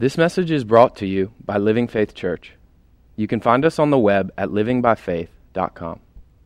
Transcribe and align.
This 0.00 0.16
message 0.16 0.52
is 0.52 0.62
brought 0.62 0.94
to 0.98 1.06
you 1.06 1.32
by 1.44 1.58
Living 1.58 1.88
Faith 1.88 2.14
Church. 2.14 2.52
You 3.16 3.26
can 3.26 3.40
find 3.40 3.64
us 3.64 3.80
on 3.80 3.90
the 3.90 3.98
web 3.98 4.32
at 4.38 4.50
livingbyfaith.com. 4.50 6.00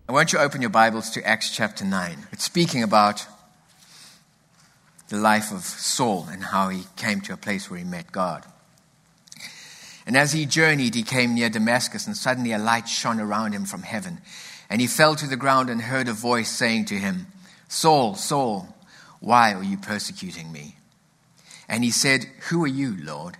I 0.08 0.12
want 0.12 0.32
you 0.32 0.38
to 0.38 0.44
open 0.46 0.62
your 0.62 0.70
Bibles 0.70 1.10
to 1.10 1.28
Acts 1.28 1.54
chapter 1.54 1.84
9. 1.84 2.28
It's 2.32 2.44
speaking 2.44 2.82
about 2.82 3.26
the 5.10 5.18
life 5.18 5.52
of 5.52 5.64
Saul 5.64 6.28
and 6.30 6.44
how 6.44 6.70
he 6.70 6.84
came 6.96 7.20
to 7.20 7.34
a 7.34 7.36
place 7.36 7.70
where 7.70 7.78
he 7.78 7.84
met 7.84 8.10
God. 8.10 8.46
And 10.06 10.16
as 10.16 10.32
he 10.32 10.46
journeyed, 10.46 10.94
he 10.94 11.02
came 11.02 11.34
near 11.34 11.50
Damascus, 11.50 12.06
and 12.06 12.16
suddenly 12.16 12.52
a 12.52 12.58
light 12.58 12.88
shone 12.88 13.20
around 13.20 13.52
him 13.52 13.66
from 13.66 13.82
heaven. 13.82 14.22
And 14.70 14.80
he 14.80 14.86
fell 14.86 15.14
to 15.16 15.26
the 15.26 15.36
ground 15.36 15.68
and 15.68 15.82
heard 15.82 16.08
a 16.08 16.14
voice 16.14 16.48
saying 16.48 16.86
to 16.86 16.94
him, 16.94 17.26
Saul, 17.68 18.14
Saul, 18.14 18.74
why 19.20 19.52
are 19.52 19.62
you 19.62 19.76
persecuting 19.76 20.50
me? 20.50 20.76
And 21.68 21.84
he 21.84 21.90
said, 21.90 22.24
Who 22.48 22.64
are 22.64 22.68
you, 22.68 22.96
Lord? 22.98 23.36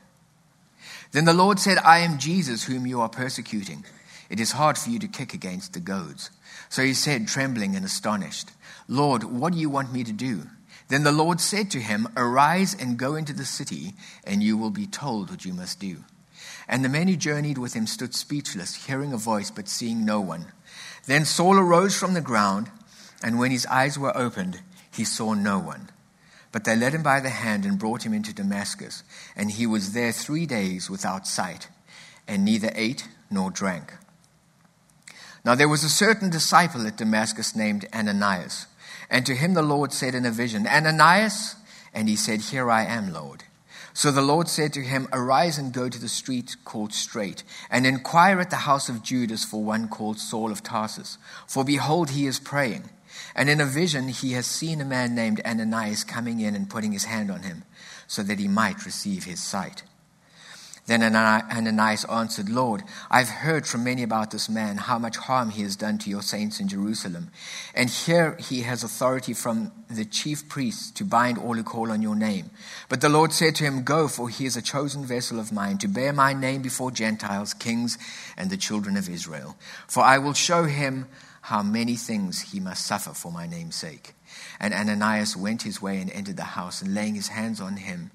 Then 1.13 1.27
the 1.27 1.35
Lord 1.35 1.61
said, 1.61 1.79
I 1.79 1.99
am 1.99 2.19
Jesus 2.19 2.65
whom 2.65 2.87
you 2.87 3.01
are 3.01 3.09
persecuting. 3.09 3.85
It 4.31 4.41
is 4.41 4.53
hard 4.53 4.79
for 4.79 4.89
you 4.89 4.99
to 4.99 5.09
kick 5.09 5.35
against 5.35 5.75
the 5.75 5.81
goads. 5.81 6.31
So 6.71 6.83
he 6.83 6.95
said, 6.95 7.29
trembling 7.29 7.77
and 7.77 7.85
astonished, 7.85 8.51
Lord, 8.89 9.25
what 9.25 9.53
do 9.53 9.59
you 9.59 9.69
want 9.69 9.93
me 9.93 10.05
to 10.05 10.13
do? 10.13 10.45
Then 10.89 11.05
the 11.05 11.13
Lord 11.13 11.41
said 11.41 11.71
to 11.71 11.81
him, 11.81 12.09
Arise 12.17 12.75
and 12.75 12.99
go 12.99 13.15
into 13.15 13.33
the 13.33 13.45
city, 13.45 13.93
and 14.25 14.43
you 14.43 14.57
will 14.57 14.71
be 14.71 14.87
told 14.87 15.31
what 15.31 15.45
you 15.45 15.53
must 15.53 15.81
do. 15.81 16.05
And 16.67 16.85
the 16.85 16.89
men 16.89 17.09
who 17.09 17.17
journeyed 17.17 17.59
with 17.59 17.75
him 17.75 17.87
stood 17.87 18.15
speechless, 18.15 18.87
hearing 18.87 19.13
a 19.13 19.19
voice, 19.19 19.51
but 19.51 19.69
seeing 19.69 20.05
no 20.05 20.21
one. 20.21 20.47
Then 21.07 21.25
Saul 21.25 21.59
arose 21.59 21.97
from 21.97 22.15
the 22.15 22.21
ground, 22.21 22.71
and 23.23 23.39
when 23.39 23.51
his 23.51 23.67
eyes 23.67 23.99
were 23.99 24.17
opened, 24.17 24.61
he 24.91 25.05
saw 25.05 25.35
no 25.35 25.59
one. 25.59 25.91
But 26.53 26.65
they 26.65 26.77
led 26.77 26.95
him 26.95 27.03
by 27.03 27.21
the 27.21 27.31
hand 27.31 27.65
and 27.65 27.79
brought 27.79 28.05
him 28.05 28.13
into 28.13 28.35
Damascus, 28.35 29.03
and 29.35 29.51
he 29.51 29.67
was 29.67 29.93
there 29.93 30.13
three 30.13 30.47
days 30.47 30.91
without 30.91 31.27
sight, 31.27 31.69
and 32.29 32.45
neither 32.45 32.71
ate 32.75 33.09
nor 33.31 33.51
drank. 33.51 33.95
Now 35.45 35.55
there 35.55 35.69
was 35.69 35.83
a 35.83 35.89
certain 35.89 36.31
disciple 36.31 36.87
at 36.87 36.99
Damascus 36.99 37.57
named 37.57 37.87
Ananias, 37.93 38.67
and 39.11 39.25
to 39.27 39.35
him 39.35 39.55
the 39.55 39.63
Lord 39.63 39.93
said 39.93 40.15
in 40.15 40.27
a 40.27 40.31
vision, 40.31 40.67
Ananias? 40.67 41.57
And 41.95 42.09
he 42.09 42.17
said, 42.17 42.41
Here 42.41 42.71
I 42.71 42.85
am, 42.85 43.13
Lord. 43.13 43.45
So 43.95 44.11
the 44.11 44.23
Lord 44.23 44.49
said 44.49 44.73
to 44.73 44.81
him, 44.81 45.07
Arise 45.13 45.59
and 45.59 45.73
go 45.73 45.89
to 45.89 45.99
the 45.99 46.09
street 46.09 46.57
called 46.65 46.93
Straight, 46.93 47.45
and 47.71 47.87
inquire 47.87 48.41
at 48.41 48.51
the 48.51 48.57
house 48.57 48.89
of 48.89 49.03
Judas 49.03 49.45
for 49.45 49.63
one 49.63 49.89
called 49.89 50.19
Saul 50.19 50.51
of 50.51 50.63
Tarsus. 50.63 51.19
For 51.47 51.65
behold, 51.65 52.11
he 52.11 52.27
is 52.27 52.39
praying. 52.39 52.89
And 53.35 53.51
in 53.51 53.61
a 53.61 53.67
vision, 53.67 54.09
he 54.09 54.33
has 54.33 54.47
seen 54.47 54.81
a 54.81 54.87
man 54.87 55.15
named 55.15 55.43
Ananias 55.45 56.05
coming 56.05 56.41
in 56.41 56.55
and 56.55 56.71
putting 56.71 56.93
his 56.93 57.05
hand 57.05 57.31
on 57.31 57.43
him, 57.43 57.65
so 58.07 58.23
that 58.23 58.39
he 58.39 58.49
might 58.49 58.87
receive 58.87 59.25
his 59.25 59.43
sight. 59.43 59.83
Then 60.87 61.03
Ananias 61.03 62.05
answered, 62.07 62.49
Lord, 62.49 62.83
I've 63.09 63.29
heard 63.29 63.69
from 63.69 63.85
many 63.85 64.03
about 64.03 64.33
this 64.33 64.49
man, 64.49 64.79
how 64.79 64.99
much 64.99 65.17
harm 65.17 65.51
he 65.51 65.63
has 65.63 65.77
done 65.77 65.99
to 65.99 66.11
your 66.11 66.23
saints 66.23 66.59
in 66.59 66.67
Jerusalem. 66.67 67.31
And 67.73 67.89
here 67.89 68.37
he 68.41 68.63
has 68.63 68.83
authority 68.83 69.33
from 69.33 69.71
the 69.89 70.05
chief 70.05 70.49
priests 70.49 70.91
to 70.93 71.05
bind 71.05 71.39
all 71.39 71.55
who 71.55 71.63
call 71.63 71.93
on 71.93 72.03
your 72.03 72.17
name. 72.17 72.51
But 72.89 73.01
the 73.01 73.09
Lord 73.09 73.33
said 73.33 73.55
to 73.57 73.65
him, 73.65 73.85
Go, 73.85 74.09
for 74.09 74.29
he 74.29 74.45
is 74.45 74.57
a 74.57 74.63
chosen 74.63 75.05
vessel 75.05 75.39
of 75.39 75.53
mine 75.53 75.79
to 75.79 75.89
bear 75.89 76.13
my 76.13 76.33
name 76.33 76.63
before 76.63 76.91
Gentiles, 76.91 77.55
kings, 77.55 77.97
and 78.37 78.51
the 78.51 78.57
children 78.57 78.97
of 78.97 79.09
Israel. 79.09 79.57
For 79.87 80.03
I 80.03 80.19
will 80.19 80.35
show 80.35 80.65
him 80.65 81.07
how 81.43 81.63
many 81.63 81.95
things 81.95 82.41
he 82.53 82.59
must 82.59 82.87
suffer 82.87 83.11
for 83.11 83.31
my 83.31 83.47
name's 83.47 83.77
sake. 83.77 84.15
And 84.59 84.75
Ananias 84.75 85.37
went 85.37 85.63
his 85.63 85.81
way 85.81 86.01
and 86.01 86.11
entered 86.11 86.37
the 86.37 86.43
house, 86.43 86.83
and 86.83 86.93
laying 86.93 87.15
his 87.15 87.29
hands 87.29 87.61
on 87.61 87.77
him, 87.77 88.11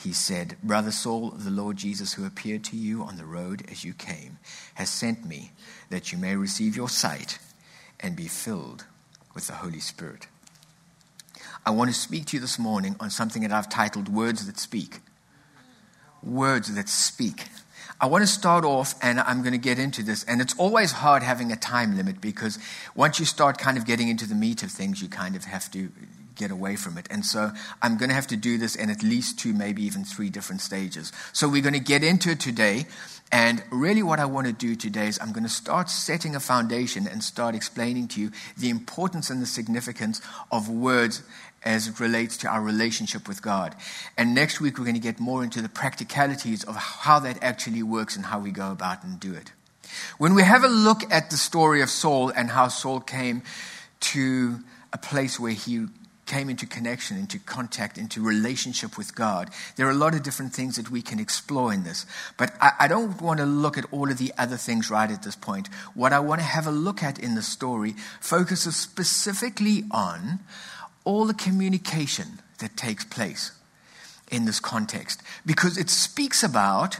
he 0.00 0.12
said, 0.12 0.56
Brother 0.62 0.92
Saul, 0.92 1.30
the 1.30 1.50
Lord 1.50 1.76
Jesus, 1.76 2.14
who 2.14 2.24
appeared 2.24 2.62
to 2.64 2.76
you 2.76 3.02
on 3.02 3.16
the 3.16 3.24
road 3.24 3.64
as 3.70 3.84
you 3.84 3.92
came, 3.92 4.38
has 4.74 4.88
sent 4.88 5.26
me 5.26 5.50
that 5.90 6.12
you 6.12 6.18
may 6.18 6.36
receive 6.36 6.76
your 6.76 6.88
sight 6.88 7.38
and 7.98 8.14
be 8.14 8.28
filled 8.28 8.84
with 9.34 9.48
the 9.48 9.54
Holy 9.54 9.80
Spirit. 9.80 10.28
I 11.66 11.70
want 11.70 11.90
to 11.90 11.96
speak 11.96 12.26
to 12.26 12.36
you 12.36 12.40
this 12.40 12.58
morning 12.58 12.94
on 13.00 13.10
something 13.10 13.42
that 13.42 13.52
I've 13.52 13.68
titled 13.68 14.08
Words 14.08 14.46
That 14.46 14.58
Speak. 14.58 15.00
Words 16.22 16.74
that 16.74 16.88
speak. 16.88 17.46
I 18.00 18.06
want 18.06 18.22
to 18.22 18.26
start 18.26 18.64
off 18.64 18.94
and 19.02 19.20
I'm 19.20 19.42
going 19.42 19.52
to 19.52 19.58
get 19.58 19.78
into 19.78 20.02
this. 20.02 20.24
And 20.24 20.40
it's 20.40 20.56
always 20.58 20.92
hard 20.92 21.22
having 21.22 21.52
a 21.52 21.56
time 21.56 21.96
limit 21.96 22.20
because 22.20 22.58
once 22.94 23.18
you 23.18 23.26
start 23.26 23.58
kind 23.58 23.76
of 23.76 23.84
getting 23.84 24.08
into 24.08 24.26
the 24.26 24.34
meat 24.34 24.62
of 24.62 24.70
things, 24.70 25.02
you 25.02 25.08
kind 25.08 25.36
of 25.36 25.44
have 25.44 25.70
to 25.72 25.90
get 26.38 26.50
away 26.50 26.76
from 26.76 26.96
it. 26.96 27.06
And 27.10 27.24
so 27.24 27.50
I'm 27.82 27.98
going 27.98 28.08
to 28.08 28.14
have 28.14 28.28
to 28.28 28.36
do 28.36 28.56
this 28.56 28.74
in 28.74 28.88
at 28.88 29.02
least 29.02 29.38
two, 29.38 29.52
maybe 29.52 29.82
even 29.82 30.04
three 30.04 30.30
different 30.30 30.62
stages. 30.62 31.12
So 31.32 31.48
we're 31.48 31.62
going 31.62 31.74
to 31.74 31.80
get 31.80 32.02
into 32.02 32.30
it 32.30 32.40
today. 32.40 32.86
And 33.30 33.62
really, 33.70 34.02
what 34.02 34.20
I 34.20 34.24
want 34.24 34.46
to 34.46 34.54
do 34.54 34.74
today 34.74 35.08
is 35.08 35.18
I'm 35.20 35.32
going 35.32 35.42
to 35.42 35.50
start 35.50 35.90
setting 35.90 36.34
a 36.34 36.40
foundation 36.40 37.06
and 37.06 37.22
start 37.22 37.54
explaining 37.54 38.08
to 38.08 38.20
you 38.22 38.30
the 38.56 38.70
importance 38.70 39.28
and 39.28 39.42
the 39.42 39.46
significance 39.46 40.22
of 40.50 40.70
words 40.70 41.22
as 41.64 41.88
it 41.88 42.00
relates 42.00 42.36
to 42.38 42.48
our 42.48 42.62
relationship 42.62 43.28
with 43.28 43.42
God. 43.42 43.74
And 44.16 44.34
next 44.34 44.60
week, 44.60 44.78
we're 44.78 44.84
going 44.84 44.94
to 44.94 45.00
get 45.00 45.20
more 45.20 45.44
into 45.44 45.60
the 45.60 45.68
practicalities 45.68 46.64
of 46.64 46.76
how 46.76 47.18
that 47.18 47.42
actually 47.42 47.82
works 47.82 48.16
and 48.16 48.24
how 48.24 48.38
we 48.38 48.50
go 48.50 48.70
about 48.70 49.04
and 49.04 49.20
do 49.20 49.34
it. 49.34 49.52
When 50.18 50.34
we 50.34 50.42
have 50.42 50.64
a 50.64 50.68
look 50.68 51.02
at 51.12 51.30
the 51.30 51.36
story 51.36 51.82
of 51.82 51.90
Saul 51.90 52.30
and 52.30 52.50
how 52.50 52.68
Saul 52.68 53.00
came 53.00 53.42
to 54.00 54.60
a 54.92 54.98
place 54.98 55.38
where 55.38 55.52
he 55.52 55.86
came 56.28 56.48
into 56.48 56.66
connection, 56.66 57.16
into 57.16 57.38
contact, 57.40 57.98
into 57.98 58.22
relationship 58.22 58.96
with 58.96 59.14
God. 59.16 59.50
There 59.74 59.88
are 59.88 59.90
a 59.90 59.94
lot 59.94 60.14
of 60.14 60.22
different 60.22 60.52
things 60.52 60.76
that 60.76 60.90
we 60.90 61.02
can 61.02 61.18
explore 61.18 61.72
in 61.72 61.82
this. 61.82 62.06
But 62.36 62.52
I, 62.60 62.72
I, 62.80 62.88
don't 62.88 63.20
want 63.20 63.40
to 63.40 63.46
look 63.46 63.76
at 63.76 63.86
all 63.90 64.10
of 64.10 64.18
the 64.18 64.32
other 64.38 64.56
things 64.56 64.90
right 64.90 65.10
at 65.10 65.22
this 65.24 65.34
point. 65.34 65.68
What 65.94 66.12
I 66.12 66.20
want 66.20 66.40
to 66.40 66.46
have 66.46 66.66
a 66.66 66.70
look 66.70 67.02
at 67.02 67.18
in 67.18 67.34
the 67.34 67.42
story 67.42 67.96
focuses 68.20 68.76
specifically 68.76 69.84
on 69.90 70.40
all 71.04 71.24
the 71.24 71.34
communication 71.34 72.40
that 72.58 72.76
takes 72.76 73.04
place 73.04 73.52
in 74.30 74.44
this 74.44 74.60
context 74.60 75.22
because 75.46 75.78
it 75.78 75.88
speaks 75.88 76.42
about 76.42 76.98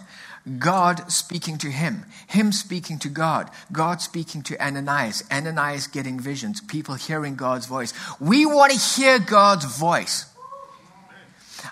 God 0.58 1.10
speaking 1.12 1.58
to 1.58 1.70
him, 1.70 2.06
him 2.26 2.52
speaking 2.52 2.98
to 3.00 3.08
God, 3.08 3.50
God 3.70 4.00
speaking 4.00 4.42
to 4.42 4.64
Ananias, 4.64 5.22
Ananias 5.30 5.86
getting 5.86 6.18
visions, 6.18 6.60
people 6.60 6.94
hearing 6.94 7.36
God's 7.36 7.66
voice. 7.66 7.92
We 8.20 8.46
want 8.46 8.72
to 8.72 8.78
hear 8.78 9.18
God's 9.18 9.64
voice. 9.64 10.26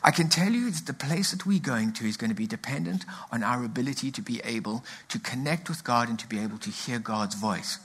I 0.03 0.11
can 0.11 0.29
tell 0.29 0.53
you 0.53 0.71
that 0.71 0.87
the 0.87 0.95
place 0.95 1.31
that 1.31 1.47
we're 1.47 1.61
going 1.61 1.93
to 1.95 2.07
is 2.07 2.17
going 2.17 2.31
to 2.31 2.37
be 2.37 2.47
dependent 2.47 3.05
on 3.33 3.43
our 3.43 3.65
ability 3.65 4.11
to 4.13 4.23
be 4.23 4.41
able 4.45 4.85
to 5.09 5.19
connect 5.19 5.69
with 5.69 5.85
God 5.85 6.09
and 6.09 6.19
to 6.19 6.29
be 6.29 6.39
able 6.39 6.59
to 6.59 6.71
hear 6.71 6.99
God's 6.99 7.35
voice. 7.35 7.79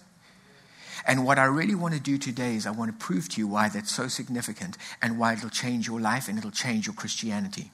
And 1.05 1.25
what 1.25 1.39
I 1.39 1.45
really 1.45 1.75
want 1.75 1.93
to 1.93 1.99
do 1.99 2.17
today 2.17 2.55
is 2.55 2.67
I 2.67 2.71
want 2.71 2.91
to 2.91 3.05
prove 3.05 3.29
to 3.29 3.41
you 3.41 3.47
why 3.47 3.69
that's 3.69 3.91
so 3.91 4.07
significant 4.07 4.77
and 5.01 5.17
why 5.17 5.33
it'll 5.33 5.49
change 5.49 5.87
your 5.87 5.99
life 5.99 6.27
and 6.27 6.37
it'll 6.37 6.51
change 6.51 6.85
your 6.85 6.95
Christianity. 6.95 7.71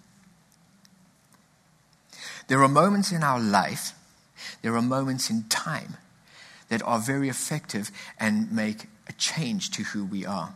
There 2.48 2.64
are 2.64 2.70
moments 2.70 3.12
in 3.12 3.24
our 3.24 3.40
life, 3.40 3.94
there 4.62 4.76
are 4.76 4.82
moments 4.82 5.30
in 5.30 5.44
time 5.50 5.98
that 6.70 6.82
are 6.84 7.00
very 7.00 7.30
effective 7.30 7.92
and 8.20 8.52
make 8.52 8.88
a 9.08 9.14
change 9.14 9.72
to 9.72 9.84
who 9.84 10.06
we 10.06 10.26
are. 10.26 10.54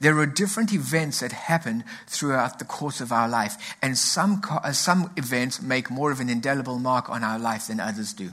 There 0.00 0.18
are 0.18 0.26
different 0.26 0.72
events 0.72 1.20
that 1.20 1.32
happen 1.32 1.84
throughout 2.06 2.58
the 2.58 2.64
course 2.64 3.00
of 3.00 3.12
our 3.12 3.28
life, 3.28 3.76
and 3.82 3.96
some, 3.96 4.42
uh, 4.50 4.72
some 4.72 5.10
events 5.16 5.60
make 5.62 5.90
more 5.90 6.10
of 6.10 6.20
an 6.20 6.28
indelible 6.28 6.78
mark 6.78 7.10
on 7.10 7.22
our 7.22 7.38
life 7.38 7.68
than 7.68 7.80
others 7.80 8.12
do. 8.12 8.32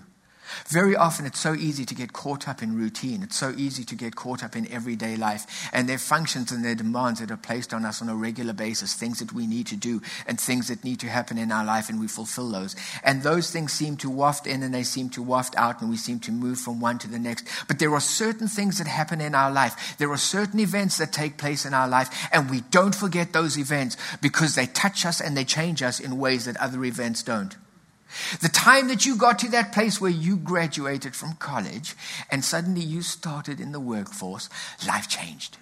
Very 0.68 0.96
often, 0.96 1.26
it's 1.26 1.40
so 1.40 1.54
easy 1.54 1.86
to 1.86 1.96
get 1.96 2.14
caught 2.14 2.48
up 2.48 2.62
in 2.62 2.78
routine. 2.78 3.24
It's 3.24 3.38
so 3.38 3.54
easy 3.58 3.84
to 3.84 3.96
get 3.96 4.16
caught 4.16 4.44
up 4.44 4.56
in 4.56 4.72
everyday 4.72 5.16
life. 5.16 5.70
And 5.74 5.88
their 5.88 5.98
functions 5.98 6.52
and 6.52 6.64
their 6.64 6.76
demands 6.76 7.20
that 7.20 7.32
are 7.32 7.38
placed 7.38 7.74
on 7.74 7.86
us 7.86 8.02
on 8.02 8.10
a 8.10 8.16
regular 8.16 8.54
basis, 8.54 8.94
things 8.94 9.20
that 9.20 9.34
we 9.34 9.48
need 9.48 9.68
to 9.68 9.76
do 9.76 10.02
and 10.28 10.40
things 10.40 10.68
that 10.68 10.84
need 10.84 11.00
to 11.02 11.08
happen 11.08 11.38
in 11.38 11.52
our 11.52 11.66
life, 11.66 11.90
and 11.90 12.00
we 12.00 12.08
fulfill 12.08 12.50
those. 12.50 12.76
And 13.04 13.24
those 13.24 13.52
things 13.52 13.74
seem 13.74 13.98
to 13.98 14.10
waft 14.10 14.48
in 14.48 14.64
and 14.64 14.74
they 14.74 14.84
seem 14.84 15.10
to 15.12 15.22
waft 15.24 15.56
out, 15.58 15.82
and 15.82 15.90
we 15.90 15.98
seem 15.98 16.20
to 16.22 16.32
move 16.32 16.60
from 16.60 16.80
one 16.80 16.98
to 17.00 17.10
the 17.10 17.20
next. 17.20 17.48
But 17.68 17.80
there 17.80 17.94
are 17.94 18.00
certain 18.00 18.48
things 18.48 18.78
that 18.78 18.88
happen 18.88 19.22
in 19.22 19.36
our 19.36 19.52
life. 19.52 19.98
There 19.98 20.12
are 20.12 20.18
certain 20.18 20.60
events 20.60 20.98
that 20.98 21.12
take 21.12 21.38
place 21.38 21.66
in 21.66 21.74
our 21.74 21.88
life, 21.88 22.28
and 22.32 22.50
we 22.50 22.62
don't 22.72 22.96
forget 22.96 23.34
those 23.34 23.58
events 23.58 23.98
because 24.22 24.56
they 24.56 24.68
touch 24.68 25.06
us 25.06 25.22
and 25.22 25.36
they 25.36 25.46
change 25.46 25.82
us 25.82 26.00
in 26.00 26.18
ways 26.18 26.46
that 26.46 26.58
other 26.58 26.84
events 26.86 27.24
don't. 27.24 27.56
The 28.42 28.50
time 28.50 28.88
that 28.88 29.06
you 29.06 29.16
got 29.16 29.40
to 29.40 29.50
that 29.52 29.72
place 29.74 30.00
where 30.00 30.12
you 30.12 30.38
graduated 30.38 31.16
from 31.16 31.36
college 31.36 31.96
and 32.30 32.44
suddenly 32.44 32.82
you 32.82 33.02
started 33.02 33.60
in 33.60 33.72
the 33.72 33.80
workforce, 33.80 34.50
life 34.88 35.08
changed. 35.08 35.58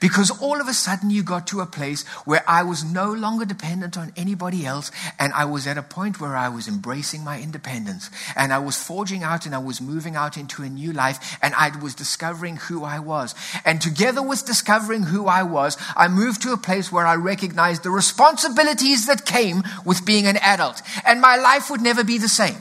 Because 0.00 0.30
all 0.42 0.60
of 0.60 0.68
a 0.68 0.74
sudden 0.74 1.10
you 1.10 1.22
got 1.22 1.46
to 1.48 1.60
a 1.60 1.66
place 1.66 2.06
where 2.24 2.44
I 2.48 2.62
was 2.62 2.84
no 2.84 3.12
longer 3.12 3.44
dependent 3.44 3.96
on 3.96 4.12
anybody 4.16 4.66
else, 4.66 4.90
and 5.18 5.32
I 5.32 5.44
was 5.44 5.66
at 5.66 5.78
a 5.78 5.82
point 5.82 6.20
where 6.20 6.36
I 6.36 6.48
was 6.48 6.68
embracing 6.68 7.24
my 7.24 7.40
independence, 7.40 8.10
and 8.36 8.52
I 8.52 8.58
was 8.58 8.82
forging 8.82 9.22
out 9.22 9.46
and 9.46 9.54
I 9.54 9.58
was 9.58 9.80
moving 9.80 10.16
out 10.16 10.36
into 10.36 10.62
a 10.62 10.68
new 10.68 10.92
life, 10.92 11.38
and 11.42 11.54
I 11.54 11.70
was 11.80 11.94
discovering 11.94 12.56
who 12.56 12.84
I 12.84 12.98
was. 12.98 13.34
And 13.64 13.80
together 13.80 14.22
with 14.22 14.46
discovering 14.46 15.04
who 15.04 15.26
I 15.26 15.42
was, 15.42 15.76
I 15.96 16.08
moved 16.08 16.42
to 16.42 16.52
a 16.52 16.58
place 16.58 16.92
where 16.92 17.06
I 17.06 17.16
recognized 17.16 17.82
the 17.82 17.90
responsibilities 17.90 19.06
that 19.06 19.24
came 19.24 19.62
with 19.84 20.06
being 20.06 20.26
an 20.26 20.36
adult, 20.38 20.82
and 21.06 21.20
my 21.20 21.36
life 21.36 21.70
would 21.70 21.80
never 21.80 22.04
be 22.04 22.18
the 22.18 22.28
same. 22.28 22.60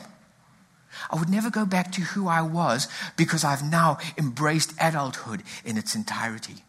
I 1.09 1.19
would 1.19 1.29
never 1.29 1.51
go 1.51 1.65
back 1.65 1.91
to 1.93 2.01
who 2.01 2.27
I 2.27 2.41
was 2.41 2.87
because 3.17 3.43
I've 3.43 3.63
now 3.63 3.99
embraced 4.17 4.73
adulthood 4.79 5.43
in 5.63 5.77
its 5.77 5.93
entirety. 5.93 6.63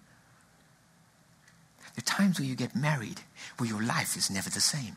Are 1.96 2.02
times 2.02 2.38
where 2.38 2.48
you 2.48 2.56
get 2.56 2.74
married 2.74 3.20
where 3.58 3.68
your 3.68 3.82
life 3.82 4.16
is 4.16 4.30
never 4.30 4.50
the 4.50 4.60
same. 4.60 4.96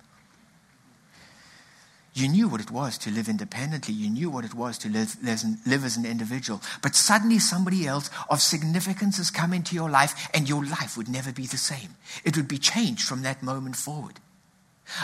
You 2.14 2.28
knew 2.28 2.48
what 2.48 2.62
it 2.62 2.72
was 2.72 2.98
to 3.00 3.12
live 3.12 3.30
independently. 3.30 3.94
You 3.94 4.10
knew 4.10 4.32
what 4.32 4.44
it 4.44 4.56
was 4.56 4.80
to 4.80 4.90
live, 4.90 5.16
live, 5.22 5.86
as 5.86 5.98
an 5.98 6.06
individual. 6.06 6.64
But 6.82 6.96
suddenly 6.96 7.38
somebody 7.38 7.86
else 7.86 8.10
of 8.28 8.42
significance 8.42 9.18
has 9.18 9.30
come 9.30 9.54
into 9.54 9.76
your 9.76 9.90
life, 9.90 10.28
and 10.34 10.50
your 10.50 10.66
life 10.66 10.98
would 10.98 11.08
never 11.08 11.32
be 11.32 11.46
the 11.46 11.58
same. 11.58 11.96
It 12.24 12.36
would 12.36 12.48
be 12.48 12.58
changed 12.58 13.08
from 13.08 13.22
that 13.22 13.44
moment 13.44 13.76
forward. 13.76 14.20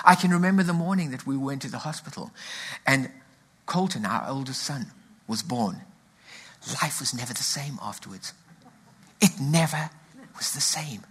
I 0.04 0.16
can 0.16 0.32
remember 0.32 0.64
the 0.64 0.74
morning 0.74 1.12
that 1.12 1.28
we 1.28 1.38
went 1.38 1.62
to 1.62 1.70
the 1.70 1.80
hospital, 1.80 2.32
and 2.88 3.12
Colton, 3.68 4.08
our 4.08 4.28
oldest 4.28 4.64
son, 4.64 4.88
was 5.28 5.44
born. 5.44 5.82
Life 6.82 7.00
was 7.00 7.14
never 7.14 7.34
the 7.34 7.44
same 7.44 7.78
afterwards. 7.80 8.34
It 9.22 9.40
never 9.40 9.92
was 10.36 10.54
the 10.54 10.62
same. 10.62 11.04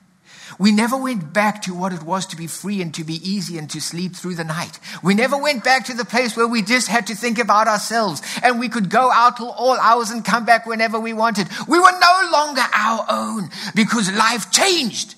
We 0.58 0.72
never 0.72 0.96
went 0.96 1.32
back 1.32 1.62
to 1.62 1.74
what 1.74 1.92
it 1.92 2.02
was 2.02 2.26
to 2.26 2.36
be 2.36 2.46
free 2.46 2.82
and 2.82 2.92
to 2.94 3.04
be 3.04 3.14
easy 3.28 3.58
and 3.58 3.68
to 3.70 3.80
sleep 3.80 4.14
through 4.14 4.34
the 4.34 4.44
night. 4.44 4.78
We 5.02 5.14
never 5.14 5.36
went 5.36 5.64
back 5.64 5.86
to 5.86 5.94
the 5.94 6.04
place 6.04 6.36
where 6.36 6.48
we 6.48 6.62
just 6.62 6.88
had 6.88 7.06
to 7.08 7.14
think 7.14 7.38
about 7.38 7.68
ourselves 7.68 8.22
and 8.42 8.58
we 8.58 8.68
could 8.68 8.90
go 8.90 9.10
out 9.10 9.36
till 9.36 9.50
all 9.50 9.78
hours 9.78 10.10
and 10.10 10.24
come 10.24 10.44
back 10.44 10.66
whenever 10.66 10.98
we 10.98 11.12
wanted. 11.12 11.48
We 11.68 11.78
were 11.78 11.92
no 11.92 12.28
longer 12.32 12.62
our 12.72 13.06
own 13.08 13.50
because 13.74 14.12
life 14.12 14.50
changed. 14.50 15.14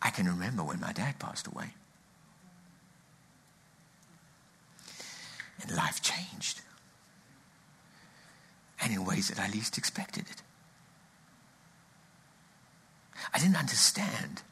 I 0.00 0.10
can 0.10 0.26
remember 0.26 0.62
when 0.62 0.80
my 0.80 0.92
dad 0.92 1.18
passed 1.18 1.46
away. 1.46 1.70
And 5.62 5.74
life 5.74 6.02
changed. 6.02 6.60
And 8.82 8.92
in 8.92 9.04
ways 9.06 9.28
that 9.28 9.40
I 9.40 9.48
least 9.48 9.78
expected 9.78 10.26
it. 10.30 10.42
I 13.32 13.38
didn't 13.38 13.56
understand 13.56 14.42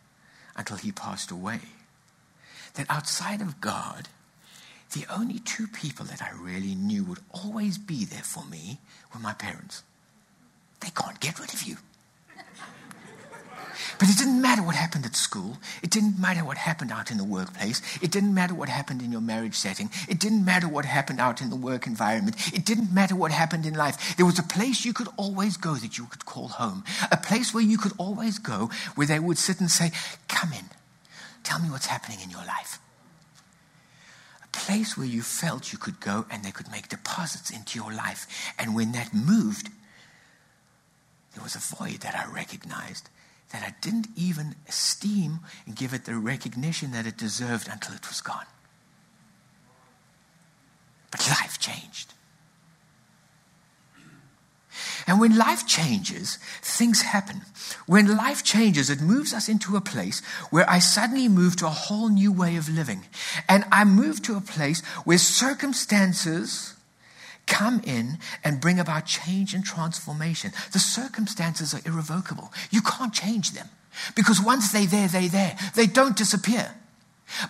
until 0.56 0.76
he 0.76 0.92
passed 0.92 1.30
away 1.30 1.60
that 2.74 2.86
outside 2.90 3.40
of 3.40 3.60
God, 3.60 4.08
the 4.92 5.06
only 5.10 5.38
two 5.38 5.66
people 5.66 6.04
that 6.06 6.22
I 6.22 6.30
really 6.30 6.74
knew 6.74 7.04
would 7.04 7.20
always 7.30 7.78
be 7.78 8.04
there 8.04 8.22
for 8.22 8.44
me 8.44 8.78
were 9.12 9.20
my 9.20 9.32
parents. 9.32 9.82
They 10.80 10.90
can't 10.90 11.20
get 11.20 11.38
rid 11.38 11.54
of 11.54 11.62
you. 11.62 11.76
But 13.98 14.08
it 14.08 14.18
didn't 14.18 14.40
matter 14.40 14.62
what 14.62 14.74
happened 14.74 15.06
at 15.06 15.16
school. 15.16 15.58
It 15.82 15.90
didn't 15.90 16.18
matter 16.18 16.44
what 16.44 16.56
happened 16.56 16.92
out 16.92 17.10
in 17.10 17.16
the 17.16 17.24
workplace. 17.24 17.80
It 18.02 18.10
didn't 18.10 18.34
matter 18.34 18.54
what 18.54 18.68
happened 18.68 19.02
in 19.02 19.12
your 19.12 19.20
marriage 19.20 19.54
setting. 19.54 19.90
It 20.08 20.18
didn't 20.18 20.44
matter 20.44 20.68
what 20.68 20.84
happened 20.84 21.20
out 21.20 21.40
in 21.40 21.50
the 21.50 21.56
work 21.56 21.86
environment. 21.86 22.36
It 22.52 22.64
didn't 22.64 22.92
matter 22.92 23.16
what 23.16 23.30
happened 23.32 23.66
in 23.66 23.74
life. 23.74 24.16
There 24.16 24.26
was 24.26 24.38
a 24.38 24.42
place 24.42 24.84
you 24.84 24.92
could 24.92 25.08
always 25.16 25.56
go 25.56 25.74
that 25.74 25.98
you 25.98 26.06
could 26.06 26.24
call 26.24 26.48
home. 26.48 26.84
A 27.10 27.16
place 27.16 27.54
where 27.54 27.62
you 27.62 27.78
could 27.78 27.92
always 27.98 28.38
go 28.38 28.70
where 28.94 29.06
they 29.06 29.18
would 29.18 29.38
sit 29.38 29.60
and 29.60 29.70
say, 29.70 29.92
Come 30.28 30.52
in. 30.52 30.64
Tell 31.42 31.58
me 31.58 31.70
what's 31.70 31.86
happening 31.86 32.20
in 32.22 32.30
your 32.30 32.44
life. 32.44 32.78
A 34.44 34.48
place 34.48 34.96
where 34.96 35.06
you 35.06 35.22
felt 35.22 35.72
you 35.72 35.78
could 35.78 36.00
go 36.00 36.26
and 36.30 36.44
they 36.44 36.50
could 36.50 36.70
make 36.70 36.88
deposits 36.88 37.50
into 37.50 37.78
your 37.78 37.92
life. 37.92 38.26
And 38.58 38.74
when 38.74 38.92
that 38.92 39.14
moved, 39.14 39.70
there 41.34 41.42
was 41.42 41.56
a 41.56 41.76
void 41.76 42.00
that 42.00 42.14
I 42.14 42.30
recognized 42.30 43.08
that 43.52 43.62
I 43.62 43.74
didn't 43.80 44.08
even 44.16 44.56
esteem 44.68 45.40
and 45.66 45.76
give 45.76 45.94
it 45.94 46.04
the 46.04 46.16
recognition 46.16 46.92
that 46.92 47.06
it 47.06 47.16
deserved 47.16 47.68
until 47.70 47.94
it 47.94 48.08
was 48.08 48.20
gone. 48.20 48.46
But 51.10 51.28
life 51.28 51.58
changed. 51.58 52.14
And 55.06 55.20
when 55.20 55.36
life 55.36 55.66
changes, 55.66 56.38
things 56.62 57.02
happen. 57.02 57.42
When 57.86 58.16
life 58.16 58.42
changes, 58.42 58.88
it 58.88 59.00
moves 59.00 59.34
us 59.34 59.48
into 59.48 59.76
a 59.76 59.80
place 59.80 60.20
where 60.50 60.68
I 60.68 60.78
suddenly 60.78 61.28
move 61.28 61.56
to 61.56 61.66
a 61.66 61.70
whole 61.70 62.08
new 62.08 62.32
way 62.32 62.56
of 62.56 62.68
living. 62.68 63.04
And 63.48 63.64
I 63.70 63.84
move 63.84 64.22
to 64.22 64.36
a 64.36 64.40
place 64.40 64.80
where 65.04 65.18
circumstances 65.18 66.74
come 67.46 67.80
in 67.84 68.18
and 68.44 68.60
bring 68.60 68.78
about 68.78 69.06
change 69.06 69.54
and 69.54 69.64
transformation. 69.64 70.52
The 70.72 70.78
circumstances 70.78 71.74
are 71.74 71.80
irrevocable. 71.84 72.52
You 72.70 72.82
can't 72.82 73.12
change 73.12 73.52
them 73.52 73.68
because 74.14 74.40
once 74.40 74.72
they're 74.72 74.86
there, 74.86 75.08
they're 75.08 75.28
there. 75.28 75.56
They 75.74 75.86
don't 75.86 76.16
disappear. 76.16 76.74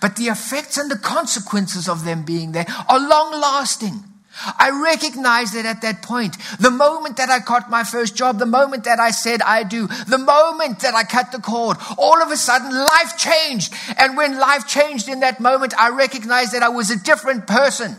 But 0.01 0.17
the 0.17 0.27
effects 0.27 0.77
and 0.79 0.91
the 0.91 0.99
consequences 0.99 1.89
of 1.89 2.05
them 2.05 2.25
being 2.25 2.53
there 2.53 2.67
are 2.89 3.01
long 3.01 3.33
lasting. 3.41 4.05
I 4.59 4.71
recognized 4.71 5.55
it 5.55 5.67
at 5.67 5.83
that 5.83 6.03
point. 6.03 6.37
The 6.59 6.71
moment 6.71 7.19
that 7.19 7.29
I 7.29 7.41
got 7.41 7.69
my 7.69 7.85
first 7.85 8.17
job, 8.17 8.39
the 8.39 8.47
moment 8.47 8.85
that 8.85 8.99
I 8.99 9.11
said 9.11 9.43
I 9.43 9.63
do, 9.63 9.87
the 9.87 10.19
moment 10.19 10.81
that 10.81 10.95
I 10.95 11.05
cut 11.05 11.33
the 11.33 11.39
cord, 11.39 11.77
all 11.99 12.23
of 12.23 12.31
a 12.31 12.37
sudden 12.37 12.71
life 12.71 13.19
changed. 13.19 13.75
And 13.99 14.17
when 14.17 14.39
life 14.39 14.67
changed 14.67 15.09
in 15.09 15.21
that 15.21 15.39
moment, 15.39 15.75
I 15.79 15.91
recognized 15.91 16.53
that 16.53 16.63
I 16.63 16.71
was 16.71 16.91
a 16.91 16.99
different 16.99 17.47
person. 17.47 17.97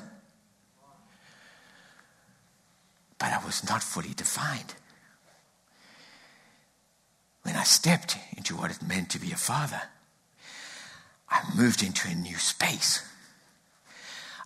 But 3.24 3.32
I 3.32 3.46
was 3.46 3.64
not 3.64 3.82
fully 3.82 4.14
defined. 4.14 4.76
When 7.44 7.56
I 7.56 7.64
stepped 7.64 8.18
into 8.36 8.54
what 8.58 8.70
it 8.70 8.84
meant 8.86 9.12
to 9.12 9.18
be 9.20 9.32
a 9.32 9.38
father, 9.38 9.82
I 11.30 11.42
moved 11.56 11.84
into 11.84 12.10
a 12.10 12.16
new 12.16 12.36
space. 12.36 13.02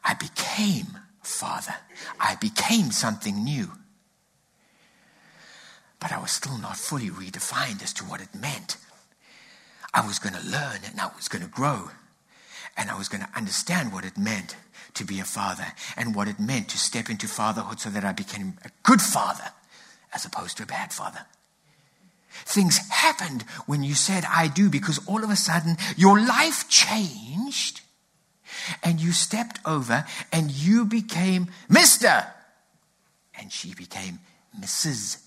I 0.03 0.13
became 0.13 0.99
father. 1.23 1.73
I 2.19 2.35
became 2.35 2.91
something 2.91 3.43
new. 3.43 3.71
But 5.99 6.11
I 6.11 6.19
was 6.19 6.29
still 6.29 6.59
not 6.59 6.77
fully 6.77 7.09
redefined 7.09 7.81
as 7.81 7.93
to 7.93 8.03
what 8.03 8.21
it 8.21 8.35
meant. 8.35 8.77
I 9.91 10.05
was 10.05 10.19
going 10.19 10.35
to 10.35 10.47
learn 10.47 10.81
and 10.85 11.01
I 11.01 11.09
was 11.15 11.27
going 11.27 11.43
to 11.43 11.49
grow. 11.49 11.89
And 12.77 12.89
I 12.89 12.97
was 12.97 13.09
going 13.09 13.23
to 13.23 13.29
understand 13.35 13.91
what 13.91 14.05
it 14.05 14.17
meant 14.17 14.55
to 14.93 15.03
be 15.03 15.19
a 15.19 15.25
father 15.25 15.73
and 15.95 16.15
what 16.15 16.27
it 16.27 16.39
meant 16.39 16.69
to 16.69 16.77
step 16.77 17.09
into 17.09 17.27
fatherhood 17.27 17.79
so 17.79 17.89
that 17.89 18.03
I 18.03 18.13
became 18.13 18.57
a 18.63 18.69
good 18.83 19.01
father 19.01 19.51
as 20.13 20.25
opposed 20.25 20.57
to 20.57 20.63
a 20.63 20.67
bad 20.67 20.93
father. 20.93 21.25
Things 22.45 22.77
happened 22.89 23.43
when 23.65 23.83
you 23.83 23.95
said, 23.95 24.25
I 24.29 24.47
do, 24.47 24.69
because 24.69 24.99
all 25.07 25.23
of 25.23 25.29
a 25.29 25.35
sudden 25.35 25.77
your 25.95 26.19
life 26.19 26.69
changed 26.69 27.81
and 28.83 28.99
you 28.99 29.11
stepped 29.11 29.59
over 29.65 30.05
and 30.31 30.51
you 30.51 30.85
became 30.85 31.47
Mr. 31.69 32.27
And 33.39 33.51
she 33.51 33.73
became 33.73 34.19
Mrs. 34.59 35.23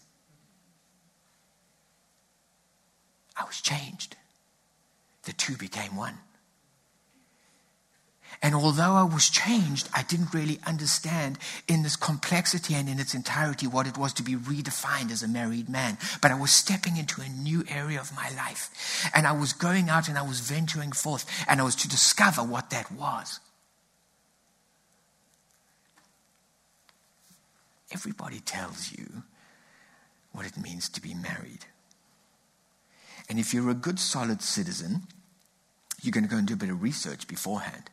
I 3.37 3.45
was 3.45 3.61
changed. 3.61 4.17
The 5.25 5.33
two 5.33 5.57
became 5.57 5.97
one. 5.97 6.19
And 8.43 8.55
although 8.55 8.95
I 8.95 9.03
was 9.03 9.29
changed, 9.29 9.89
I 9.95 10.03
didn't 10.03 10.33
really 10.33 10.61
understand 10.67 11.39
in 11.69 11.83
this 11.83 11.97
complexity 11.97 12.75
and 12.75 12.89
in 12.89 12.99
its 12.99 13.15
entirety 13.15 13.67
what 13.67 13.87
it 13.87 13.99
was 13.99 14.15
to 14.15 14.23
be 14.23 14.35
redefined 14.35 15.11
as 15.11 15.23
a 15.23 15.29
married 15.29 15.69
man. 15.69 15.99
But 16.23 16.31
I 16.31 16.41
was 16.41 16.51
stepping 16.51 16.97
into 16.97 17.21
a 17.21 17.29
new 17.29 17.65
area 17.69 18.01
of 18.01 18.17
my 18.17 18.31
life. 18.35 19.11
And 19.15 19.27
I 19.27 19.33
was 19.33 19.53
going 19.53 19.91
out 19.91 20.09
and 20.09 20.17
I 20.17 20.23
was 20.23 20.41
venturing 20.41 20.93
forth 20.93 21.27
and 21.49 21.61
I 21.61 21.65
was 21.65 21.77
to 21.77 21.89
discover 21.89 22.43
what 22.43 22.71
that 22.71 22.91
was. 22.91 23.41
Everybody 27.93 28.41
tells 28.41 28.91
you 28.93 29.25
what 30.33 30.47
it 30.47 30.57
means 30.57 30.89
to 30.91 31.03
be 31.03 31.13
married. 31.13 31.67
And 33.29 33.39
if 33.39 33.53
you're 33.53 33.69
a 33.69 33.75
good, 33.75 33.99
solid 33.99 34.41
citizen, 34.41 35.03
you're 36.01 36.13
going 36.13 36.25
to 36.25 36.31
go 36.31 36.39
and 36.39 36.47
do 36.47 36.55
a 36.55 36.57
bit 36.57 36.71
of 36.71 36.83
research 36.83 37.29
beforehand. 37.29 37.91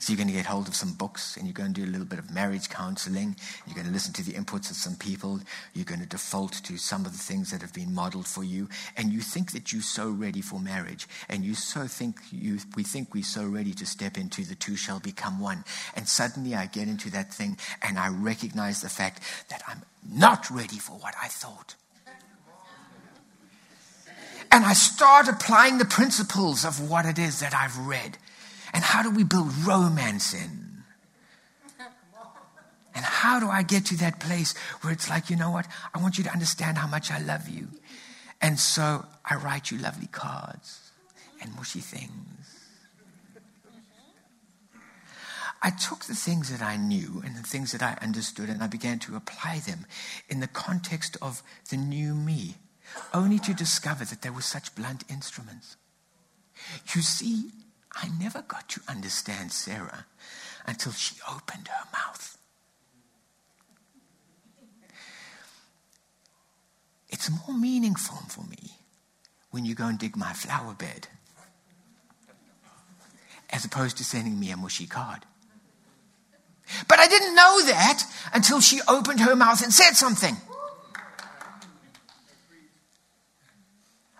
So 0.00 0.14
you're 0.14 0.16
going 0.16 0.28
to 0.28 0.34
get 0.34 0.46
hold 0.46 0.66
of 0.66 0.74
some 0.74 0.94
books 0.94 1.36
and 1.36 1.46
you're 1.46 1.52
going 1.52 1.74
to 1.74 1.80
do 1.82 1.86
a 1.86 1.92
little 1.92 2.06
bit 2.06 2.18
of 2.18 2.32
marriage 2.32 2.70
counseling. 2.70 3.36
You're 3.66 3.74
going 3.74 3.86
to 3.86 3.92
listen 3.92 4.14
to 4.14 4.22
the 4.22 4.32
inputs 4.32 4.70
of 4.70 4.76
some 4.76 4.96
people. 4.96 5.40
You're 5.74 5.84
going 5.84 6.00
to 6.00 6.06
default 6.06 6.54
to 6.64 6.78
some 6.78 7.04
of 7.04 7.12
the 7.12 7.18
things 7.18 7.50
that 7.50 7.60
have 7.60 7.74
been 7.74 7.94
modeled 7.94 8.26
for 8.26 8.42
you. 8.42 8.70
And 8.96 9.12
you 9.12 9.20
think 9.20 9.52
that 9.52 9.74
you're 9.74 9.82
so 9.82 10.08
ready 10.08 10.40
for 10.40 10.58
marriage. 10.58 11.06
And 11.28 11.44
you 11.44 11.54
so 11.54 11.86
think 11.86 12.16
you, 12.32 12.60
we 12.74 12.82
think 12.82 13.12
we're 13.12 13.22
so 13.22 13.44
ready 13.44 13.74
to 13.74 13.84
step 13.84 14.16
into 14.16 14.42
the 14.42 14.54
two 14.54 14.74
shall 14.74 15.00
become 15.00 15.38
one. 15.38 15.64
And 15.94 16.08
suddenly 16.08 16.54
I 16.54 16.64
get 16.64 16.88
into 16.88 17.10
that 17.10 17.34
thing 17.34 17.58
and 17.82 17.98
I 17.98 18.08
recognize 18.08 18.80
the 18.80 18.88
fact 18.88 19.20
that 19.50 19.62
I'm 19.68 19.82
not 20.10 20.50
ready 20.50 20.78
for 20.78 20.92
what 20.92 21.14
I 21.22 21.28
thought. 21.28 21.74
And 24.50 24.64
I 24.64 24.72
start 24.72 25.28
applying 25.28 25.76
the 25.76 25.84
principles 25.84 26.64
of 26.64 26.90
what 26.90 27.04
it 27.04 27.18
is 27.18 27.40
that 27.40 27.54
I've 27.54 27.76
read. 27.86 28.16
And 28.72 28.84
how 28.84 29.02
do 29.02 29.10
we 29.10 29.24
build 29.24 29.52
romance 29.66 30.34
in? 30.34 30.70
And 32.94 33.04
how 33.04 33.38
do 33.38 33.48
I 33.48 33.62
get 33.62 33.86
to 33.86 33.96
that 33.98 34.20
place 34.20 34.54
where 34.80 34.92
it's 34.92 35.08
like, 35.08 35.30
you 35.30 35.36
know 35.36 35.50
what? 35.50 35.66
I 35.94 36.02
want 36.02 36.18
you 36.18 36.24
to 36.24 36.30
understand 36.30 36.76
how 36.76 36.86
much 36.86 37.10
I 37.10 37.20
love 37.20 37.48
you. 37.48 37.68
And 38.40 38.58
so 38.58 39.04
I 39.24 39.36
write 39.36 39.70
you 39.70 39.78
lovely 39.78 40.08
cards 40.08 40.90
and 41.40 41.54
mushy 41.54 41.80
things. 41.80 42.40
I 45.62 45.70
took 45.70 46.04
the 46.04 46.14
things 46.14 46.50
that 46.50 46.62
I 46.62 46.76
knew 46.76 47.22
and 47.24 47.36
the 47.36 47.42
things 47.42 47.72
that 47.72 47.82
I 47.82 47.98
understood 48.02 48.48
and 48.48 48.62
I 48.62 48.66
began 48.66 48.98
to 49.00 49.14
apply 49.14 49.58
them 49.58 49.86
in 50.28 50.40
the 50.40 50.48
context 50.48 51.18
of 51.20 51.42
the 51.68 51.76
new 51.76 52.14
me, 52.14 52.56
only 53.12 53.38
to 53.40 53.52
discover 53.52 54.04
that 54.06 54.22
they 54.22 54.30
were 54.30 54.40
such 54.40 54.74
blunt 54.74 55.04
instruments. 55.10 55.76
You 56.94 57.02
see, 57.02 57.50
I 57.94 58.08
never 58.20 58.42
got 58.42 58.68
to 58.70 58.80
understand 58.88 59.52
Sarah 59.52 60.06
until 60.66 60.92
she 60.92 61.16
opened 61.30 61.68
her 61.68 61.88
mouth. 61.92 62.38
It's 67.08 67.30
more 67.30 67.56
meaningful 67.56 68.18
for 68.28 68.44
me 68.44 68.76
when 69.50 69.64
you 69.64 69.74
go 69.74 69.86
and 69.86 69.98
dig 69.98 70.16
my 70.16 70.32
flower 70.32 70.74
bed 70.74 71.08
as 73.50 73.64
opposed 73.64 73.96
to 73.96 74.04
sending 74.04 74.38
me 74.38 74.50
a 74.50 74.56
mushy 74.56 74.86
card. 74.86 75.26
But 76.88 77.00
I 77.00 77.08
didn't 77.08 77.34
know 77.34 77.62
that 77.66 78.04
until 78.32 78.60
she 78.60 78.80
opened 78.86 79.20
her 79.20 79.34
mouth 79.34 79.62
and 79.62 79.72
said 79.72 79.94
something. 79.94 80.36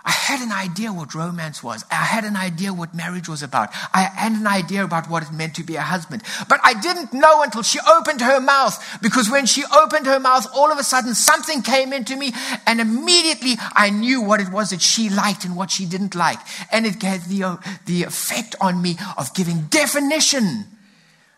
I 0.02 0.12
had 0.12 0.40
an 0.40 0.50
idea 0.50 0.92
what 0.92 1.14
romance 1.14 1.62
was. 1.62 1.84
I 1.90 1.96
had 1.96 2.24
an 2.24 2.34
idea 2.34 2.72
what 2.72 2.94
marriage 2.94 3.28
was 3.28 3.42
about. 3.42 3.68
I 3.92 4.02
had 4.02 4.32
an 4.32 4.46
idea 4.46 4.82
about 4.82 5.10
what 5.10 5.22
it 5.22 5.32
meant 5.32 5.54
to 5.56 5.62
be 5.62 5.76
a 5.76 5.82
husband. 5.82 6.22
But 6.48 6.60
I 6.64 6.72
didn't 6.80 7.12
know 7.12 7.42
until 7.42 7.62
she 7.62 7.78
opened 7.86 8.22
her 8.22 8.40
mouth. 8.40 8.82
Because 9.02 9.30
when 9.30 9.44
she 9.44 9.62
opened 9.76 10.06
her 10.06 10.18
mouth, 10.18 10.46
all 10.54 10.72
of 10.72 10.78
a 10.78 10.84
sudden 10.84 11.14
something 11.14 11.60
came 11.60 11.92
into 11.92 12.16
me 12.16 12.32
and 12.66 12.80
immediately 12.80 13.56
I 13.74 13.90
knew 13.90 14.22
what 14.22 14.40
it 14.40 14.50
was 14.50 14.70
that 14.70 14.80
she 14.80 15.10
liked 15.10 15.44
and 15.44 15.54
what 15.54 15.70
she 15.70 15.84
didn't 15.84 16.14
like. 16.14 16.38
And 16.72 16.86
it 16.86 17.02
had 17.02 17.22
the, 17.22 17.58
the 17.84 18.04
effect 18.04 18.56
on 18.60 18.80
me 18.80 18.96
of 19.18 19.34
giving 19.34 19.62
definition 19.64 20.64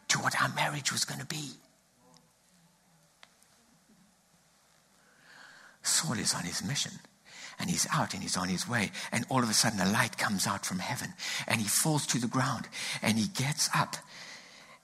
to 0.08 0.18
what 0.18 0.40
our 0.40 0.50
marriage 0.50 0.92
was 0.92 1.04
going 1.04 1.20
to 1.20 1.26
be. 1.26 1.50
Saul 5.82 6.18
is 6.18 6.32
on 6.32 6.44
his 6.44 6.62
mission 6.62 6.92
and 7.62 7.70
he's 7.70 7.86
out 7.92 8.12
and 8.12 8.24
he's 8.24 8.36
on 8.36 8.48
his 8.48 8.68
way. 8.68 8.90
And 9.12 9.24
all 9.28 9.40
of 9.40 9.48
a 9.48 9.54
sudden, 9.54 9.78
a 9.78 9.90
light 9.90 10.18
comes 10.18 10.48
out 10.48 10.66
from 10.66 10.80
heaven 10.80 11.14
and 11.46 11.60
he 11.60 11.68
falls 11.68 12.04
to 12.08 12.18
the 12.18 12.26
ground 12.26 12.68
and 13.00 13.16
he 13.16 13.28
gets 13.28 13.70
up 13.72 13.96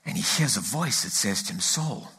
and 0.06 0.16
he 0.16 0.22
hears 0.22 0.56
a 0.56 0.60
voice 0.60 1.02
that 1.02 1.10
says 1.10 1.42
to 1.42 1.54
him, 1.54 1.60
Saul, 1.60 2.12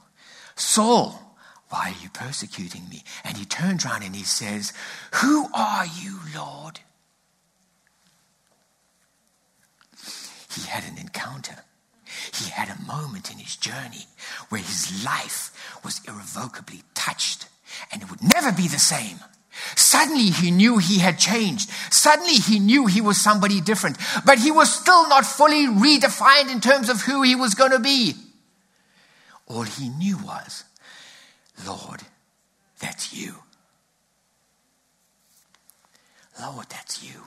Saul, 0.57 1.37
why 1.69 1.93
are 1.95 2.03
you 2.03 2.09
persecuting 2.09 2.89
me? 2.89 3.05
And 3.23 3.37
he 3.37 3.45
turns 3.45 3.85
around 3.85 4.03
and 4.03 4.13
he 4.13 4.23
says, 4.23 4.73
Who 5.15 5.47
are 5.53 5.85
you, 5.85 6.19
Lord? 6.35 6.81
He 10.53 10.67
had 10.67 10.83
an 10.83 10.97
encounter. 10.97 11.55
He 12.33 12.49
had 12.49 12.67
a 12.67 12.85
moment 12.85 13.31
in 13.31 13.37
his 13.37 13.55
journey 13.55 14.07
where 14.49 14.61
his 14.61 15.05
life 15.05 15.79
was 15.85 16.01
irrevocably 16.05 16.83
touched 16.95 17.47
and 17.93 18.01
it 18.01 18.11
would 18.11 18.21
never 18.21 18.51
be 18.51 18.67
the 18.67 18.77
same. 18.77 19.19
Suddenly 19.75 20.31
he 20.31 20.51
knew 20.51 20.77
he 20.77 20.99
had 20.99 21.17
changed. 21.17 21.69
Suddenly 21.91 22.35
he 22.35 22.59
knew 22.59 22.85
he 22.85 23.01
was 23.01 23.21
somebody 23.21 23.61
different. 23.61 23.97
But 24.25 24.39
he 24.39 24.51
was 24.51 24.73
still 24.73 25.07
not 25.09 25.25
fully 25.25 25.67
redefined 25.67 26.51
in 26.51 26.61
terms 26.61 26.89
of 26.89 27.01
who 27.01 27.21
he 27.21 27.35
was 27.35 27.55
going 27.55 27.71
to 27.71 27.79
be. 27.79 28.13
All 29.47 29.63
he 29.63 29.89
knew 29.89 30.17
was, 30.17 30.63
Lord, 31.65 32.01
that's 32.79 33.13
you. 33.13 33.35
Lord, 36.39 36.67
that's 36.69 37.03
you. 37.03 37.23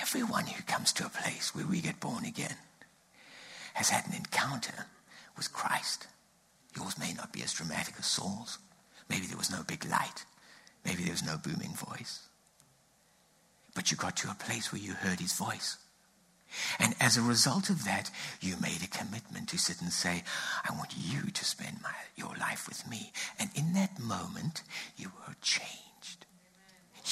Everyone 0.00 0.46
who 0.46 0.62
comes 0.62 0.92
to 0.94 1.06
a 1.06 1.10
place 1.10 1.54
where 1.54 1.66
we 1.66 1.80
get 1.80 2.00
born 2.00 2.24
again 2.24 2.56
has 3.74 3.90
had 3.90 4.06
an 4.06 4.14
encounter 4.14 4.86
with 5.36 5.52
Christ. 5.52 6.06
Yours 6.76 6.98
may 6.98 7.12
not 7.12 7.32
be 7.32 7.42
as 7.42 7.52
dramatic 7.52 7.94
as 7.98 8.06
Saul's. 8.06 8.58
Maybe 9.08 9.26
there 9.26 9.36
was 9.36 9.50
no 9.50 9.62
big 9.62 9.84
light. 9.84 10.24
Maybe 10.86 11.02
there 11.02 11.12
was 11.12 11.26
no 11.26 11.36
booming 11.36 11.74
voice. 11.74 12.20
But 13.74 13.90
you 13.90 13.96
got 13.96 14.16
to 14.18 14.30
a 14.30 14.34
place 14.34 14.72
where 14.72 14.80
you 14.80 14.92
heard 14.92 15.18
his 15.18 15.32
voice. 15.32 15.76
And 16.78 16.94
as 17.00 17.16
a 17.16 17.22
result 17.22 17.68
of 17.70 17.84
that, 17.84 18.10
you 18.40 18.54
made 18.62 18.82
a 18.82 18.86
commitment 18.86 19.48
to 19.48 19.58
sit 19.58 19.82
and 19.82 19.92
say, 19.92 20.22
I 20.64 20.72
want 20.72 20.94
you 20.96 21.30
to 21.30 21.44
spend 21.44 21.78
my, 21.82 21.90
your 22.14 22.34
life 22.38 22.68
with 22.68 22.88
me. 22.88 23.12
And 23.38 23.50
in 23.56 23.72
that 23.72 23.98
moment, 23.98 24.62
you 24.96 25.08
were 25.08 25.34
changed. 25.42 26.24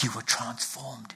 You 0.00 0.10
were 0.14 0.22
transformed. 0.22 1.14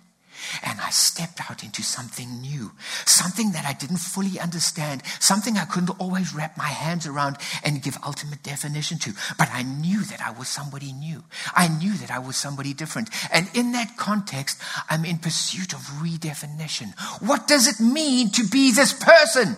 And 0.63 0.81
I 0.81 0.91
stepped 0.91 1.51
out 1.51 1.63
into 1.63 1.83
something 1.83 2.41
new, 2.41 2.73
something 3.05 3.53
that 3.53 3.65
I 3.65 3.73
didn't 3.73 3.99
fully 3.99 4.39
understand, 4.41 5.03
something 5.21 5.57
I 5.57 5.65
couldn't 5.65 5.99
always 5.99 6.35
wrap 6.35 6.57
my 6.57 6.69
hands 6.69 7.07
around 7.07 7.37
and 7.65 7.83
give 7.83 7.99
ultimate 8.05 8.43
definition 8.43 8.99
to. 9.01 9.13
But 9.39 9.49
I 9.53 9.63
knew 9.63 10.05
that 10.05 10.21
I 10.21 10.31
was 10.31 10.49
somebody 10.49 10.93
new. 10.93 11.25
I 11.55 11.69
knew 11.69 11.95
that 11.95 12.11
I 12.11 12.19
was 12.19 12.37
somebody 12.37 12.75
different. 12.75 13.11
And 13.33 13.49
in 13.55 13.73
that 13.73 13.97
context, 13.97 14.61
I'm 14.89 15.05
in 15.05 15.19
pursuit 15.19 15.73
of 15.73 15.81
redefinition. 16.03 16.99
What 17.21 17.47
does 17.47 17.67
it 17.67 17.83
mean 17.83 18.31
to 18.33 18.47
be 18.47 18.73
this 18.73 18.93
person? 18.93 19.57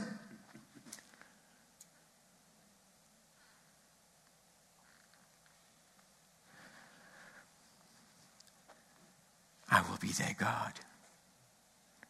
I 9.71 9.83
will 9.89 9.99
be 10.11 10.25
their 10.25 10.35
God, 10.39 10.73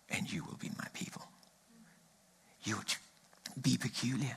and 0.09 0.33
you 0.33 0.45
will 0.45 0.57
be 0.57 0.71
my 0.78 0.87
people. 0.95 1.23
You 2.62 2.76
will 2.76 2.85
be 3.61 3.76
peculiar. 3.76 4.37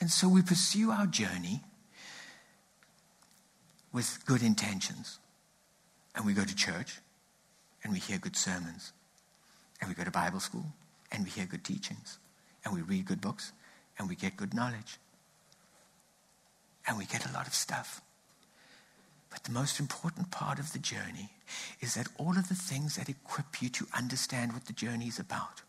And 0.00 0.10
so 0.10 0.28
we 0.28 0.42
pursue 0.42 0.90
our 0.90 1.06
journey 1.06 1.62
with 3.92 4.24
good 4.24 4.42
intentions. 4.42 5.18
And 6.14 6.24
we 6.24 6.32
go 6.32 6.44
to 6.44 6.56
church, 6.56 6.98
and 7.84 7.92
we 7.92 7.98
hear 7.98 8.18
good 8.18 8.36
sermons. 8.36 8.92
And 9.80 9.88
we 9.88 9.94
go 9.94 10.04
to 10.04 10.10
Bible 10.10 10.40
school, 10.40 10.66
and 11.12 11.24
we 11.24 11.30
hear 11.30 11.46
good 11.46 11.64
teachings. 11.64 12.18
And 12.64 12.74
we 12.74 12.82
read 12.82 13.04
good 13.04 13.20
books, 13.20 13.52
and 13.98 14.08
we 14.08 14.16
get 14.16 14.36
good 14.36 14.54
knowledge. 14.54 14.98
And 16.86 16.96
we 16.96 17.04
get 17.04 17.28
a 17.28 17.32
lot 17.32 17.46
of 17.46 17.54
stuff. 17.54 18.00
But 19.30 19.44
the 19.44 19.52
most 19.52 19.78
important 19.78 20.30
part 20.30 20.58
of 20.58 20.72
the 20.72 20.78
journey 20.78 21.30
is 21.80 21.94
that 21.94 22.08
all 22.18 22.36
of 22.36 22.48
the 22.48 22.54
things 22.54 22.96
that 22.96 23.08
equip 23.08 23.62
you 23.62 23.68
to 23.70 23.86
understand 23.96 24.52
what 24.52 24.66
the 24.66 24.72
journey 24.72 25.06
is 25.06 25.18
about, 25.18 25.62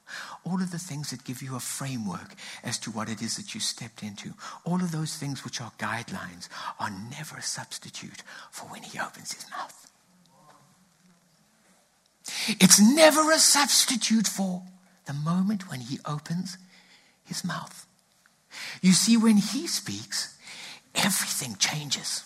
all 0.44 0.62
of 0.62 0.72
the 0.72 0.80
things 0.80 1.12
that 1.12 1.24
give 1.24 1.42
you 1.42 1.56
a 1.56 1.60
framework 1.60 2.34
as 2.64 2.80
to 2.80 2.92
what 2.92 3.10
it 3.10 3.22
is 3.22 3.38
that 3.38 3.54
you 3.54 3.60
stepped 3.60 4.04
into, 4.04 4.34
all 4.66 4.82
of 4.82 4.92
those 4.92 5.16
things 5.16 5.44
which 5.44 5.62
are 5.62 5.72
guidelines 5.78 6.50
are 6.80 6.90
never 6.90 7.38
a 7.38 7.44
substitute 7.44 8.24
for 8.52 8.66
when 8.66 8.84
he 8.84 9.00
opens 9.00 9.34
his 9.34 9.50
mouth. 9.52 9.92
It's 12.48 12.80
never 12.80 13.32
a 13.32 13.40
substitute 13.40 14.28
for 14.28 14.64
the 15.06 15.14
moment 15.14 15.70
when 15.70 15.82
he 15.82 16.00
opens 16.06 16.58
his 17.24 17.44
mouth. 17.44 17.86
You 18.82 18.94
see, 18.94 19.18
when 19.18 19.38
he 19.38 19.68
speaks, 19.68 20.38
everything 20.96 21.56
changes. 21.58 22.26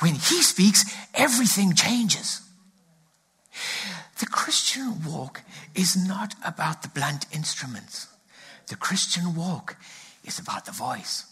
When 0.00 0.14
he 0.14 0.42
speaks, 0.42 0.84
everything 1.14 1.74
changes. 1.74 2.40
The 4.18 4.26
Christian 4.26 5.02
walk 5.04 5.42
is 5.74 5.96
not 5.96 6.34
about 6.44 6.82
the 6.82 6.88
blunt 6.88 7.26
instruments. 7.32 8.08
The 8.68 8.76
Christian 8.76 9.34
walk 9.34 9.76
is 10.24 10.38
about 10.38 10.64
the 10.64 10.72
voice. 10.72 11.24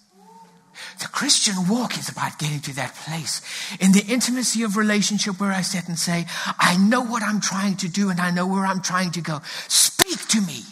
The 1.01 1.09
Christian 1.09 1.69
walk 1.69 1.99
is 1.99 2.09
about 2.09 2.39
getting 2.39 2.61
to 2.61 2.75
that 2.77 2.95
place 2.95 3.43
in 3.79 3.93
the 3.93 4.05
intimacy 4.09 4.63
of 4.63 4.77
relationship 4.77 5.39
where 5.41 5.53
I 5.53 5.63
sit 5.63 5.87
and 5.87 5.99
say, 5.99 6.27
I 6.59 6.77
know 6.77 7.03
what 7.03 7.23
I'm 7.23 7.41
trying 7.41 7.77
to 7.79 7.89
do 7.89 8.11
and 8.11 8.21
I 8.21 8.31
know 8.31 8.47
where 8.47 8.65
I'm 8.67 8.81
trying 8.83 9.11
to 9.13 9.21
go. 9.21 9.41
Speak 9.69 10.27
to 10.29 10.41
me. 10.41 10.65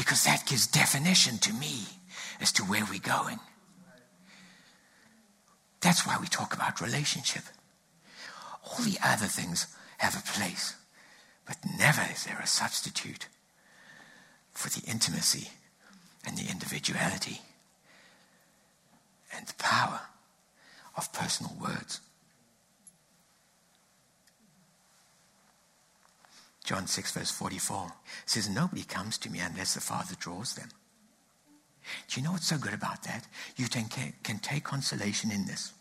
because 0.00 0.24
that 0.24 0.46
gives 0.46 0.66
definition 0.66 1.36
to 1.36 1.52
me 1.52 1.84
as 2.40 2.52
to 2.52 2.62
where 2.64 2.84
we're 2.90 2.98
going. 2.98 3.38
That's 5.80 6.06
why 6.06 6.18
we 6.20 6.26
talk 6.26 6.54
about 6.54 6.80
relationship. 6.80 7.42
All 8.64 8.84
the 8.84 8.98
other 9.02 9.26
things 9.26 9.66
have 9.98 10.14
a 10.14 10.38
place, 10.38 10.76
but 11.46 11.56
never 11.78 12.02
is 12.12 12.24
there 12.24 12.40
a 12.42 12.46
substitute 12.46 13.26
for 14.52 14.68
the 14.68 14.86
intimacy 14.86 15.48
and 16.26 16.36
the 16.36 16.50
individuality 16.50 17.40
and 19.34 19.46
the 19.46 19.54
power 19.54 20.00
of 20.96 21.12
personal 21.12 21.56
words. 21.60 22.00
John 26.64 26.86
6, 26.86 27.12
verse 27.12 27.30
44 27.30 27.92
says, 28.26 28.48
Nobody 28.48 28.84
comes 28.84 29.18
to 29.18 29.30
me 29.30 29.40
unless 29.40 29.74
the 29.74 29.80
Father 29.80 30.14
draws 30.18 30.54
them. 30.54 30.68
Do 32.08 32.20
you 32.20 32.24
know 32.24 32.32
what's 32.32 32.46
so 32.46 32.58
good 32.58 32.74
about 32.74 33.04
that? 33.04 33.26
You 33.56 33.68
can, 33.68 33.88
take 33.88 34.64
consolation 34.64 35.30
in 35.30 35.46
this. 35.46 35.72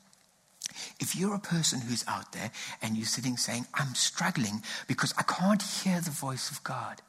If 0.99 1.15
you're 1.15 1.35
a 1.35 1.39
person 1.39 1.81
who's 1.81 2.05
out 2.07 2.31
there 2.31 2.51
and 2.81 2.95
you're 2.95 3.05
sitting 3.05 3.37
saying, 3.37 3.65
I'm 3.73 3.95
struggling 3.95 4.61
because 4.87 5.13
I 5.17 5.23
can't 5.23 5.61
hear 5.61 5.99
the 6.01 6.11
voice 6.11 6.51
of 6.51 6.63
God. 6.63 7.01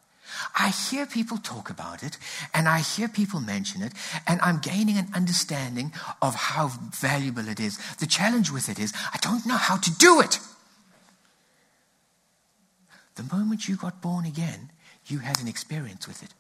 I 0.58 0.68
hear 0.68 1.06
people 1.06 1.38
talk 1.38 1.70
about 1.70 2.02
it 2.02 2.16
and 2.54 2.68
I 2.68 2.80
hear 2.80 3.08
people 3.08 3.40
mention 3.40 3.82
it, 3.82 3.92
and 4.26 4.40
I'm 4.40 4.60
gaining 4.60 4.96
an 4.96 5.08
understanding 5.14 5.92
of 6.22 6.34
how 6.34 6.68
valuable 6.68 7.48
it 7.48 7.58
is. 7.58 7.78
The 7.96 8.06
challenge 8.06 8.50
with 8.50 8.68
it 8.68 8.78
is, 8.78 8.92
I 9.12 9.18
don't 9.20 9.44
know 9.44 9.56
how 9.56 9.76
to 9.76 9.90
do 9.98 10.20
it. 10.20 10.38
The 13.16 13.24
moment 13.34 13.68
you 13.68 13.76
got 13.76 14.00
born 14.00 14.24
again, 14.24 14.70
you 15.06 15.18
had 15.18 15.40
an 15.40 15.48
experience 15.48 16.06
with 16.06 16.22
it. 16.22 16.32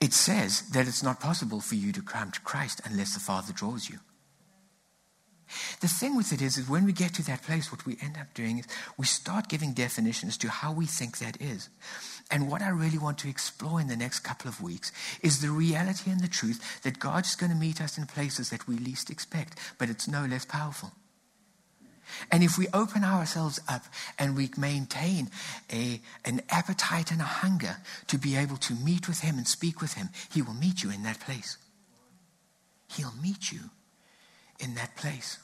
It 0.00 0.14
says 0.14 0.62
that 0.70 0.88
it's 0.88 1.02
not 1.02 1.20
possible 1.20 1.60
for 1.60 1.74
you 1.74 1.92
to 1.92 2.02
come 2.02 2.30
to 2.30 2.40
Christ 2.40 2.80
unless 2.84 3.14
the 3.14 3.20
Father 3.20 3.52
draws 3.52 3.88
you. 3.88 3.98
The 5.80 5.88
thing 5.88 6.16
with 6.16 6.32
it 6.32 6.40
is, 6.40 6.56
is 6.56 6.68
when 6.68 6.84
we 6.84 6.92
get 6.92 7.14
to 7.14 7.24
that 7.24 7.42
place, 7.42 7.72
what 7.72 7.84
we 7.84 7.98
end 8.00 8.16
up 8.18 8.32
doing 8.34 8.58
is 8.58 8.66
we 8.96 9.06
start 9.06 9.48
giving 9.48 9.72
definitions 9.72 10.38
to 10.38 10.48
how 10.48 10.72
we 10.72 10.86
think 10.86 11.18
that 11.18 11.40
is. 11.40 11.68
And 12.30 12.48
what 12.48 12.62
I 12.62 12.68
really 12.68 12.98
want 12.98 13.18
to 13.18 13.28
explore 13.28 13.80
in 13.80 13.88
the 13.88 13.96
next 13.96 14.20
couple 14.20 14.48
of 14.48 14.62
weeks 14.62 14.92
is 15.22 15.40
the 15.40 15.50
reality 15.50 16.10
and 16.10 16.20
the 16.20 16.28
truth 16.28 16.82
that 16.82 17.00
God's 17.00 17.34
going 17.34 17.50
to 17.50 17.58
meet 17.58 17.80
us 17.80 17.98
in 17.98 18.06
places 18.06 18.50
that 18.50 18.68
we 18.68 18.76
least 18.76 19.10
expect, 19.10 19.58
but 19.78 19.90
it's 19.90 20.06
no 20.06 20.24
less 20.24 20.44
powerful. 20.44 20.92
And 22.30 22.42
if 22.42 22.58
we 22.58 22.66
open 22.72 23.04
ourselves 23.04 23.60
up 23.68 23.82
and 24.18 24.36
we 24.36 24.50
maintain 24.56 25.30
a, 25.72 26.00
an 26.24 26.42
appetite 26.50 27.10
and 27.10 27.20
a 27.20 27.24
hunger 27.24 27.76
to 28.08 28.18
be 28.18 28.36
able 28.36 28.56
to 28.58 28.74
meet 28.74 29.08
with 29.08 29.20
Him 29.20 29.38
and 29.38 29.46
speak 29.46 29.80
with 29.80 29.94
Him, 29.94 30.08
He 30.32 30.42
will 30.42 30.54
meet 30.54 30.82
you 30.82 30.90
in 30.90 31.02
that 31.04 31.20
place. 31.20 31.56
He'll 32.88 33.14
meet 33.22 33.52
you 33.52 33.70
in 34.58 34.74
that 34.74 34.96
place. 34.96 35.38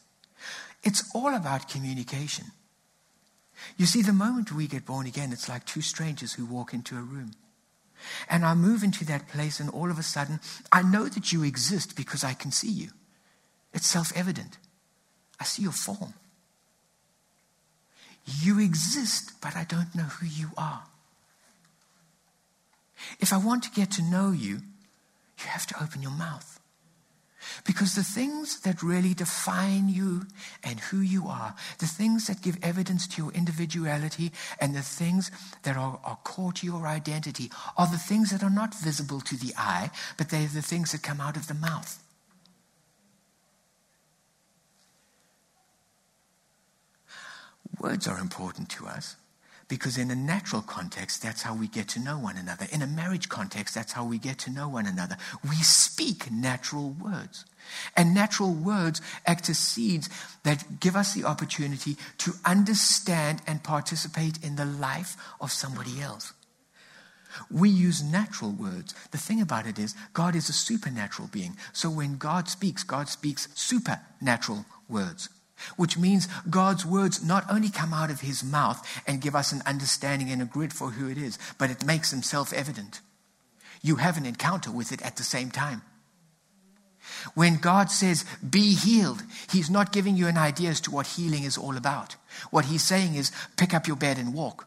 It's 0.82 1.08
all 1.14 1.34
about 1.34 1.68
communication. 1.68 2.46
You 3.76 3.86
see, 3.86 4.02
the 4.02 4.12
moment 4.12 4.52
we 4.52 4.66
get 4.66 4.84
born 4.84 5.06
again, 5.06 5.32
it's 5.32 5.48
like 5.48 5.64
two 5.64 5.80
strangers 5.80 6.34
who 6.34 6.44
walk 6.44 6.74
into 6.74 6.96
a 6.96 7.00
room. 7.00 7.32
And 8.28 8.44
I 8.44 8.54
move 8.54 8.82
into 8.82 9.04
that 9.06 9.28
place, 9.28 9.58
and 9.58 9.70
all 9.70 9.90
of 9.90 9.98
a 9.98 10.02
sudden, 10.02 10.40
I 10.70 10.82
know 10.82 11.06
that 11.08 11.32
you 11.32 11.42
exist 11.42 11.96
because 11.96 12.22
I 12.22 12.34
can 12.34 12.52
see 12.52 12.70
you. 12.70 12.90
It's 13.72 13.86
self 13.86 14.12
evident. 14.16 14.58
I 15.40 15.44
see 15.44 15.62
your 15.62 15.72
form. 15.72 16.14
You 18.26 18.60
exist, 18.60 19.32
but 19.40 19.56
I 19.56 19.64
don't 19.64 19.94
know 19.94 20.04
who 20.04 20.26
you 20.26 20.50
are. 20.56 20.84
If 23.20 23.32
I 23.32 23.36
want 23.36 23.62
to 23.64 23.70
get 23.70 23.90
to 23.92 24.02
know 24.02 24.30
you, 24.30 24.56
you 25.38 25.46
have 25.46 25.66
to 25.68 25.82
open 25.82 26.02
your 26.02 26.10
mouth. 26.10 26.58
Because 27.64 27.94
the 27.94 28.02
things 28.02 28.60
that 28.60 28.82
really 28.82 29.14
define 29.14 29.88
you 29.88 30.26
and 30.64 30.80
who 30.80 31.00
you 31.00 31.28
are, 31.28 31.54
the 31.78 31.86
things 31.86 32.26
that 32.26 32.42
give 32.42 32.58
evidence 32.62 33.06
to 33.08 33.22
your 33.22 33.32
individuality, 33.32 34.32
and 34.60 34.74
the 34.74 34.82
things 34.82 35.30
that 35.62 35.76
are, 35.76 36.00
are 36.04 36.18
core 36.24 36.52
to 36.54 36.66
your 36.66 36.86
identity, 36.86 37.50
are 37.76 37.86
the 37.86 37.98
things 37.98 38.30
that 38.30 38.42
are 38.42 38.50
not 38.50 38.74
visible 38.74 39.20
to 39.20 39.36
the 39.36 39.54
eye, 39.56 39.90
but 40.16 40.30
they're 40.30 40.48
the 40.48 40.62
things 40.62 40.92
that 40.92 41.02
come 41.02 41.20
out 41.20 41.36
of 41.36 41.46
the 41.46 41.54
mouth. 41.54 42.02
Words 47.80 48.06
are 48.06 48.18
important 48.18 48.68
to 48.70 48.86
us 48.86 49.16
because, 49.68 49.98
in 49.98 50.10
a 50.10 50.14
natural 50.14 50.62
context, 50.62 51.22
that's 51.22 51.42
how 51.42 51.54
we 51.54 51.66
get 51.66 51.88
to 51.88 52.00
know 52.00 52.18
one 52.18 52.36
another. 52.36 52.66
In 52.70 52.82
a 52.82 52.86
marriage 52.86 53.28
context, 53.28 53.74
that's 53.74 53.92
how 53.92 54.04
we 54.04 54.18
get 54.18 54.38
to 54.40 54.50
know 54.50 54.68
one 54.68 54.86
another. 54.86 55.16
We 55.48 55.56
speak 55.56 56.30
natural 56.30 56.90
words. 56.90 57.44
And 57.96 58.14
natural 58.14 58.52
words 58.52 59.00
act 59.26 59.48
as 59.48 59.58
seeds 59.58 60.08
that 60.44 60.78
give 60.78 60.94
us 60.94 61.14
the 61.14 61.24
opportunity 61.24 61.96
to 62.18 62.32
understand 62.44 63.42
and 63.46 63.62
participate 63.62 64.42
in 64.44 64.54
the 64.54 64.64
life 64.64 65.16
of 65.40 65.50
somebody 65.50 66.00
else. 66.00 66.32
We 67.50 67.68
use 67.68 68.02
natural 68.02 68.52
words. 68.52 68.94
The 69.10 69.18
thing 69.18 69.42
about 69.42 69.66
it 69.66 69.78
is, 69.78 69.94
God 70.14 70.36
is 70.36 70.48
a 70.48 70.54
supernatural 70.54 71.28
being. 71.28 71.56
So 71.72 71.90
when 71.90 72.16
God 72.16 72.48
speaks, 72.48 72.84
God 72.84 73.08
speaks 73.08 73.48
supernatural 73.54 74.64
words 74.88 75.28
which 75.76 75.98
means 75.98 76.28
God's 76.48 76.84
words 76.84 77.24
not 77.24 77.44
only 77.50 77.70
come 77.70 77.92
out 77.92 78.10
of 78.10 78.20
his 78.20 78.44
mouth 78.44 78.86
and 79.06 79.20
give 79.20 79.34
us 79.34 79.52
an 79.52 79.62
understanding 79.66 80.30
and 80.30 80.42
a 80.42 80.46
grid 80.46 80.72
for 80.72 80.90
who 80.90 81.08
it 81.08 81.18
is, 81.18 81.38
but 81.58 81.70
it 81.70 81.84
makes 81.84 82.10
himself 82.10 82.52
evident. 82.52 83.00
You 83.82 83.96
have 83.96 84.16
an 84.16 84.26
encounter 84.26 84.70
with 84.70 84.92
it 84.92 85.02
at 85.02 85.16
the 85.16 85.22
same 85.22 85.50
time. 85.50 85.82
When 87.34 87.56
God 87.56 87.90
says, 87.90 88.24
be 88.48 88.74
healed, 88.74 89.22
He's 89.50 89.70
not 89.70 89.92
giving 89.92 90.16
you 90.16 90.26
an 90.26 90.36
idea 90.36 90.70
as 90.70 90.80
to 90.82 90.90
what 90.90 91.06
healing 91.06 91.44
is 91.44 91.56
all 91.56 91.76
about. 91.76 92.16
What 92.50 92.64
He's 92.64 92.82
saying 92.82 93.14
is, 93.14 93.30
pick 93.56 93.72
up 93.72 93.86
your 93.86 93.96
bed 93.96 94.18
and 94.18 94.34
walk. 94.34 94.66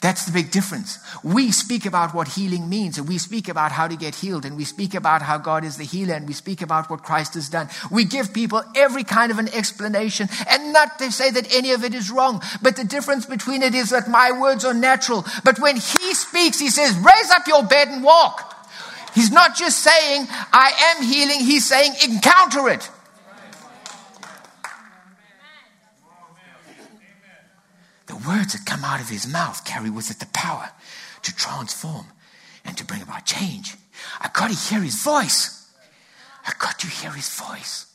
That's 0.00 0.24
the 0.24 0.32
big 0.32 0.50
difference. 0.50 0.98
We 1.22 1.52
speak 1.52 1.84
about 1.84 2.14
what 2.14 2.28
healing 2.28 2.70
means, 2.70 2.96
and 2.96 3.06
we 3.06 3.18
speak 3.18 3.48
about 3.48 3.70
how 3.70 3.86
to 3.86 3.96
get 3.96 4.14
healed, 4.14 4.46
and 4.46 4.56
we 4.56 4.64
speak 4.64 4.94
about 4.94 5.20
how 5.20 5.36
God 5.36 5.62
is 5.62 5.76
the 5.76 5.84
healer, 5.84 6.14
and 6.14 6.26
we 6.26 6.32
speak 6.32 6.62
about 6.62 6.88
what 6.88 7.02
Christ 7.02 7.34
has 7.34 7.50
done. 7.50 7.68
We 7.90 8.06
give 8.06 8.32
people 8.32 8.62
every 8.74 9.04
kind 9.04 9.30
of 9.30 9.38
an 9.38 9.48
explanation, 9.54 10.30
and 10.48 10.72
not 10.72 10.98
to 11.00 11.12
say 11.12 11.30
that 11.32 11.54
any 11.54 11.72
of 11.72 11.84
it 11.84 11.92
is 11.92 12.10
wrong, 12.10 12.40
but 12.62 12.76
the 12.76 12.84
difference 12.84 13.26
between 13.26 13.62
it 13.62 13.74
is 13.74 13.90
that 13.90 14.08
my 14.08 14.32
words 14.32 14.64
are 14.64 14.72
natural. 14.72 15.26
But 15.44 15.58
when 15.58 15.76
He 15.76 16.14
speaks, 16.14 16.58
He 16.58 16.70
says, 16.70 16.96
Raise 16.96 17.30
up 17.32 17.46
your 17.46 17.64
bed 17.64 17.88
and 17.88 18.02
walk. 18.02 18.56
He's 19.14 19.30
not 19.30 19.54
just 19.54 19.80
saying, 19.80 20.26
I 20.30 20.94
am 20.96 21.04
healing, 21.04 21.40
He's 21.40 21.66
saying, 21.66 21.92
Encounter 22.02 22.70
it. 22.70 22.88
Words 28.26 28.52
that 28.52 28.66
come 28.66 28.84
out 28.84 29.00
of 29.00 29.08
his 29.08 29.26
mouth 29.26 29.64
carry 29.64 29.88
with 29.88 30.10
it 30.10 30.18
the 30.18 30.26
power 30.26 30.70
to 31.22 31.34
transform 31.34 32.06
and 32.64 32.76
to 32.76 32.84
bring 32.84 33.02
about 33.02 33.24
change. 33.24 33.76
I 34.20 34.28
got 34.32 34.50
to 34.50 34.56
hear 34.56 34.80
his 34.80 35.02
voice. 35.02 35.70
I 36.46 36.52
got 36.58 36.78
to 36.80 36.86
hear 36.86 37.12
his 37.12 37.28
voice. 37.34 37.86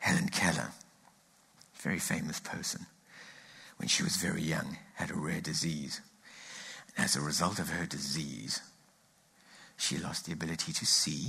Helen 0.00 0.28
Keller, 0.28 0.72
very 1.76 1.98
famous 1.98 2.38
person, 2.38 2.84
when 3.78 3.88
she 3.88 4.02
was 4.02 4.16
very 4.16 4.42
young, 4.42 4.76
had 4.96 5.10
a 5.10 5.14
rare 5.14 5.40
disease. 5.40 6.02
And 6.94 7.06
as 7.06 7.16
a 7.16 7.22
result 7.22 7.58
of 7.58 7.70
her 7.70 7.86
disease, 7.86 8.60
she 9.78 9.96
lost 9.96 10.26
the 10.26 10.32
ability 10.32 10.72
to 10.72 10.84
see 10.84 11.28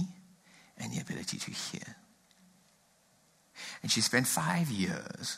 and 0.78 0.92
the 0.92 1.00
ability 1.00 1.38
to 1.38 1.52
hear. 1.52 1.96
And 3.82 3.92
she 3.92 4.02
spent 4.02 4.28
five 4.28 4.70
years 4.70 5.38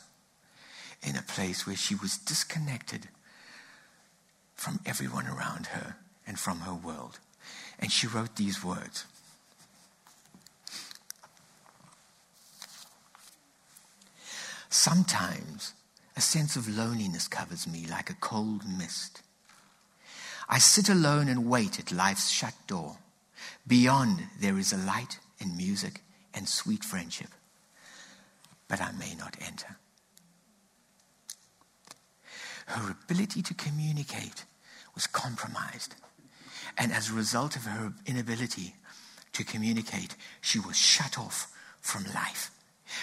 in 1.02 1.16
a 1.16 1.22
place 1.22 1.66
where 1.66 1.76
she 1.76 1.94
was 1.94 2.18
disconnected 2.18 3.08
from 4.54 4.80
everyone 4.84 5.26
around 5.26 5.66
her 5.66 5.96
and 6.26 6.38
from 6.38 6.60
her 6.60 6.74
world. 6.74 7.20
And 7.78 7.92
she 7.92 8.06
wrote 8.06 8.36
these 8.36 8.64
words 8.64 9.04
Sometimes 14.70 15.72
a 16.16 16.20
sense 16.20 16.56
of 16.56 16.68
loneliness 16.68 17.28
covers 17.28 17.66
me 17.66 17.86
like 17.90 18.10
a 18.10 18.14
cold 18.14 18.62
mist. 18.68 19.22
I 20.48 20.58
sit 20.58 20.88
alone 20.88 21.28
and 21.28 21.48
wait 21.48 21.78
at 21.78 21.92
life's 21.92 22.30
shut 22.30 22.54
door. 22.66 22.96
Beyond, 23.66 24.20
there 24.40 24.58
is 24.58 24.72
a 24.72 24.76
light 24.78 25.18
and 25.40 25.56
music 25.56 26.02
and 26.34 26.48
sweet 26.48 26.84
friendship, 26.84 27.28
but 28.68 28.80
I 28.80 28.92
may 28.92 29.14
not 29.14 29.36
enter. 29.40 29.76
Her 32.66 32.90
ability 32.90 33.42
to 33.42 33.54
communicate 33.54 34.44
was 34.94 35.06
compromised. 35.06 35.94
And 36.76 36.92
as 36.92 37.10
a 37.10 37.14
result 37.14 37.56
of 37.56 37.64
her 37.64 37.92
inability 38.06 38.74
to 39.32 39.44
communicate, 39.44 40.16
she 40.40 40.58
was 40.58 40.76
shut 40.76 41.18
off 41.18 41.50
from 41.80 42.04
life. 42.14 42.50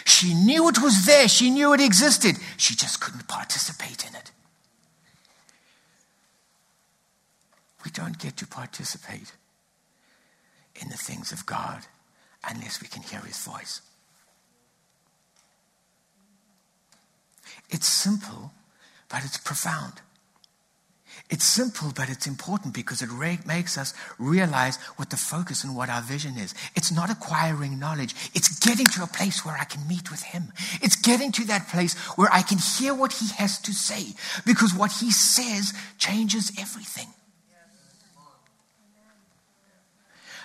She 0.06 0.34
knew 0.34 0.68
it 0.70 0.82
was 0.82 1.06
there. 1.06 1.28
She 1.28 1.50
knew 1.50 1.74
it 1.74 1.82
existed. 1.82 2.36
She 2.58 2.76
just 2.76 3.02
couldn't 3.02 3.28
participate 3.28 4.06
in 4.08 4.16
it. 4.16 4.32
We 7.84 7.92
don't 7.92 8.18
get 8.18 8.38
to 8.38 8.48
participate 8.48 9.34
in 10.76 10.90
the 10.90 10.98
things 10.98 11.32
of 11.32 11.46
God 11.46 11.86
unless 12.50 12.82
we 12.82 12.88
can 12.88 13.02
hear 13.04 13.20
His 13.22 13.38
voice. 13.44 13.82
It's 17.70 17.88
simple, 17.88 18.52
but 19.10 19.24
it's 19.24 19.38
profound. 19.38 20.02
It's 21.30 21.46
simple, 21.46 21.92
but 21.96 22.10
it's 22.10 22.28
important 22.28 22.74
because 22.74 23.02
it 23.02 23.10
re- 23.10 23.40
makes 23.46 23.78
us 23.78 23.94
realize 24.20 24.78
what 24.98 25.10
the 25.10 25.18
focus 25.18 25.64
and 25.64 25.76
what 25.76 25.90
our 25.90 26.02
vision 26.02 26.38
is. 26.38 26.54
It's 26.76 26.92
not 26.92 27.10
acquiring 27.10 27.80
knowledge, 27.80 28.14
it's 28.36 28.60
getting 28.60 28.86
to 28.88 29.04
a 29.04 29.08
place 29.08 29.44
where 29.46 29.58
I 29.58 29.64
can 29.64 29.88
meet 29.88 30.12
with 30.12 30.22
Him. 30.22 30.52
It's 30.82 30.96
getting 30.96 31.32
to 31.34 31.46
that 31.46 31.68
place 31.70 31.96
where 32.18 32.30
I 32.32 32.42
can 32.42 32.60
hear 32.60 32.94
what 32.94 33.14
He 33.14 33.28
has 33.38 33.60
to 33.62 33.74
say 33.74 34.14
because 34.46 34.74
what 34.74 34.92
He 34.92 35.12
says 35.12 35.74
changes 35.98 36.52
everything. 36.60 37.08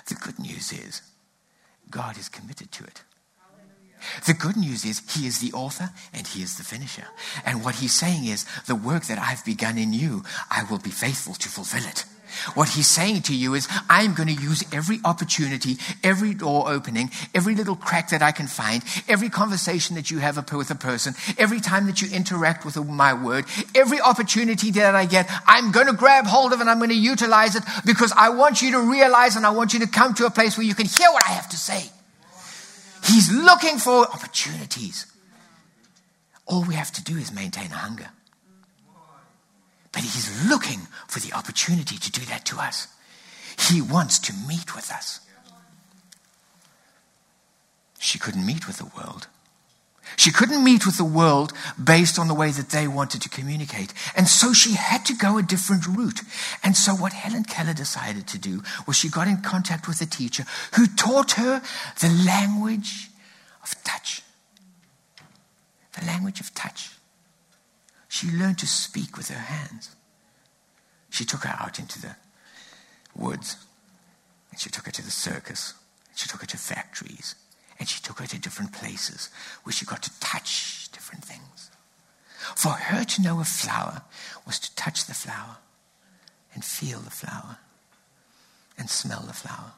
The 0.06 0.14
good 0.14 0.38
news 0.38 0.72
is 0.72 1.02
God 1.90 2.18
is 2.18 2.28
committed 2.28 2.70
to 2.72 2.84
it. 2.84 3.02
The 4.26 4.34
good 4.34 4.56
news 4.56 4.84
is 4.84 5.02
he 5.14 5.26
is 5.26 5.40
the 5.40 5.52
author 5.52 5.90
and 6.14 6.26
he 6.26 6.42
is 6.42 6.56
the 6.56 6.64
finisher. 6.64 7.06
And 7.44 7.64
what 7.64 7.76
he's 7.76 7.94
saying 7.94 8.24
is 8.24 8.46
the 8.66 8.74
work 8.74 9.04
that 9.04 9.18
I've 9.18 9.44
begun 9.44 9.76
in 9.76 9.92
you, 9.92 10.24
I 10.50 10.64
will 10.70 10.78
be 10.78 10.90
faithful 10.90 11.34
to 11.34 11.48
fulfill 11.48 11.84
it. 11.84 12.04
What 12.54 12.70
he's 12.70 12.86
saying 12.86 13.22
to 13.22 13.34
you 13.34 13.54
is, 13.54 13.68
I'm 13.88 14.14
going 14.14 14.28
to 14.28 14.42
use 14.42 14.64
every 14.72 15.00
opportunity, 15.04 15.76
every 16.02 16.34
door 16.34 16.70
opening, 16.70 17.10
every 17.34 17.54
little 17.54 17.76
crack 17.76 18.10
that 18.10 18.22
I 18.22 18.32
can 18.32 18.46
find, 18.46 18.82
every 19.08 19.28
conversation 19.28 19.96
that 19.96 20.10
you 20.10 20.18
have 20.18 20.36
with 20.52 20.70
a 20.70 20.74
person, 20.74 21.14
every 21.38 21.60
time 21.60 21.86
that 21.86 22.00
you 22.00 22.08
interact 22.10 22.64
with 22.64 22.76
my 22.76 23.12
word, 23.12 23.44
every 23.74 24.00
opportunity 24.00 24.70
that 24.72 24.94
I 24.94 25.06
get, 25.06 25.28
I'm 25.46 25.70
going 25.70 25.86
to 25.86 25.92
grab 25.92 26.26
hold 26.26 26.52
of 26.52 26.60
and 26.60 26.70
I'm 26.70 26.78
going 26.78 26.90
to 26.90 26.96
utilize 26.96 27.56
it 27.56 27.62
because 27.84 28.12
I 28.16 28.30
want 28.30 28.62
you 28.62 28.72
to 28.72 28.80
realize 28.80 29.36
and 29.36 29.46
I 29.46 29.50
want 29.50 29.74
you 29.74 29.80
to 29.80 29.86
come 29.86 30.14
to 30.14 30.26
a 30.26 30.30
place 30.30 30.56
where 30.56 30.66
you 30.66 30.74
can 30.74 30.86
hear 30.86 31.08
what 31.10 31.24
I 31.26 31.32
have 31.32 31.48
to 31.50 31.56
say. 31.56 31.90
He's 33.04 33.32
looking 33.32 33.78
for 33.78 34.06
opportunities. 34.06 35.06
All 36.46 36.64
we 36.64 36.74
have 36.74 36.92
to 36.92 37.04
do 37.04 37.16
is 37.16 37.32
maintain 37.32 37.70
a 37.70 37.76
hunger. 37.76 38.10
But 39.92 40.02
He's 40.02 40.48
looking 40.48 40.80
for 41.08 41.20
the 41.20 41.32
opportunity 41.32 41.96
to 41.96 42.10
do 42.12 42.24
that 42.26 42.44
to 42.46 42.58
us. 42.58 42.88
He 43.68 43.82
wants 43.82 44.18
to 44.20 44.32
meet 44.48 44.74
with 44.74 44.90
us. 44.90 45.20
She 47.98 48.18
couldn't 48.18 48.46
meet 48.46 48.66
with 48.66 48.78
the 48.78 48.90
world. 48.96 49.26
She 50.16 50.32
couldn't 50.32 50.64
meet 50.64 50.86
with 50.86 50.96
the 50.96 51.04
world 51.04 51.52
based 51.82 52.18
on 52.18 52.28
the 52.28 52.34
way 52.34 52.50
that 52.50 52.70
they 52.70 52.88
wanted 52.88 53.22
to 53.22 53.28
communicate. 53.28 53.94
And 54.16 54.26
so 54.26 54.52
she 54.52 54.74
had 54.74 55.04
to 55.06 55.14
go 55.14 55.38
a 55.38 55.42
different 55.42 55.86
route. 55.86 56.20
And 56.64 56.76
so 56.76 56.94
what 56.94 57.12
Helen 57.12 57.44
Keller 57.44 57.74
decided 57.74 58.26
to 58.28 58.38
do 58.38 58.62
was 58.86 58.96
she 58.96 59.08
got 59.08 59.28
in 59.28 59.38
contact 59.38 59.86
with 59.86 60.00
a 60.00 60.06
teacher 60.06 60.44
who 60.76 60.86
taught 60.86 61.32
her 61.32 61.62
the 62.00 62.08
language 62.26 63.08
of 63.62 63.82
touch. 63.84 64.22
The 65.98 66.06
language 66.06 66.40
of 66.40 66.54
touch. 66.54 66.90
She 68.10 68.28
learned 68.28 68.58
to 68.58 68.66
speak 68.66 69.16
with 69.16 69.28
her 69.28 69.38
hands. 69.38 69.94
She 71.10 71.24
took 71.24 71.44
her 71.44 71.56
out 71.56 71.78
into 71.78 72.02
the 72.02 72.16
woods, 73.14 73.56
and 74.50 74.60
she 74.60 74.68
took 74.68 74.86
her 74.86 74.90
to 74.90 75.02
the 75.02 75.12
circus, 75.12 75.74
and 76.08 76.18
she 76.18 76.28
took 76.28 76.40
her 76.40 76.46
to 76.48 76.56
factories, 76.56 77.36
and 77.78 77.88
she 77.88 78.02
took 78.02 78.18
her 78.18 78.26
to 78.26 78.38
different 78.38 78.72
places 78.72 79.30
where 79.62 79.72
she 79.72 79.86
got 79.86 80.02
to 80.02 80.10
touch 80.18 80.90
different 80.90 81.24
things. 81.24 81.70
For 82.56 82.72
her 82.72 83.04
to 83.04 83.22
know 83.22 83.38
a 83.38 83.44
flower 83.44 84.02
was 84.44 84.58
to 84.58 84.74
touch 84.74 85.06
the 85.06 85.14
flower 85.14 85.58
and 86.52 86.64
feel 86.64 86.98
the 86.98 87.10
flower 87.10 87.58
and 88.76 88.90
smell 88.90 89.22
the 89.24 89.32
flower. 89.32 89.70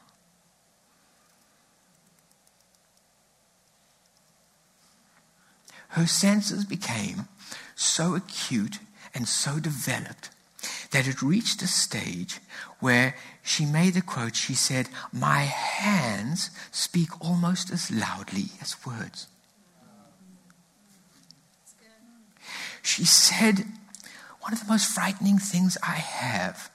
Her 5.93 6.07
senses 6.07 6.65
became 6.65 7.27
so 7.75 8.15
acute 8.15 8.79
and 9.13 9.27
so 9.27 9.59
developed 9.59 10.31
that 10.89 11.07
it 11.07 11.21
reached 11.21 11.61
a 11.61 11.67
stage 11.67 12.39
where 12.79 13.15
she 13.43 13.63
made 13.63 13.95
a 13.95 14.01
quote. 14.01 14.35
She 14.35 14.55
said, 14.55 14.89
My 15.11 15.41
hands 15.41 16.49
speak 16.71 17.09
almost 17.21 17.69
as 17.69 17.91
loudly 17.91 18.45
as 18.59 18.75
words. 18.83 19.27
She 22.81 23.05
said, 23.05 23.65
One 24.41 24.51
of 24.51 24.61
the 24.61 24.71
most 24.71 24.91
frightening 24.95 25.37
things 25.37 25.77
I 25.83 25.97
have 25.97 26.71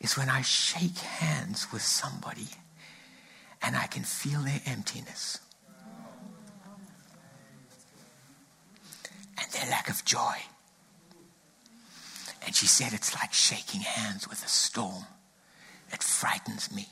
is 0.00 0.16
when 0.16 0.28
I 0.28 0.42
shake 0.42 0.98
hands 0.98 1.68
with 1.72 1.82
somebody 1.82 2.48
and 3.62 3.76
I 3.76 3.86
can 3.86 4.02
feel 4.02 4.40
their 4.40 4.62
emptiness 4.66 5.38
their 9.56 9.70
lack 9.70 9.88
of 9.88 10.04
joy. 10.04 10.36
And 12.44 12.54
she 12.54 12.66
said, 12.66 12.92
It's 12.92 13.14
like 13.14 13.32
shaking 13.32 13.80
hands 13.80 14.28
with 14.28 14.44
a 14.44 14.48
storm. 14.48 15.04
It 15.92 16.02
frightens 16.02 16.74
me. 16.74 16.88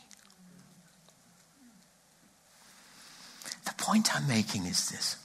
The 3.65 3.75
point 3.77 4.15
I'm 4.15 4.29
making 4.29 4.67
is 4.67 4.91
this 4.91 5.17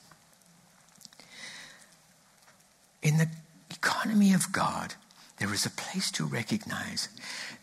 in 3.02 3.18
the 3.18 3.30
economy 3.72 4.34
of 4.34 4.52
God, 4.52 4.96
there 5.38 5.54
is 5.54 5.66
a 5.66 5.70
place 5.70 6.12
to 6.12 6.26
recognize 6.26 7.08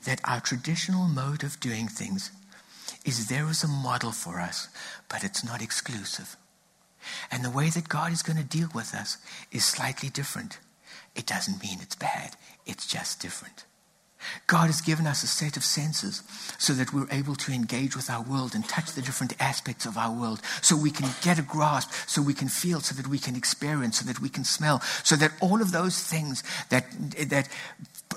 that 0.05 0.21
our 0.25 0.41
traditional 0.41 1.07
mode 1.09 1.45
of 1.45 1.61
doing 1.61 1.89
things 1.89 2.31
is 3.05 3.29
there 3.29 3.47
as 3.47 3.63
a 3.63 3.69
model 3.69 4.13
for 4.13 4.41
us, 4.41 4.69
but 5.09 5.23
it's 5.25 5.45
not 5.45 5.63
exclusive. 5.63 6.37
And 7.31 7.45
the 7.45 7.51
way 7.51 7.71
that 7.71 7.89
God 7.89 8.13
is 8.13 8.23
going 8.23 8.39
to 8.39 8.45
deal 8.45 8.69
with 8.75 8.95
us 8.95 9.19
is 9.53 9.65
slightly 9.65 10.09
different. 10.09 10.59
It 11.15 11.27
doesn't 11.27 11.63
mean 11.63 11.79
it's 11.81 11.97
bad, 11.97 12.37
it's 12.67 12.87
just 12.87 13.21
different. 13.21 13.65
God 14.47 14.67
has 14.67 14.81
given 14.81 15.07
us 15.07 15.23
a 15.23 15.27
set 15.27 15.57
of 15.57 15.65
senses 15.65 16.23
so 16.59 16.73
that 16.73 16.93
we're 16.93 17.07
able 17.11 17.35
to 17.37 17.53
engage 17.53 17.97
with 17.97 18.11
our 18.11 18.23
world 18.23 18.55
and 18.55 18.69
touch 18.69 18.93
the 18.93 19.03
different 19.03 19.41
aspects 19.41 19.87
of 19.87 19.97
our 19.97 20.13
world, 20.13 20.41
so 20.63 20.77
we 20.77 20.91
can 20.91 21.09
get 21.23 21.39
a 21.39 21.43
grasp, 21.43 21.93
so 22.07 22.23
we 22.23 22.35
can 22.35 22.49
feel, 22.49 22.81
so 22.81 22.95
that 22.95 23.09
we 23.09 23.19
can 23.19 23.37
experience, 23.37 23.99
so 23.99 24.07
that 24.07 24.21
we 24.21 24.29
can 24.29 24.45
smell, 24.45 24.81
so 25.05 25.17
that 25.17 25.33
all 25.41 25.63
of 25.63 25.73
those 25.73 26.03
things 26.03 26.43
that, 26.71 26.87
that, 27.29 27.49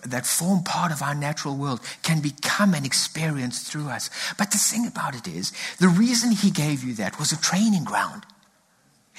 that 0.03 0.25
form 0.25 0.63
part 0.63 0.91
of 0.91 1.01
our 1.01 1.15
natural 1.15 1.55
world 1.55 1.81
can 2.03 2.21
become 2.21 2.73
an 2.73 2.85
experience 2.85 3.67
through 3.67 3.89
us. 3.89 4.09
But 4.37 4.51
the 4.51 4.57
thing 4.57 4.87
about 4.87 5.15
it 5.15 5.27
is, 5.27 5.51
the 5.79 5.89
reason 5.89 6.31
He 6.31 6.51
gave 6.51 6.83
you 6.83 6.93
that 6.95 7.19
was 7.19 7.31
a 7.31 7.41
training 7.41 7.83
ground. 7.83 8.23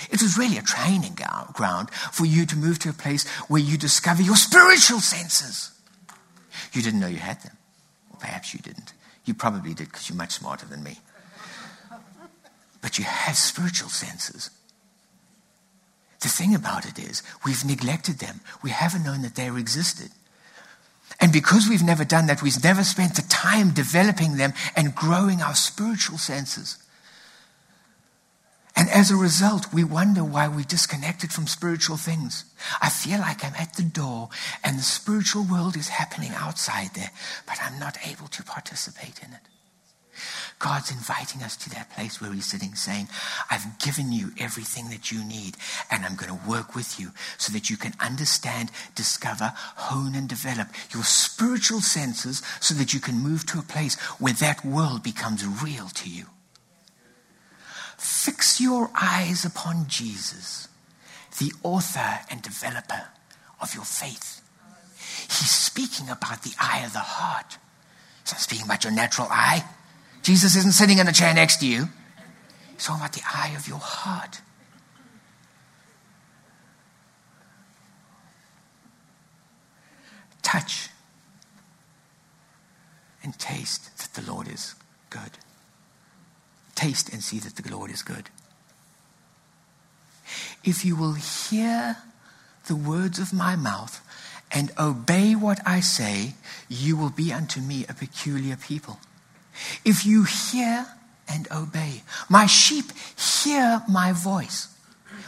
It 0.08 0.22
was 0.22 0.38
really 0.38 0.56
a 0.56 0.62
training 0.62 1.18
ground 1.52 1.90
for 2.12 2.24
you 2.24 2.46
to 2.46 2.56
move 2.56 2.78
to 2.80 2.88
a 2.88 2.94
place 2.94 3.28
where 3.48 3.60
you 3.60 3.76
discover 3.76 4.22
your 4.22 4.36
spiritual 4.36 5.00
senses. 5.00 5.72
You 6.72 6.82
didn't 6.82 7.00
know 7.00 7.06
you 7.06 7.18
had 7.18 7.42
them. 7.42 7.56
Or 8.10 8.18
perhaps 8.18 8.54
you 8.54 8.60
didn't. 8.60 8.92
You 9.24 9.34
probably 9.34 9.74
did 9.74 9.88
because 9.88 10.08
you're 10.08 10.16
much 10.16 10.32
smarter 10.32 10.66
than 10.66 10.82
me. 10.82 10.98
But 12.80 12.98
you 12.98 13.04
have 13.04 13.36
spiritual 13.36 13.90
senses. 13.90 14.50
The 16.20 16.28
thing 16.28 16.54
about 16.54 16.86
it 16.86 16.98
is, 16.98 17.22
we've 17.44 17.64
neglected 17.64 18.18
them. 18.18 18.40
We 18.62 18.70
haven't 18.70 19.04
known 19.04 19.22
that 19.22 19.34
they 19.34 19.48
existed. 19.48 20.10
And 21.20 21.32
because 21.32 21.68
we've 21.68 21.82
never 21.82 22.04
done 22.04 22.26
that, 22.26 22.42
we've 22.42 22.62
never 22.62 22.84
spent 22.84 23.16
the 23.16 23.22
time 23.22 23.70
developing 23.70 24.36
them 24.36 24.54
and 24.76 24.94
growing 24.94 25.42
our 25.42 25.54
spiritual 25.54 26.18
senses. 26.18 26.78
And 28.80 28.88
as 28.88 29.10
a 29.10 29.16
result, 29.16 29.74
we 29.74 29.84
wonder 29.84 30.24
why 30.24 30.48
we're 30.48 30.64
disconnected 30.64 31.34
from 31.34 31.46
spiritual 31.46 31.98
things. 31.98 32.46
I 32.80 32.88
feel 32.88 33.18
like 33.18 33.44
I'm 33.44 33.52
at 33.56 33.74
the 33.74 33.82
door 33.82 34.30
and 34.64 34.78
the 34.78 34.82
spiritual 34.82 35.44
world 35.44 35.76
is 35.76 35.88
happening 35.88 36.30
outside 36.34 36.94
there, 36.94 37.10
but 37.46 37.58
I'm 37.62 37.78
not 37.78 37.98
able 38.06 38.28
to 38.28 38.42
participate 38.42 39.20
in 39.22 39.34
it. 39.34 39.42
God's 40.58 40.90
inviting 40.90 41.42
us 41.42 41.58
to 41.58 41.70
that 41.70 41.90
place 41.90 42.22
where 42.22 42.32
He's 42.32 42.46
sitting 42.46 42.74
saying, 42.74 43.08
I've 43.50 43.78
given 43.80 44.12
you 44.12 44.30
everything 44.38 44.88
that 44.88 45.12
you 45.12 45.22
need, 45.22 45.58
and 45.90 46.06
I'm 46.06 46.16
going 46.16 46.34
to 46.34 46.48
work 46.48 46.74
with 46.74 46.98
you 46.98 47.10
so 47.36 47.52
that 47.52 47.68
you 47.68 47.76
can 47.76 47.92
understand, 48.00 48.70
discover, 48.94 49.52
hone, 49.76 50.14
and 50.14 50.26
develop 50.26 50.68
your 50.94 51.04
spiritual 51.04 51.82
senses 51.82 52.40
so 52.60 52.74
that 52.76 52.94
you 52.94 53.00
can 53.00 53.18
move 53.18 53.44
to 53.48 53.58
a 53.58 53.62
place 53.62 54.00
where 54.18 54.32
that 54.40 54.64
world 54.64 55.02
becomes 55.02 55.44
real 55.62 55.88
to 55.88 56.08
you. 56.08 56.24
Fix 58.00 58.62
your 58.62 58.90
eyes 58.98 59.44
upon 59.44 59.86
Jesus, 59.86 60.68
the 61.38 61.52
author 61.62 62.20
and 62.30 62.40
developer 62.40 63.08
of 63.60 63.74
your 63.74 63.84
faith. 63.84 64.40
He's 64.96 65.50
speaking 65.50 66.08
about 66.08 66.42
the 66.42 66.54
eye 66.58 66.82
of 66.86 66.94
the 66.94 67.00
heart. 67.00 67.58
He's 68.24 68.32
not 68.32 68.40
speaking 68.40 68.64
about 68.64 68.84
your 68.84 68.92
natural 68.94 69.28
eye. 69.30 69.66
Jesus 70.22 70.56
isn't 70.56 70.72
sitting 70.72 70.96
in 70.96 71.08
a 71.08 71.12
chair 71.12 71.34
next 71.34 71.58
to 71.58 71.66
you. 71.66 71.90
He's 72.72 72.86
talking 72.86 73.02
about 73.02 73.12
the 73.12 73.20
eye 73.34 73.52
of 73.54 73.68
your 73.68 73.78
heart. 73.78 74.40
Touch 80.40 80.88
and 83.22 83.38
taste 83.38 83.90
that 83.98 84.18
the 84.18 84.32
Lord 84.32 84.48
is 84.48 84.74
good. 85.10 85.32
Taste 86.74 87.12
and 87.12 87.22
see 87.22 87.38
that 87.40 87.56
the 87.56 87.70
Lord 87.70 87.90
is 87.90 88.02
good. 88.02 88.30
If 90.64 90.84
you 90.84 90.96
will 90.96 91.14
hear 91.14 91.96
the 92.66 92.76
words 92.76 93.18
of 93.18 93.32
my 93.32 93.56
mouth 93.56 94.00
and 94.52 94.72
obey 94.78 95.34
what 95.34 95.60
I 95.66 95.80
say, 95.80 96.34
you 96.68 96.96
will 96.96 97.10
be 97.10 97.32
unto 97.32 97.60
me 97.60 97.84
a 97.88 97.94
peculiar 97.94 98.56
people. 98.56 98.98
If 99.84 100.04
you 100.04 100.24
hear 100.24 100.86
and 101.28 101.48
obey, 101.50 102.02
my 102.28 102.46
sheep 102.46 102.86
hear 103.16 103.82
my 103.88 104.12
voice. 104.12 104.68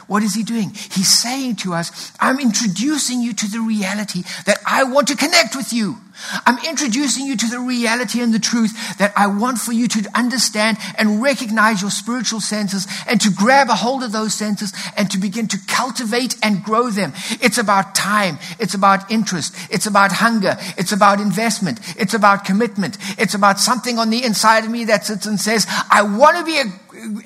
What 0.06 0.22
is 0.22 0.34
he 0.34 0.42
doing? 0.42 0.70
He's 0.70 1.08
saying 1.08 1.56
to 1.56 1.74
us, 1.74 2.12
I'm 2.18 2.40
introducing 2.40 3.22
you 3.22 3.32
to 3.34 3.50
the 3.50 3.60
reality 3.60 4.22
that 4.46 4.58
I 4.66 4.84
want 4.84 5.08
to 5.08 5.16
connect 5.16 5.54
with 5.54 5.72
you. 5.72 5.98
I'm 6.46 6.58
introducing 6.66 7.26
you 7.26 7.36
to 7.36 7.46
the 7.46 7.60
reality 7.60 8.20
and 8.20 8.32
the 8.32 8.38
truth 8.38 8.98
that 8.98 9.12
I 9.16 9.26
want 9.26 9.58
for 9.58 9.72
you 9.72 9.88
to 9.88 10.10
understand 10.14 10.78
and 10.98 11.22
recognize 11.22 11.80
your 11.80 11.90
spiritual 11.90 12.40
senses 12.40 12.86
and 13.06 13.20
to 13.20 13.30
grab 13.30 13.68
a 13.68 13.74
hold 13.74 14.02
of 14.02 14.12
those 14.12 14.34
senses 14.34 14.72
and 14.96 15.10
to 15.10 15.18
begin 15.18 15.48
to 15.48 15.58
cultivate 15.66 16.36
and 16.42 16.62
grow 16.62 16.90
them. 16.90 17.12
It's 17.40 17.58
about 17.58 17.94
time. 17.94 18.38
It's 18.58 18.74
about 18.74 19.10
interest. 19.10 19.54
It's 19.70 19.86
about 19.86 20.12
hunger. 20.12 20.56
It's 20.76 20.92
about 20.92 21.20
investment. 21.20 21.80
It's 21.96 22.14
about 22.14 22.44
commitment. 22.44 22.98
It's 23.18 23.34
about 23.34 23.58
something 23.58 23.98
on 23.98 24.10
the 24.10 24.24
inside 24.24 24.64
of 24.64 24.70
me 24.70 24.86
that 24.86 25.06
sits 25.06 25.26
and 25.26 25.40
says, 25.40 25.66
I 25.90 26.02
want 26.02 26.38
to 26.38 26.44
be 26.44 26.62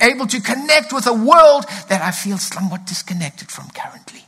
able 0.00 0.26
to 0.26 0.40
connect 0.40 0.92
with 0.92 1.06
a 1.06 1.12
world 1.12 1.64
that 1.88 2.02
I 2.02 2.10
feel 2.10 2.38
somewhat 2.38 2.86
disconnected 2.86 3.50
from 3.50 3.68
currently. 3.70 4.24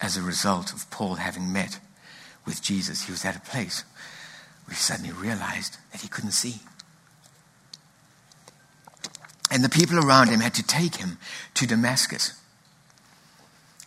As 0.00 0.16
a 0.16 0.22
result 0.22 0.72
of 0.72 0.90
Paul 0.90 1.16
having 1.16 1.52
met 1.52 1.80
with 2.46 2.62
Jesus, 2.62 3.06
he 3.06 3.12
was 3.12 3.24
at 3.24 3.36
a 3.36 3.40
place 3.40 3.84
where 4.64 4.74
he 4.74 4.80
suddenly 4.80 5.12
realized 5.12 5.76
that 5.92 6.02
he 6.02 6.08
couldn't 6.08 6.32
see. 6.32 6.60
And 9.50 9.64
the 9.64 9.68
people 9.68 9.98
around 9.98 10.28
him 10.28 10.40
had 10.40 10.54
to 10.54 10.62
take 10.62 10.96
him 10.96 11.18
to 11.54 11.66
Damascus 11.66 12.38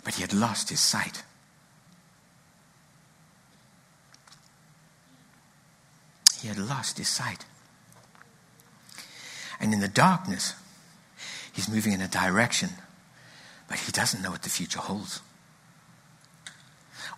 but 0.04 0.16
he 0.16 0.22
had 0.22 0.34
lost 0.34 0.70
his 0.70 0.80
sight. 0.80 1.24
He 6.42 6.48
had 6.48 6.58
lost 6.58 6.98
his 6.98 7.08
sight. 7.08 7.46
And 9.60 9.74
in 9.74 9.80
the 9.80 9.88
darkness, 9.88 10.56
he's 11.54 11.70
moving 11.70 11.94
in 11.94 12.02
a 12.02 12.08
direction, 12.08 12.70
but 13.68 13.78
he 13.78 13.92
doesn't 13.92 14.24
know 14.24 14.32
what 14.32 14.42
the 14.42 14.50
future 14.50 14.80
holds. 14.80 15.22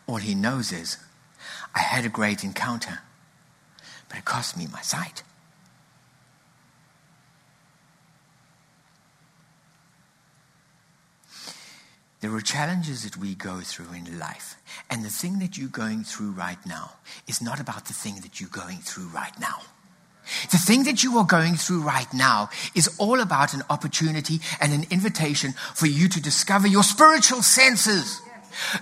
All 0.07 0.17
he 0.17 0.35
knows 0.35 0.71
is, 0.71 0.97
I 1.75 1.79
had 1.79 2.05
a 2.05 2.09
great 2.09 2.43
encounter, 2.43 2.99
but 4.09 4.17
it 4.17 4.25
cost 4.25 4.57
me 4.57 4.67
my 4.71 4.81
sight. 4.81 5.23
There 12.23 12.33
are 12.33 12.41
challenges 12.41 13.03
that 13.03 13.17
we 13.17 13.35
go 13.35 13.59
through 13.59 13.93
in 13.93 14.17
life. 14.17 14.55
And 14.89 15.03
the 15.03 15.09
thing 15.09 15.39
that 15.39 15.57
you're 15.57 15.67
going 15.67 16.05
through 16.05 16.31
right 16.31 16.63
now 16.65 16.93
is 17.27 17.41
not 17.41 17.59
about 17.59 17.85
the 17.85 17.93
thing 17.93 18.21
that 18.21 18.39
you're 18.39 18.49
going 18.49 18.77
through 18.77 19.07
right 19.07 19.37
now. 19.41 19.59
The 20.49 20.57
thing 20.57 20.83
that 20.85 21.03
you 21.03 21.17
are 21.17 21.25
going 21.25 21.55
through 21.55 21.81
right 21.81 22.07
now 22.13 22.49
is 22.75 22.95
all 22.97 23.19
about 23.19 23.53
an 23.53 23.63
opportunity 23.69 24.39
and 24.61 24.71
an 24.71 24.85
invitation 24.89 25.53
for 25.75 25.85
you 25.85 26.07
to 26.07 26.21
discover 26.21 26.65
your 26.65 26.83
spiritual 26.83 27.41
senses. 27.41 28.21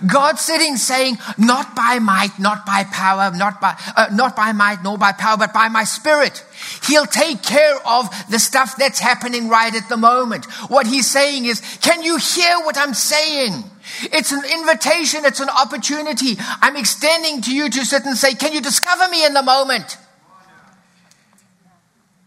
God 0.06 0.38
sitting 0.38 0.76
saying, 0.76 1.18
not 1.38 1.74
by 1.74 1.98
might, 1.98 2.38
not 2.38 2.66
by 2.66 2.84
power, 2.84 3.30
not 3.34 3.60
by, 3.60 3.76
uh, 3.96 4.08
not 4.12 4.36
by 4.36 4.52
might, 4.52 4.82
nor 4.82 4.98
by 4.98 5.12
power, 5.12 5.36
but 5.36 5.52
by 5.52 5.68
my 5.68 5.84
spirit. 5.84 6.44
He'll 6.86 7.06
take 7.06 7.42
care 7.42 7.76
of 7.86 8.08
the 8.30 8.38
stuff 8.38 8.76
that's 8.76 8.98
happening 8.98 9.48
right 9.48 9.74
at 9.74 9.88
the 9.88 9.96
moment. 9.96 10.44
What 10.68 10.86
he's 10.86 11.10
saying 11.10 11.46
is, 11.46 11.60
can 11.80 12.02
you 12.02 12.16
hear 12.16 12.58
what 12.60 12.76
I'm 12.76 12.94
saying? 12.94 13.64
It's 14.04 14.32
an 14.32 14.42
invitation. 14.44 15.24
It's 15.24 15.40
an 15.40 15.50
opportunity. 15.50 16.36
I'm 16.60 16.76
extending 16.76 17.42
to 17.42 17.54
you 17.54 17.68
to 17.68 17.84
sit 17.84 18.04
and 18.04 18.16
say, 18.16 18.34
can 18.34 18.52
you 18.52 18.60
discover 18.60 19.08
me 19.08 19.24
in 19.24 19.34
the 19.34 19.42
moment? 19.42 19.98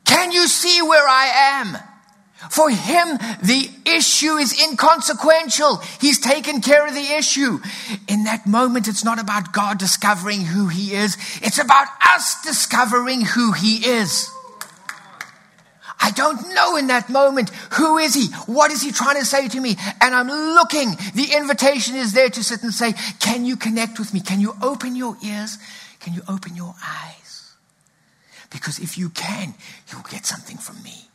Can 0.05 0.31
you 0.31 0.47
see 0.47 0.81
where 0.81 1.07
I 1.07 1.61
am? 1.61 1.77
For 2.49 2.69
him, 2.69 3.17
the 3.41 3.69
issue 3.85 4.35
is 4.35 4.53
inconsequential. 4.61 5.77
He's 5.99 6.19
taken 6.19 6.61
care 6.61 6.85
of 6.85 6.93
the 6.93 7.15
issue. 7.17 7.59
In 8.07 8.25
that 8.25 8.45
moment, 8.45 8.87
it's 8.87 9.05
not 9.05 9.19
about 9.19 9.53
God 9.53 9.79
discovering 9.79 10.41
who 10.41 10.67
he 10.67 10.93
is. 10.93 11.17
It's 11.41 11.59
about 11.59 11.87
us 12.05 12.41
discovering 12.43 13.21
who 13.21 13.53
he 13.53 13.85
is. 13.85 14.29
I 15.99 16.11
don't 16.11 16.53
know 16.53 16.75
in 16.75 16.87
that 16.87 17.09
moment 17.09 17.49
who 17.73 17.97
is 17.97 18.13
he? 18.13 18.27
What 18.51 18.69
is 18.71 18.81
he 18.81 18.91
trying 18.91 19.17
to 19.17 19.25
say 19.25 19.47
to 19.47 19.59
me? 19.59 19.75
And 20.01 20.13
I'm 20.13 20.27
looking. 20.27 20.91
The 21.15 21.33
invitation 21.35 21.95
is 21.95 22.13
there 22.13 22.29
to 22.29 22.43
sit 22.43 22.61
and 22.63 22.73
say, 22.73 22.93
Can 23.19 23.45
you 23.45 23.55
connect 23.55 23.97
with 23.97 24.13
me? 24.13 24.19
Can 24.19 24.39
you 24.39 24.53
open 24.61 24.95
your 24.95 25.17
ears? 25.23 25.57
Can 26.01 26.13
you 26.13 26.21
open 26.27 26.55
your 26.55 26.75
eyes? 26.85 27.53
Because 28.51 28.77
if 28.77 28.97
you 28.97 29.09
can, 29.09 29.55
you'll 29.91 30.03
get 30.03 30.25
something 30.25 30.57
from 30.57 30.83
me. 30.83 31.05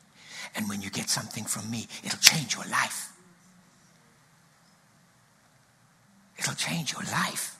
And 0.55 0.69
when 0.69 0.83
you 0.83 0.91
get 0.91 1.09
something 1.09 1.45
from 1.45 1.71
me, 1.71 1.87
it'll 2.05 2.19
change 2.19 2.55
your 2.55 2.65
life. 2.65 3.13
It'll 6.39 6.55
change 6.55 6.93
your 6.93 7.03
life. 7.03 7.57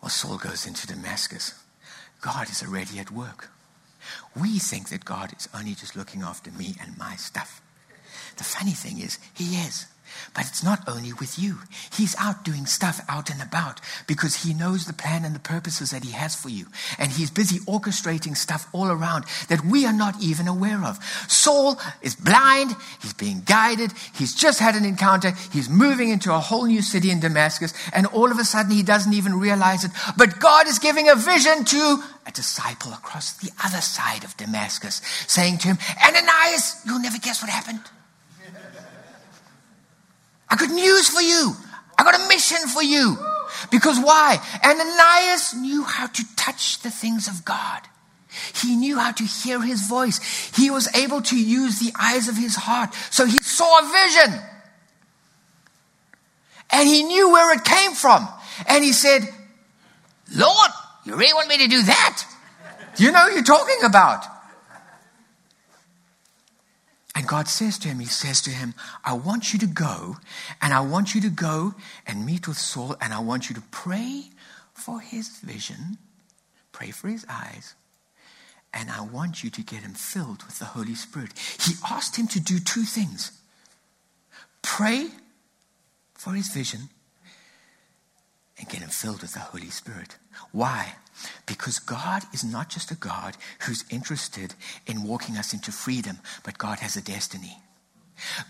Well, 0.00 0.10
Saul 0.10 0.38
goes 0.38 0.66
into 0.66 0.86
Damascus. 0.86 1.54
God 2.20 2.48
is 2.50 2.62
already 2.62 2.98
at 2.98 3.10
work. 3.10 3.50
We 4.40 4.58
think 4.58 4.90
that 4.90 5.04
God 5.04 5.32
is 5.36 5.48
only 5.54 5.74
just 5.74 5.96
looking 5.96 6.22
after 6.22 6.50
me 6.50 6.76
and 6.80 6.96
my 6.96 7.16
stuff. 7.16 7.60
The 8.36 8.44
funny 8.44 8.72
thing 8.72 9.00
is, 9.00 9.18
He 9.34 9.56
is. 9.56 9.86
But 10.34 10.46
it's 10.46 10.62
not 10.62 10.80
only 10.88 11.12
with 11.12 11.38
you. 11.38 11.58
He's 11.92 12.16
out 12.18 12.44
doing 12.44 12.66
stuff 12.66 13.00
out 13.08 13.30
and 13.30 13.40
about 13.42 13.80
because 14.06 14.44
he 14.44 14.54
knows 14.54 14.86
the 14.86 14.92
plan 14.92 15.24
and 15.24 15.34
the 15.34 15.40
purposes 15.40 15.90
that 15.90 16.04
he 16.04 16.12
has 16.12 16.34
for 16.34 16.48
you. 16.48 16.66
And 16.98 17.12
he's 17.12 17.30
busy 17.30 17.58
orchestrating 17.60 18.36
stuff 18.36 18.68
all 18.72 18.88
around 18.88 19.24
that 19.48 19.64
we 19.64 19.86
are 19.86 19.92
not 19.92 20.22
even 20.22 20.48
aware 20.48 20.84
of. 20.84 21.02
Saul 21.28 21.78
is 22.02 22.14
blind. 22.14 22.76
He's 23.02 23.14
being 23.14 23.42
guided. 23.44 23.92
He's 24.14 24.34
just 24.34 24.60
had 24.60 24.74
an 24.74 24.84
encounter. 24.84 25.32
He's 25.52 25.68
moving 25.68 26.10
into 26.10 26.34
a 26.34 26.38
whole 26.38 26.66
new 26.66 26.82
city 26.82 27.10
in 27.10 27.20
Damascus. 27.20 27.72
And 27.92 28.06
all 28.06 28.30
of 28.30 28.38
a 28.38 28.44
sudden 28.44 28.72
he 28.72 28.82
doesn't 28.82 29.14
even 29.14 29.38
realize 29.38 29.84
it. 29.84 29.90
But 30.16 30.38
God 30.40 30.66
is 30.66 30.78
giving 30.78 31.08
a 31.08 31.14
vision 31.14 31.64
to 31.64 32.02
a 32.26 32.32
disciple 32.32 32.92
across 32.92 33.34
the 33.34 33.50
other 33.64 33.80
side 33.80 34.24
of 34.24 34.36
Damascus 34.36 35.00
saying 35.26 35.58
to 35.58 35.68
him, 35.68 35.78
Ananias, 36.04 36.82
you'll 36.84 37.00
never 37.00 37.18
guess 37.18 37.40
what 37.42 37.50
happened. 37.50 37.80
News 40.76 41.08
for 41.08 41.20
you. 41.20 41.54
I 41.98 42.04
got 42.04 42.14
a 42.14 42.28
mission 42.28 42.68
for 42.68 42.82
you. 42.82 43.16
Because 43.70 43.98
why? 43.98 44.38
Ananias 44.62 45.54
knew 45.54 45.82
how 45.82 46.06
to 46.06 46.36
touch 46.36 46.80
the 46.80 46.90
things 46.90 47.26
of 47.28 47.44
God. 47.44 47.82
He 48.54 48.76
knew 48.76 48.98
how 48.98 49.12
to 49.12 49.24
hear 49.24 49.62
his 49.62 49.88
voice. 49.88 50.20
He 50.54 50.70
was 50.70 50.94
able 50.94 51.22
to 51.22 51.36
use 51.36 51.78
the 51.78 51.92
eyes 51.98 52.28
of 52.28 52.36
his 52.36 52.54
heart. 52.54 52.94
So 53.10 53.24
he 53.24 53.38
saw 53.38 53.78
a 53.78 53.92
vision. 53.92 54.40
And 56.70 56.88
he 56.88 57.02
knew 57.04 57.30
where 57.30 57.54
it 57.54 57.64
came 57.64 57.92
from. 57.92 58.28
And 58.68 58.84
he 58.84 58.92
said, 58.92 59.22
Lord, 60.34 60.70
you 61.04 61.16
really 61.16 61.32
want 61.34 61.48
me 61.48 61.58
to 61.58 61.68
do 61.68 61.82
that? 61.82 62.24
Do 62.96 63.04
You 63.04 63.12
know 63.12 63.26
you're 63.28 63.42
talking 63.42 63.84
about. 63.84 64.24
And 67.16 67.26
God 67.26 67.48
says 67.48 67.78
to 67.78 67.88
him, 67.88 67.98
He 67.98 68.06
says 68.06 68.42
to 68.42 68.50
him, 68.50 68.74
I 69.02 69.14
want 69.14 69.54
you 69.54 69.58
to 69.60 69.66
go, 69.66 70.18
and 70.60 70.74
I 70.74 70.80
want 70.80 71.14
you 71.14 71.22
to 71.22 71.30
go 71.30 71.74
and 72.06 72.26
meet 72.26 72.46
with 72.46 72.58
Saul, 72.58 72.94
and 73.00 73.14
I 73.14 73.20
want 73.20 73.48
you 73.48 73.54
to 73.54 73.62
pray 73.70 74.24
for 74.74 75.00
his 75.00 75.40
vision, 75.40 75.96
pray 76.72 76.90
for 76.90 77.08
his 77.08 77.24
eyes, 77.26 77.74
and 78.74 78.90
I 78.90 79.00
want 79.00 79.42
you 79.42 79.48
to 79.48 79.62
get 79.62 79.80
him 79.80 79.94
filled 79.94 80.42
with 80.44 80.58
the 80.58 80.66
Holy 80.66 80.94
Spirit. 80.94 81.30
He 81.58 81.72
asked 81.90 82.16
him 82.16 82.28
to 82.28 82.40
do 82.40 82.58
two 82.58 82.82
things 82.82 83.32
pray 84.60 85.08
for 86.12 86.32
his 86.34 86.48
vision 86.48 86.90
and 88.58 88.68
get 88.68 88.80
him 88.80 88.90
filled 88.90 89.22
with 89.22 89.32
the 89.32 89.40
Holy 89.40 89.70
Spirit. 89.70 90.16
Why? 90.52 90.96
Because 91.46 91.78
God 91.78 92.22
is 92.32 92.44
not 92.44 92.68
just 92.68 92.90
a 92.90 92.94
God 92.96 93.36
who's 93.60 93.84
interested 93.90 94.54
in 94.86 95.04
walking 95.04 95.36
us 95.36 95.52
into 95.52 95.72
freedom, 95.72 96.18
but 96.44 96.58
God 96.58 96.78
has 96.80 96.96
a 96.96 97.02
destiny. 97.02 97.62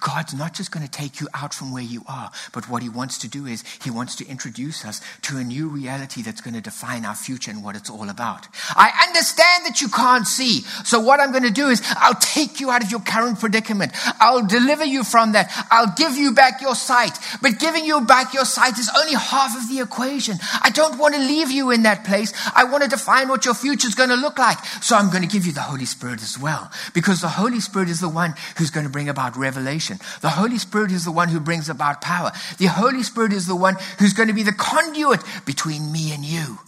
God's 0.00 0.35
not 0.35 0.55
just 0.55 0.70
going 0.70 0.85
to 0.85 0.90
take 0.90 1.20
you 1.20 1.29
out 1.35 1.52
from 1.52 1.72
where 1.72 1.83
you 1.83 2.02
are, 2.07 2.31
but 2.52 2.68
what 2.68 2.83
He 2.83 2.88
wants 2.88 3.18
to 3.18 3.29
do 3.29 3.46
is 3.46 3.64
He 3.83 3.90
wants 3.90 4.14
to 4.16 4.26
introduce 4.26 4.85
us 4.85 5.00
to 5.22 5.37
a 5.38 5.44
new 5.44 5.68
reality 5.68 6.22
that's 6.22 6.40
going 6.40 6.55
to 6.55 6.61
define 6.61 7.05
our 7.05 7.14
future 7.14 7.50
and 7.50 7.64
what 7.64 7.76
it's 7.76 7.90
all 7.90 8.09
about. 8.09 8.46
I 8.70 8.92
understand 9.09 9.66
that 9.66 9.81
you 9.81 9.88
can't 9.88 10.26
see. 10.26 10.61
So 10.85 11.00
what 11.00 11.20
I'm 11.20 11.33
going 11.33 11.42
to 11.42 11.50
do 11.50 11.68
is 11.68 11.83
I'll 11.96 12.14
take 12.14 12.61
you 12.61 12.70
out 12.70 12.85
of 12.85 12.90
your 12.90 13.00
current 13.00 13.40
predicament. 13.40 13.92
I'll 14.20 14.46
deliver 14.46 14.85
you 14.85 15.02
from 15.02 15.33
that. 15.33 15.50
I'll 15.70 15.92
give 15.96 16.16
you 16.16 16.33
back 16.33 16.61
your 16.61 16.74
sight. 16.74 17.18
But 17.42 17.59
giving 17.59 17.85
you 17.85 18.00
back 18.02 18.35
your 18.35 18.44
sight 18.44 18.79
is 18.79 18.90
only 18.96 19.14
half 19.14 19.57
of 19.57 19.68
the 19.68 19.81
equation. 19.81 20.37
I 20.62 20.70
don't 20.70 20.98
want 20.98 21.14
to 21.14 21.20
leave 21.20 21.50
you 21.50 21.70
in 21.70 21.83
that 21.83 22.05
place. 22.05 22.33
I 22.55 22.64
want 22.64 22.85
to 22.85 22.88
define 22.88 23.29
what 23.29 23.44
your 23.44 23.55
future 23.55 23.88
is 23.88 23.94
going 23.94 24.11
to 24.11 24.16
look 24.16 24.38
like. 24.38 24.64
So 24.81 24.96
I'm 24.96 25.11
going 25.11 25.22
to 25.22 25.29
give 25.29 25.46
you 25.46 25.52
the 25.52 25.62
Holy 25.62 25.87
Spirit 25.87 26.22
as 26.22 26.38
well. 26.38 26.70
Because 26.94 27.20
the 27.20 27.29
Holy 27.29 27.61
Spirit 27.61 27.88
is 27.88 28.00
the 28.00 28.09
one 28.09 28.35
who's 28.59 28.70
going 28.70 28.87
to 28.87 28.92
bring 28.92 29.09
about 29.09 29.37
revelation 29.37 29.56
revelation. 29.57 29.99
The 30.21 30.31
Holy 30.31 30.59
Spirit 30.59 30.92
is 30.92 31.05
the 31.05 31.12
one 31.12 31.29
who 31.29 31.40
brings 31.40 31.69
about 31.69 32.01
power. 32.01 32.33
The 32.59 32.66
Holy 32.66 33.03
Spirit 33.03 33.33
is 33.33 33.47
the 33.47 33.57
one 33.57 33.77
who's 33.99 34.12
going 34.12 34.29
to 34.29 34.35
be 34.35 34.42
the 34.42 34.53
conduit 34.53 35.21
between 35.45 35.90
me 35.92 36.12
and 36.12 36.25
you. 36.25 36.59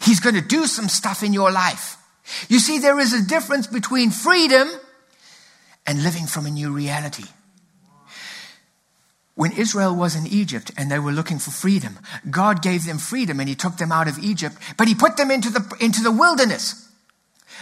He's 0.00 0.20
going 0.20 0.34
to 0.34 0.40
do 0.40 0.66
some 0.66 0.88
stuff 0.88 1.22
in 1.22 1.32
your 1.32 1.50
life. 1.50 1.96
You 2.48 2.58
see, 2.58 2.78
there 2.78 2.98
is 2.98 3.12
a 3.12 3.26
difference 3.26 3.66
between 3.66 4.10
freedom 4.10 4.68
and 5.86 6.02
living 6.02 6.26
from 6.26 6.46
a 6.46 6.50
new 6.50 6.72
reality. 6.72 7.24
When 9.34 9.52
Israel 9.52 9.94
was 9.94 10.14
in 10.14 10.26
Egypt 10.28 10.70
and 10.76 10.90
they 10.90 11.00
were 11.00 11.12
looking 11.12 11.40
for 11.40 11.50
freedom, 11.50 11.98
God 12.30 12.62
gave 12.62 12.86
them 12.86 12.98
freedom 12.98 13.40
and 13.40 13.48
He 13.48 13.56
took 13.56 13.76
them 13.76 13.90
out 13.90 14.08
of 14.08 14.18
Egypt, 14.18 14.56
but 14.78 14.88
He 14.88 14.94
put 14.94 15.16
them 15.16 15.30
into 15.30 15.50
the, 15.50 15.76
into 15.80 16.02
the 16.02 16.12
wilderness. 16.12 16.83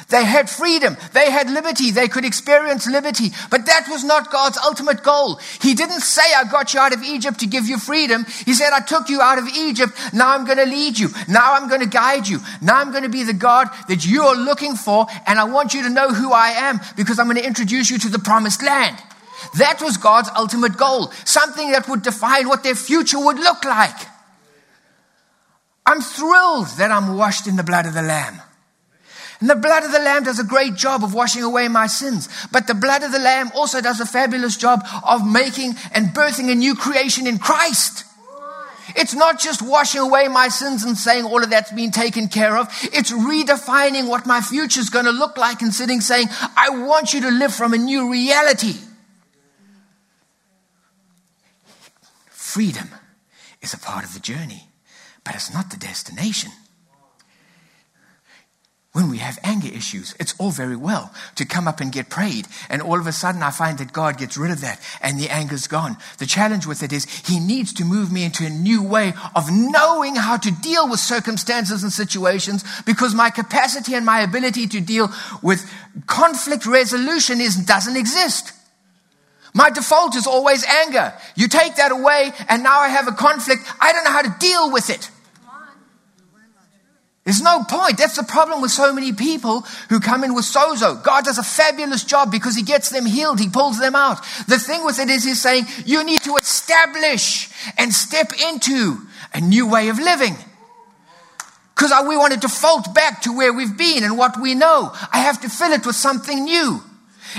They 0.08 0.24
had 0.24 0.50
freedom. 0.50 0.96
They 1.12 1.30
had 1.30 1.50
liberty. 1.50 1.90
They 1.90 2.08
could 2.08 2.24
experience 2.24 2.86
liberty. 2.86 3.30
But 3.50 3.66
that 3.66 3.86
was 3.88 4.04
not 4.04 4.30
God's 4.30 4.58
ultimate 4.58 5.02
goal. 5.02 5.36
He 5.60 5.74
didn't 5.74 6.00
say, 6.00 6.22
I 6.36 6.44
got 6.44 6.74
you 6.74 6.80
out 6.80 6.94
of 6.94 7.02
Egypt 7.02 7.40
to 7.40 7.46
give 7.46 7.66
you 7.66 7.78
freedom. 7.78 8.24
He 8.44 8.54
said, 8.54 8.72
I 8.72 8.80
took 8.80 9.08
you 9.08 9.20
out 9.20 9.38
of 9.38 9.48
Egypt. 9.48 9.92
Now 10.12 10.34
I'm 10.34 10.44
going 10.44 10.58
to 10.58 10.66
lead 10.66 10.98
you. 10.98 11.08
Now 11.28 11.54
I'm 11.54 11.68
going 11.68 11.80
to 11.80 11.86
guide 11.86 12.28
you. 12.28 12.40
Now 12.60 12.76
I'm 12.76 12.90
going 12.90 13.04
to 13.04 13.08
be 13.08 13.24
the 13.24 13.32
God 13.32 13.68
that 13.88 14.04
you 14.04 14.22
are 14.22 14.36
looking 14.36 14.74
for. 14.74 15.06
And 15.26 15.38
I 15.38 15.44
want 15.44 15.74
you 15.74 15.82
to 15.84 15.90
know 15.90 16.12
who 16.12 16.32
I 16.32 16.48
am 16.48 16.80
because 16.96 17.18
I'm 17.18 17.26
going 17.26 17.38
to 17.38 17.46
introduce 17.46 17.90
you 17.90 17.98
to 17.98 18.08
the 18.08 18.18
promised 18.18 18.62
land. 18.62 18.96
That 19.58 19.80
was 19.82 19.96
God's 19.96 20.30
ultimate 20.36 20.76
goal. 20.76 21.10
Something 21.24 21.72
that 21.72 21.88
would 21.88 22.02
define 22.02 22.48
what 22.48 22.62
their 22.62 22.74
future 22.74 23.18
would 23.18 23.38
look 23.38 23.64
like. 23.64 23.96
I'm 25.84 26.00
thrilled 26.00 26.68
that 26.78 26.90
I'm 26.90 27.16
washed 27.16 27.46
in 27.46 27.56
the 27.56 27.64
blood 27.64 27.86
of 27.86 27.94
the 27.94 28.02
Lamb. 28.02 28.40
And 29.42 29.50
the 29.50 29.56
blood 29.56 29.82
of 29.82 29.90
the 29.90 29.98
Lamb 29.98 30.22
does 30.22 30.38
a 30.38 30.44
great 30.44 30.76
job 30.76 31.02
of 31.02 31.14
washing 31.14 31.42
away 31.42 31.66
my 31.66 31.88
sins. 31.88 32.28
But 32.52 32.68
the 32.68 32.74
blood 32.74 33.02
of 33.02 33.10
the 33.10 33.18
Lamb 33.18 33.50
also 33.56 33.80
does 33.80 33.98
a 33.98 34.06
fabulous 34.06 34.56
job 34.56 34.86
of 35.02 35.28
making 35.28 35.74
and 35.90 36.14
birthing 36.14 36.48
a 36.48 36.54
new 36.54 36.76
creation 36.76 37.26
in 37.26 37.40
Christ. 37.40 38.04
It's 38.94 39.14
not 39.14 39.40
just 39.40 39.60
washing 39.60 40.00
away 40.00 40.28
my 40.28 40.46
sins 40.46 40.84
and 40.84 40.96
saying 40.96 41.24
all 41.24 41.42
of 41.42 41.50
that's 41.50 41.72
been 41.72 41.90
taken 41.90 42.28
care 42.28 42.56
of. 42.56 42.68
It's 42.92 43.10
redefining 43.10 44.08
what 44.08 44.26
my 44.26 44.40
future 44.40 44.78
is 44.78 44.90
going 44.90 45.06
to 45.06 45.10
look 45.10 45.36
like 45.36 45.60
and 45.60 45.74
sitting 45.74 46.00
saying, 46.00 46.28
I 46.56 46.70
want 46.70 47.12
you 47.12 47.22
to 47.22 47.30
live 47.32 47.52
from 47.52 47.74
a 47.74 47.78
new 47.78 48.12
reality. 48.12 48.74
Freedom 52.30 52.90
is 53.60 53.74
a 53.74 53.78
part 53.78 54.04
of 54.04 54.14
the 54.14 54.20
journey, 54.20 54.68
but 55.24 55.34
it's 55.34 55.52
not 55.52 55.70
the 55.70 55.76
destination. 55.76 56.52
When 58.92 59.08
we 59.08 59.18
have 59.18 59.38
anger 59.42 59.68
issues, 59.68 60.14
it's 60.20 60.34
all 60.38 60.50
very 60.50 60.76
well 60.76 61.14
to 61.36 61.46
come 61.46 61.66
up 61.66 61.80
and 61.80 61.90
get 61.90 62.10
prayed. 62.10 62.46
And 62.68 62.82
all 62.82 63.00
of 63.00 63.06
a 63.06 63.12
sudden, 63.12 63.42
I 63.42 63.50
find 63.50 63.78
that 63.78 63.94
God 63.94 64.18
gets 64.18 64.36
rid 64.36 64.50
of 64.50 64.60
that 64.60 64.80
and 65.00 65.18
the 65.18 65.30
anger's 65.30 65.66
gone. 65.66 65.96
The 66.18 66.26
challenge 66.26 66.66
with 66.66 66.82
it 66.82 66.92
is 66.92 67.06
He 67.26 67.40
needs 67.40 67.72
to 67.74 67.86
move 67.86 68.12
me 68.12 68.22
into 68.22 68.44
a 68.44 68.50
new 68.50 68.82
way 68.82 69.14
of 69.34 69.50
knowing 69.50 70.16
how 70.16 70.36
to 70.36 70.50
deal 70.50 70.90
with 70.90 71.00
circumstances 71.00 71.82
and 71.82 71.90
situations 71.90 72.64
because 72.84 73.14
my 73.14 73.30
capacity 73.30 73.94
and 73.94 74.04
my 74.04 74.20
ability 74.20 74.66
to 74.68 74.80
deal 74.80 75.10
with 75.42 75.64
conflict 76.06 76.66
resolution 76.66 77.40
is, 77.40 77.56
doesn't 77.56 77.96
exist. 77.96 78.52
My 79.54 79.70
default 79.70 80.16
is 80.16 80.26
always 80.26 80.66
anger. 80.66 81.14
You 81.34 81.48
take 81.48 81.76
that 81.76 81.92
away, 81.92 82.32
and 82.48 82.62
now 82.62 82.80
I 82.80 82.88
have 82.88 83.08
a 83.08 83.12
conflict. 83.12 83.62
I 83.80 83.92
don't 83.92 84.04
know 84.04 84.10
how 84.10 84.22
to 84.22 84.36
deal 84.38 84.70
with 84.70 84.90
it. 84.90 85.10
There's 87.24 87.40
no 87.40 87.62
point. 87.62 87.98
That's 87.98 88.16
the 88.16 88.24
problem 88.24 88.60
with 88.60 88.72
so 88.72 88.92
many 88.92 89.12
people 89.12 89.60
who 89.88 90.00
come 90.00 90.24
in 90.24 90.34
with 90.34 90.44
sozo. 90.44 91.02
God 91.04 91.24
does 91.24 91.38
a 91.38 91.44
fabulous 91.44 92.02
job 92.02 92.32
because 92.32 92.56
he 92.56 92.62
gets 92.62 92.90
them 92.90 93.06
healed. 93.06 93.38
He 93.38 93.48
pulls 93.48 93.78
them 93.78 93.94
out. 93.94 94.18
The 94.48 94.58
thing 94.58 94.84
with 94.84 94.98
it 94.98 95.08
is 95.08 95.22
he's 95.22 95.40
saying 95.40 95.66
you 95.86 96.02
need 96.02 96.22
to 96.22 96.36
establish 96.36 97.48
and 97.78 97.92
step 97.92 98.32
into 98.48 98.98
a 99.32 99.40
new 99.40 99.68
way 99.68 99.88
of 99.88 99.98
living. 99.98 100.34
Because 101.76 101.92
we 102.08 102.16
want 102.16 102.34
to 102.34 102.40
default 102.40 102.92
back 102.92 103.22
to 103.22 103.36
where 103.36 103.52
we've 103.52 103.76
been 103.78 104.02
and 104.02 104.18
what 104.18 104.40
we 104.40 104.54
know. 104.54 104.92
I 105.12 105.18
have 105.18 105.40
to 105.42 105.48
fill 105.48 105.72
it 105.72 105.86
with 105.86 105.96
something 105.96 106.44
new. 106.44 106.82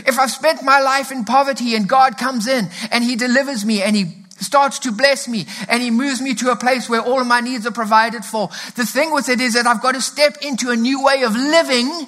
If 0.08 0.18
I've 0.18 0.32
spent 0.32 0.64
my 0.64 0.80
life 0.80 1.12
in 1.12 1.26
poverty 1.26 1.76
and 1.76 1.88
God 1.88 2.18
comes 2.18 2.48
in 2.48 2.70
and 2.90 3.04
he 3.04 3.16
delivers 3.16 3.66
me 3.66 3.84
and 3.84 3.96
he 3.96 4.23
starts 4.44 4.80
to 4.80 4.92
bless 4.92 5.28
me 5.28 5.46
and 5.68 5.82
he 5.82 5.92
moves 5.92 6.22
me 6.22 6.34
to 6.36 6.52
a 6.52 6.56
place 6.56 6.90
where 6.90 7.02
all 7.02 7.20
of 7.20 7.28
my 7.28 7.40
needs 7.40 7.66
are 7.66 7.72
provided 7.72 8.24
for. 8.24 8.50
The 8.76 8.86
thing 8.86 9.14
with 9.14 9.30
it 9.30 9.42
is 9.42 9.54
that 9.54 9.66
I've 9.66 9.82
got 9.82 9.94
to 9.94 10.02
step 10.02 10.38
into 10.42 10.70
a 10.70 10.76
new 10.76 11.04
way 11.04 11.24
of 11.24 11.36
living 11.36 12.08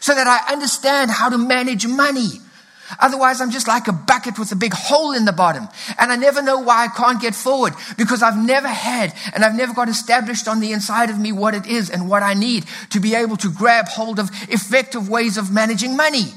so 0.00 0.14
that 0.14 0.26
I 0.26 0.52
understand 0.52 1.10
how 1.10 1.28
to 1.28 1.38
manage 1.38 1.86
money. 1.86 2.40
Otherwise, 3.00 3.40
I'm 3.40 3.50
just 3.50 3.66
like 3.66 3.88
a 3.88 3.92
bucket 3.92 4.38
with 4.38 4.52
a 4.52 4.56
big 4.56 4.72
hole 4.74 5.12
in 5.12 5.24
the 5.24 5.32
bottom. 5.32 5.68
And 5.98 6.12
I 6.12 6.16
never 6.16 6.42
know 6.42 6.58
why 6.58 6.84
I 6.84 6.88
can't 6.88 7.20
get 7.20 7.34
forward 7.34 7.74
because 7.96 8.22
I've 8.22 8.36
never 8.36 8.68
had 8.68 9.14
and 9.34 9.44
I've 9.44 9.54
never 9.54 9.72
got 9.72 9.88
established 9.88 10.48
on 10.48 10.60
the 10.60 10.72
inside 10.72 11.10
of 11.10 11.18
me 11.18 11.32
what 11.32 11.54
it 11.54 11.66
is 11.66 11.90
and 11.90 12.08
what 12.08 12.22
I 12.22 12.34
need 12.34 12.66
to 12.90 13.00
be 13.00 13.14
able 13.14 13.36
to 13.38 13.50
grab 13.50 13.88
hold 13.88 14.18
of 14.18 14.30
effective 14.48 15.08
ways 15.08 15.38
of 15.38 15.52
managing 15.52 15.96
money. 15.96 16.34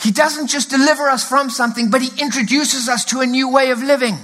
He 0.00 0.10
doesn't 0.10 0.48
just 0.48 0.70
deliver 0.70 1.08
us 1.08 1.26
from 1.26 1.50
something, 1.50 1.90
but 1.90 2.02
He 2.02 2.22
introduces 2.22 2.88
us 2.88 3.04
to 3.06 3.20
a 3.20 3.26
new 3.26 3.48
way 3.48 3.70
of 3.70 3.82
living. 3.82 4.16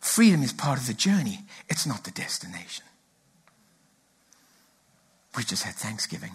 Freedom 0.00 0.42
is 0.42 0.52
part 0.52 0.78
of 0.78 0.86
the 0.86 0.94
journey, 0.94 1.40
it's 1.68 1.86
not 1.86 2.04
the 2.04 2.10
destination. 2.10 2.84
We 5.36 5.44
just 5.44 5.62
had 5.62 5.74
Thanksgiving. 5.74 6.32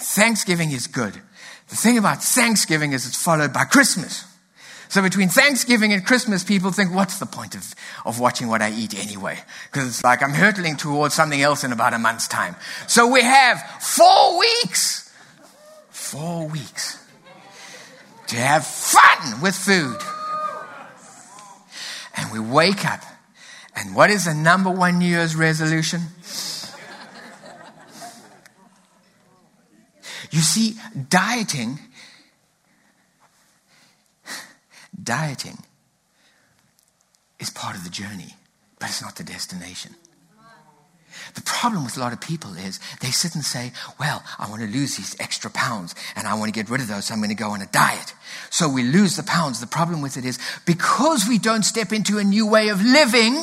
Thanksgiving 0.00 0.72
is 0.72 0.86
good. 0.86 1.14
The 1.68 1.76
thing 1.76 1.98
about 1.98 2.22
Thanksgiving 2.22 2.92
is 2.92 3.06
it's 3.06 3.22
followed 3.22 3.52
by 3.52 3.64
Christmas. 3.64 4.24
So 4.88 5.02
between 5.02 5.28
Thanksgiving 5.28 5.92
and 5.92 6.04
Christmas, 6.04 6.42
people 6.42 6.70
think, 6.72 6.94
what's 6.94 7.18
the 7.18 7.26
point 7.26 7.54
of, 7.54 7.74
of 8.06 8.20
watching 8.20 8.48
what 8.48 8.62
I 8.62 8.70
eat 8.70 8.98
anyway? 8.98 9.38
Because 9.70 9.88
it's 9.88 10.04
like 10.04 10.22
I'm 10.22 10.32
hurtling 10.32 10.76
towards 10.76 11.14
something 11.14 11.40
else 11.40 11.62
in 11.62 11.72
about 11.72 11.92
a 11.92 11.98
month's 11.98 12.26
time. 12.26 12.56
So 12.86 13.06
we 13.06 13.22
have 13.22 13.60
four 13.80 14.38
weeks, 14.38 15.12
four 15.90 16.48
weeks 16.48 17.04
to 18.28 18.36
have 18.36 18.66
fun 18.66 19.40
with 19.42 19.54
food. 19.54 19.98
And 22.16 22.32
we 22.32 22.40
wake 22.40 22.84
up. 22.86 23.02
And 23.76 23.94
what 23.94 24.10
is 24.10 24.24
the 24.24 24.34
number 24.34 24.70
one 24.70 24.98
New 24.98 25.06
Year's 25.06 25.36
resolution? 25.36 26.00
You 30.30 30.40
see, 30.40 30.76
dieting 31.08 31.78
Dieting 35.08 35.56
is 37.40 37.48
part 37.48 37.74
of 37.74 37.82
the 37.82 37.88
journey, 37.88 38.36
but 38.78 38.90
it's 38.90 39.00
not 39.00 39.16
the 39.16 39.24
destination. 39.24 39.94
The 41.34 41.40
problem 41.40 41.82
with 41.82 41.96
a 41.96 42.00
lot 42.00 42.12
of 42.12 42.20
people 42.20 42.52
is 42.58 42.78
they 43.00 43.10
sit 43.10 43.34
and 43.34 43.42
say, 43.42 43.72
Well, 43.98 44.22
I 44.38 44.50
want 44.50 44.60
to 44.60 44.68
lose 44.68 44.98
these 44.98 45.16
extra 45.18 45.50
pounds 45.50 45.94
and 46.14 46.26
I 46.26 46.34
want 46.34 46.52
to 46.52 46.60
get 46.60 46.68
rid 46.68 46.82
of 46.82 46.88
those, 46.88 47.06
so 47.06 47.14
I'm 47.14 47.20
going 47.20 47.30
to 47.30 47.34
go 47.34 47.52
on 47.52 47.62
a 47.62 47.66
diet. 47.72 48.12
So 48.50 48.68
we 48.68 48.82
lose 48.82 49.16
the 49.16 49.22
pounds. 49.22 49.60
The 49.60 49.66
problem 49.66 50.02
with 50.02 50.18
it 50.18 50.26
is 50.26 50.38
because 50.66 51.26
we 51.26 51.38
don't 51.38 51.62
step 51.62 51.90
into 51.90 52.18
a 52.18 52.24
new 52.24 52.46
way 52.46 52.68
of 52.68 52.82
living, 52.82 53.34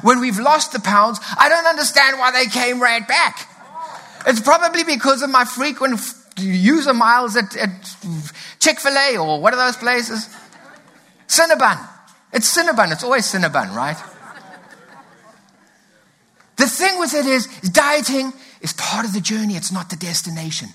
when 0.00 0.20
we've 0.20 0.38
lost 0.38 0.72
the 0.72 0.80
pounds, 0.80 1.20
I 1.38 1.50
don't 1.50 1.66
understand 1.66 2.18
why 2.18 2.30
they 2.30 2.46
came 2.46 2.80
right 2.80 3.06
back. 3.06 3.46
It's 4.26 4.40
probably 4.40 4.84
because 4.84 5.20
of 5.20 5.28
my 5.28 5.44
frequent 5.44 6.00
user 6.38 6.94
miles 6.94 7.36
at, 7.36 7.54
at 7.56 7.70
Chick 8.58 8.80
fil 8.80 8.96
A 8.96 9.18
or 9.18 9.40
one 9.40 9.52
of 9.52 9.58
those 9.58 9.76
places? 9.76 10.34
Cinnabon. 11.26 11.88
It's 12.32 12.56
Cinnabon. 12.56 12.92
It's 12.92 13.04
always 13.04 13.24
Cinnabon, 13.26 13.74
right? 13.74 13.96
The 16.56 16.66
thing 16.66 16.98
with 16.98 17.14
it 17.14 17.26
is, 17.26 17.46
dieting 17.60 18.32
is 18.60 18.72
part 18.72 19.04
of 19.04 19.12
the 19.12 19.20
journey, 19.20 19.56
it's 19.56 19.72
not 19.72 19.90
the 19.90 19.96
destination. 19.96 20.68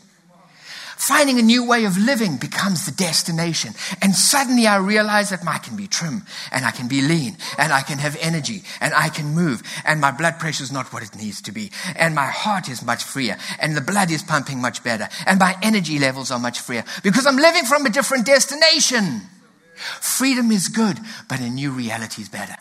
Finding 0.97 1.39
a 1.39 1.41
new 1.41 1.65
way 1.65 1.85
of 1.85 1.97
living 1.97 2.35
becomes 2.35 2.85
the 2.85 2.91
destination. 2.91 3.73
And 4.01 4.13
suddenly 4.13 4.67
I 4.67 4.75
realize 4.75 5.29
that 5.29 5.47
I 5.47 5.57
can 5.57 5.77
be 5.77 5.87
trim 5.87 6.23
and 6.51 6.65
I 6.65 6.71
can 6.71 6.89
be 6.89 7.01
lean 7.01 7.37
and 7.57 7.71
I 7.71 7.81
can 7.81 7.99
have 7.99 8.17
energy 8.19 8.63
and 8.81 8.93
I 8.93 9.07
can 9.07 9.33
move 9.33 9.63
and 9.85 10.01
my 10.01 10.11
blood 10.11 10.39
pressure 10.39 10.63
is 10.63 10.73
not 10.73 10.91
what 10.91 11.01
it 11.01 11.15
needs 11.15 11.41
to 11.43 11.53
be 11.53 11.71
and 11.95 12.13
my 12.13 12.27
heart 12.27 12.67
is 12.67 12.83
much 12.83 13.05
freer 13.05 13.37
and 13.61 13.77
the 13.77 13.81
blood 13.81 14.11
is 14.11 14.21
pumping 14.21 14.59
much 14.59 14.83
better 14.83 15.07
and 15.25 15.39
my 15.39 15.55
energy 15.63 15.99
levels 15.99 16.31
are 16.31 16.39
much 16.39 16.59
freer 16.59 16.83
because 17.01 17.25
I'm 17.25 17.37
living 17.37 17.63
from 17.63 17.85
a 17.85 17.89
different 17.89 18.25
destination. 18.25 19.21
Freedom 20.01 20.51
is 20.51 20.67
good, 20.67 20.99
but 21.27 21.39
a 21.39 21.49
new 21.49 21.71
reality 21.71 22.21
is 22.21 22.29
better. 22.29 22.55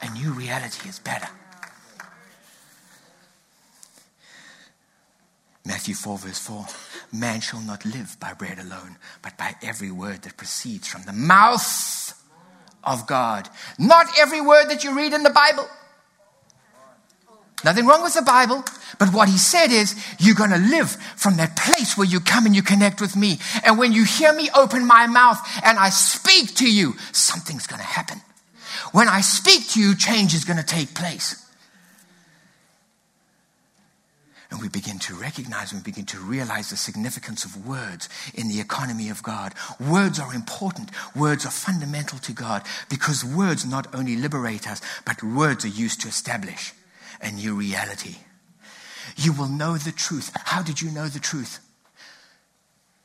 A 0.00 0.10
new 0.10 0.32
reality 0.32 0.88
is 0.88 0.98
better. 0.98 1.28
Matthew 5.64 5.94
4, 5.94 6.18
verse 6.18 6.38
4 6.38 6.66
Man 7.12 7.40
shall 7.40 7.60
not 7.60 7.84
live 7.84 8.16
by 8.18 8.32
bread 8.32 8.58
alone, 8.58 8.96
but 9.22 9.36
by 9.36 9.54
every 9.62 9.90
word 9.90 10.22
that 10.22 10.36
proceeds 10.36 10.88
from 10.88 11.02
the 11.02 11.12
mouth 11.12 12.14
of 12.84 13.06
God. 13.06 13.48
Not 13.78 14.06
every 14.18 14.40
word 14.40 14.68
that 14.70 14.82
you 14.82 14.96
read 14.96 15.12
in 15.12 15.22
the 15.22 15.30
Bible. 15.30 15.68
Nothing 17.64 17.86
wrong 17.86 18.02
with 18.02 18.14
the 18.14 18.22
Bible, 18.22 18.62
but 18.98 19.12
what 19.12 19.28
he 19.28 19.36
said 19.36 19.72
is, 19.72 19.96
you're 20.20 20.36
going 20.36 20.50
to 20.50 20.58
live 20.58 20.90
from 21.16 21.36
that 21.36 21.56
place 21.56 21.96
where 21.96 22.06
you 22.06 22.20
come 22.20 22.46
and 22.46 22.54
you 22.54 22.62
connect 22.62 23.00
with 23.00 23.16
me. 23.16 23.38
And 23.64 23.78
when 23.78 23.92
you 23.92 24.04
hear 24.04 24.32
me 24.32 24.48
open 24.54 24.86
my 24.86 25.08
mouth 25.08 25.40
and 25.64 25.78
I 25.78 25.90
speak 25.90 26.54
to 26.56 26.70
you, 26.70 26.94
something's 27.12 27.66
going 27.66 27.80
to 27.80 27.86
happen. 27.86 28.20
When 28.92 29.08
I 29.08 29.22
speak 29.22 29.68
to 29.70 29.80
you, 29.80 29.96
change 29.96 30.34
is 30.34 30.44
going 30.44 30.58
to 30.58 30.64
take 30.64 30.94
place. 30.94 31.44
And 34.50 34.62
we 34.62 34.68
begin 34.68 34.98
to 35.00 35.14
recognize 35.14 35.72
and 35.72 35.84
begin 35.84 36.06
to 36.06 36.18
realize 36.18 36.70
the 36.70 36.76
significance 36.76 37.44
of 37.44 37.66
words 37.66 38.08
in 38.32 38.48
the 38.48 38.60
economy 38.60 39.10
of 39.10 39.22
God. 39.22 39.52
Words 39.78 40.18
are 40.18 40.32
important. 40.32 40.90
Words 41.14 41.44
are 41.44 41.50
fundamental 41.50 42.18
to 42.20 42.32
God 42.32 42.62
because 42.88 43.24
words 43.24 43.66
not 43.66 43.92
only 43.94 44.16
liberate 44.16 44.66
us, 44.66 44.80
but 45.04 45.22
words 45.22 45.64
are 45.64 45.68
used 45.68 46.00
to 46.02 46.08
establish 46.08 46.72
a 47.20 47.30
new 47.30 47.54
reality. 47.54 48.16
You 49.16 49.32
will 49.32 49.48
know 49.48 49.76
the 49.76 49.92
truth. 49.92 50.30
How 50.34 50.62
did 50.62 50.80
you 50.80 50.90
know 50.90 51.08
the 51.08 51.18
truth? 51.18 51.60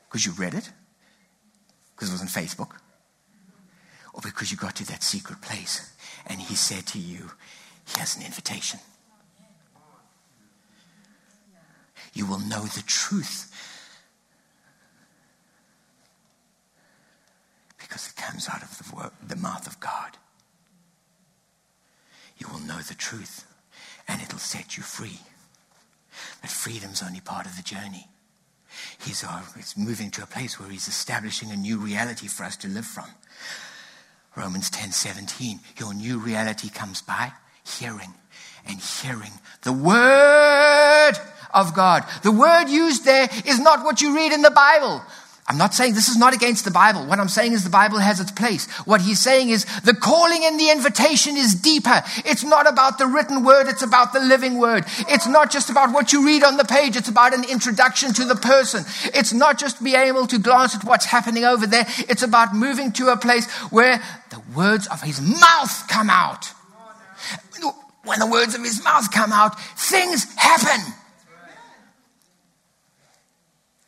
Because 0.06 0.26
you 0.26 0.32
read 0.34 0.54
it? 0.54 0.70
Because 1.96 2.10
it 2.10 2.14
was 2.14 2.22
on 2.22 2.28
Facebook? 2.28 2.72
Or 4.14 4.22
because 4.22 4.52
you 4.52 4.58
got 4.58 4.76
to 4.76 4.86
that 4.88 5.02
secret 5.02 5.42
place 5.42 5.92
and 6.28 6.40
he 6.40 6.56
said 6.56 6.86
to 6.88 7.00
you, 7.00 7.32
Here's 7.86 8.16
an 8.16 8.24
invitation. 8.24 8.80
You 12.14 12.28
will 12.28 12.40
know 12.40 12.62
the 12.62 12.84
truth. 12.86 13.52
Because 17.78 18.08
it 18.08 18.16
comes 18.16 18.48
out 18.48 18.62
of 18.62 18.78
the, 18.78 18.96
word, 18.96 19.12
the 19.28 19.36
mouth 19.36 19.68
of 19.68 19.80
God. 19.80 20.18
You 22.38 22.48
will 22.48 22.60
know 22.60 22.80
the 22.80 22.94
truth 22.94 23.53
and 24.08 24.22
it'll 24.22 24.40
set 24.40 24.78
you 24.78 24.84
free. 24.84 25.20
But 26.42 26.50
freedom's 26.50 27.02
only 27.02 27.22
part 27.22 27.46
of 27.46 27.56
the 27.56 27.64
journey. 27.64 28.08
He's, 29.00 29.24
uh, 29.24 29.42
moving 29.78 30.12
to 30.12 30.24
a 30.24 30.28
place 30.28 30.60
where 30.60 30.70
he's 30.70 30.88
establishing 30.88 31.52
a 31.52 31.56
new 31.56 31.78
reality 31.78 32.28
for 32.28 32.44
us 32.44 32.58
to 32.58 32.68
live 32.68 32.86
from. 32.86 33.10
Romans 34.36 34.70
10 34.70 34.92
17. 34.92 35.60
Your 35.78 35.94
new 35.94 36.18
reality 36.18 36.70
comes 36.70 37.02
by 37.02 37.32
hearing 37.64 38.14
and 38.68 38.80
hearing 38.80 39.32
the 39.62 39.74
word 39.74 41.14
of 41.54 41.76
God. 41.76 42.04
The 42.24 42.32
word 42.32 42.68
used 42.68 43.06
there 43.06 43.30
is 43.46 43.60
not 43.60 43.84
what 43.84 44.02
you 44.02 44.16
read 44.16 44.32
in 44.32 44.42
the 44.42 44.52
Bible. 44.52 45.02
I'm 45.46 45.58
not 45.58 45.74
saying 45.74 45.94
this 45.94 46.08
is 46.08 46.18
not 46.18 46.34
against 46.34 46.64
the 46.64 46.72
Bible. 46.72 47.06
What 47.06 47.20
I'm 47.20 47.28
saying 47.28 47.52
is 47.52 47.66
the 47.66 47.70
Bible 47.70 48.00
has 48.00 48.22
its 48.22 48.32
place. 48.32 48.66
What 48.86 49.02
he's 49.02 49.20
saying 49.20 49.50
is 49.50 49.66
the 49.82 49.94
calling 49.94 50.46
and 50.46 50.58
the 50.58 50.70
invitation 50.72 51.36
is 51.36 51.54
deeper. 51.54 52.02
It's 52.26 52.46
not 52.46 52.66
about 52.66 52.98
the 52.98 53.08
written 53.08 53.44
word, 53.44 53.68
it's 53.68 53.82
about 53.82 54.14
the 54.14 54.22
living 54.22 54.58
word. 54.58 54.86
It's 55.10 55.28
not 55.28 55.52
just 55.52 55.70
about 55.70 55.94
what 55.94 56.14
you 56.14 56.26
read 56.26 56.44
on 56.44 56.56
the 56.56 56.64
page, 56.64 56.96
it's 56.96 57.10
about 57.10 57.34
an 57.34 57.44
introduction 57.44 58.14
to 58.14 58.26
the 58.26 58.36
person. 58.36 58.86
It's 59.14 59.34
not 59.34 59.60
just 59.60 59.84
being 59.84 59.98
able 59.98 60.28
to 60.28 60.40
glance 60.40 60.76
at 60.76 60.86
what's 60.86 61.06
happening 61.06 61.44
over 61.44 61.68
there, 61.68 61.86
it's 62.10 62.24
about 62.24 62.56
moving 62.56 62.94
to 62.94 63.10
a 63.10 63.18
place 63.18 63.52
where 63.70 64.02
the 64.30 64.42
words 64.56 64.88
of 64.88 65.02
his 65.02 65.20
mouth 65.20 65.88
come 65.90 66.10
out. 66.10 66.54
When 68.06 68.20
the 68.20 68.28
words 68.28 68.56
of 68.56 68.62
his 68.62 68.84
mouth 68.84 69.12
come 69.12 69.32
out, 69.32 69.60
things 69.78 70.34
happen. 70.36 70.94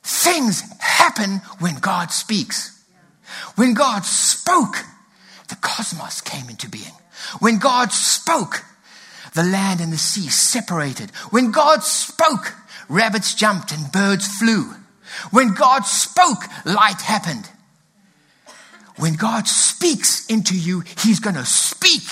Things 0.05 0.61
happen 0.79 1.41
when 1.57 1.79
God 1.79 2.11
speaks. 2.11 2.79
When 3.55 3.73
God 3.73 4.05
spoke, 4.05 4.75
the 5.49 5.55
cosmos 5.55 6.21
came 6.21 6.47
into 6.47 6.69
being. 6.69 6.93
When 7.39 7.57
God 7.57 7.91
spoke, 7.91 8.63
the 9.33 9.41
land 9.41 9.81
and 9.81 9.91
the 9.91 9.97
sea 9.97 10.29
separated. 10.29 11.09
When 11.31 11.49
God 11.49 11.83
spoke, 11.83 12.53
rabbits 12.87 13.33
jumped 13.33 13.71
and 13.71 13.91
birds 13.91 14.27
flew. 14.37 14.75
When 15.31 15.55
God 15.55 15.87
spoke, 15.87 16.43
light 16.65 17.01
happened. 17.01 17.49
When 18.97 19.15
God 19.15 19.47
speaks 19.47 20.27
into 20.27 20.55
you, 20.55 20.81
He's 20.99 21.19
going 21.19 21.35
to 21.35 21.45
speak 21.45 22.03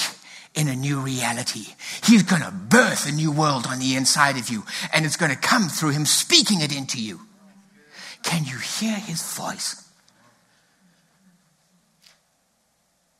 in 0.55 0.67
a 0.67 0.75
new 0.75 0.99
reality. 0.99 1.75
He's 2.03 2.23
going 2.23 2.41
to 2.41 2.49
birth 2.49 3.07
a 3.07 3.11
new 3.11 3.31
world 3.31 3.67
on 3.67 3.77
the 3.77 3.95
inside 3.95 4.37
of 4.37 4.49
you, 4.49 4.63
and 4.91 5.05
it's 5.05 5.15
going 5.15 5.31
to 5.31 5.37
come 5.37 5.69
through 5.69 5.91
Him 5.91 6.07
speaking 6.07 6.61
it 6.61 6.75
into 6.75 6.99
you. 6.99 7.21
Can 8.23 8.45
you 8.45 8.57
hear 8.57 8.95
his 8.95 9.21
voice? 9.35 9.87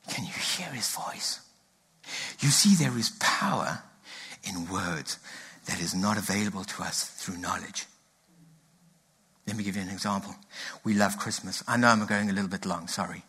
Can 0.09 0.25
you 0.25 0.33
hear 0.33 0.67
his 0.67 0.89
voice? 0.89 1.39
You 2.39 2.49
see, 2.49 2.75
there 2.75 2.97
is 2.97 3.11
power 3.19 3.83
in 4.43 4.69
words 4.69 5.19
that 5.65 5.79
is 5.79 5.93
not 5.95 6.17
available 6.17 6.63
to 6.63 6.83
us 6.83 7.05
through 7.05 7.37
knowledge. 7.37 7.85
Let 9.47 9.57
me 9.57 9.63
give 9.63 9.75
you 9.75 9.81
an 9.81 9.89
example. 9.89 10.35
We 10.83 10.93
love 10.93 11.17
Christmas. 11.17 11.63
I 11.67 11.77
know 11.77 11.87
I'm 11.87 12.05
going 12.05 12.29
a 12.29 12.33
little 12.33 12.49
bit 12.49 12.65
long, 12.65 12.87
sorry. 12.87 13.23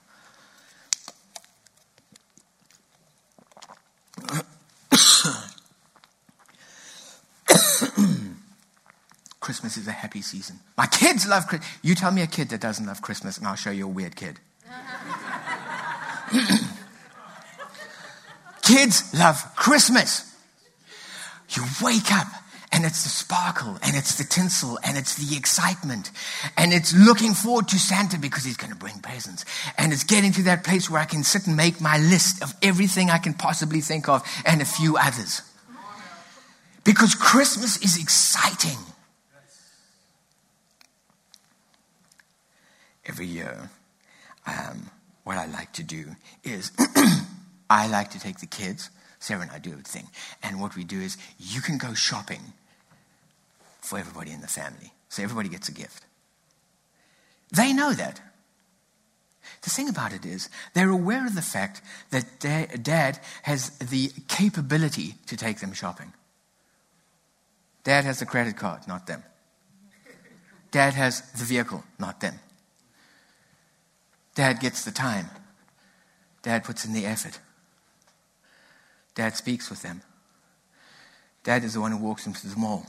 Christmas 9.45 9.77
is 9.77 9.87
a 9.87 9.93
happy 9.93 10.23
season. 10.23 10.59
My 10.75 10.87
kids 10.87 11.29
love 11.29 11.47
Christmas. 11.47 11.69
You 11.83 11.95
tell 11.95 12.11
me 12.11 12.23
a 12.23 12.27
kid 12.27 12.49
that 12.49 12.63
doesn't 12.63 12.87
love 12.87 13.03
Christmas, 13.03 13.37
and 13.37 13.47
I'll 13.47 13.57
show 13.57 13.71
you 13.71 13.85
a 13.85 13.89
weird 13.89 14.17
kid. 14.17 14.41
kids 18.63 19.13
love 19.13 19.45
Christmas. 19.55 20.35
You 21.51 21.63
wake 21.83 22.11
up 22.11 22.27
and 22.73 22.87
it's 22.87 23.03
the 23.03 23.11
sparkle 23.11 23.79
and 23.83 23.95
it's 23.95 24.17
the 24.17 24.25
tinsel 24.25 24.79
and 24.83 24.97
it's 24.97 25.17
the 25.17 25.37
excitement 25.37 26.11
and 26.57 26.73
it's 26.73 26.95
looking 26.95 27.35
forward 27.35 27.69
to 27.69 27.79
Santa 27.79 28.19
because 28.19 28.45
he's 28.45 28.57
going 28.57 28.73
to 28.73 28.79
bring 28.79 28.99
presents 29.01 29.45
and 29.77 29.93
it's 29.93 30.05
getting 30.05 30.33
to 30.33 30.45
that 30.45 30.65
place 30.65 30.89
where 30.89 31.03
I 31.03 31.05
can 31.05 31.23
sit 31.23 31.47
and 31.47 31.55
make 31.55 31.83
my 31.83 31.99
list 31.99 32.43
of 32.43 32.55
everything 32.63 33.11
I 33.11 33.19
can 33.19 33.35
possibly 33.35 33.83
think 33.83 34.09
of 34.09 34.27
and 34.47 34.63
a 34.63 34.65
few 34.65 34.97
others. 34.97 35.43
Because 36.83 37.15
Christmas 37.15 37.77
is 37.85 38.01
exciting. 38.03 38.79
Every 43.07 43.27
year, 43.27 43.71
um, 44.47 44.91
what 45.25 45.37
I 45.37 45.47
like 45.47 45.73
to 45.75 45.83
do 45.83 46.17
is 46.43 46.71
I 47.71 47.89
like 47.89 48.11
to 48.11 48.21
take 48.21 48.39
the 48.39 48.47
kids, 48.47 48.91
Sarah 49.19 49.43
and 49.43 49.51
I 49.51 49.59
do 49.59 49.73
a 49.73 49.77
thing, 49.77 50.09
and 50.43 50.61
what 50.61 50.77
we 50.77 50.85
do 50.85 51.01
is 51.01 51.17
you 51.39 51.61
can 51.61 51.79
go 51.79 51.95
shopping 51.95 52.53
for 53.81 53.99
everybody 53.99 54.33
in 54.33 54.41
the 54.41 54.47
family. 54.49 54.93
So 55.09 55.23
everybody 55.23 55.49
gets 55.49 55.69
a 55.69 55.73
gift. 55.73 56.05
They 57.55 57.73
know 57.73 57.93
that. 57.93 58.21
The 59.63 59.71
thing 59.71 59.89
about 59.89 60.13
it 60.13 60.27
is, 60.27 60.49
they're 60.75 60.91
aware 60.91 61.27
of 61.27 61.35
the 61.35 61.43
fact 61.43 61.81
that 62.11 62.41
dad 62.41 63.19
has 63.43 63.71
the 63.79 64.11
capability 64.29 65.15
to 65.27 65.37
take 65.37 65.61
them 65.61 65.73
shopping. 65.73 66.13
Dad 67.83 68.05
has 68.05 68.19
the 68.19 68.27
credit 68.27 68.57
card, 68.57 68.89
not 68.89 69.07
them. 69.07 69.23
Dad 70.71 70.95
has 70.95 71.21
the 71.33 71.45
vehicle, 71.45 71.85
not 71.99 72.21
them. 72.21 72.41
Dad 74.35 74.61
gets 74.61 74.85
the 74.85 74.91
time. 74.91 75.31
Dad 76.43 76.65
puts 76.65 76.85
in 76.85 76.93
the 76.93 77.07
effort. 77.07 77.39
Dad 79.15 79.37
speaks 79.37 79.71
with 79.71 79.83
them. 79.83 80.03
Dad 81.45 81.63
is 81.63 81.75
the 81.75 81.81
one 81.81 81.93
who 81.93 81.99
walks 81.99 82.25
them 82.25 82.35
to 82.35 82.47
the 82.49 82.57
mall. 82.57 82.87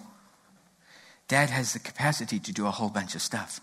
Dad 1.27 1.49
has 1.49 1.73
the 1.73 1.79
capacity 1.79 2.39
to 2.39 2.51
do 2.51 2.65
a 2.67 2.71
whole 2.71 2.89
bunch 2.89 3.15
of 3.15 3.21
stuff. 3.21 3.59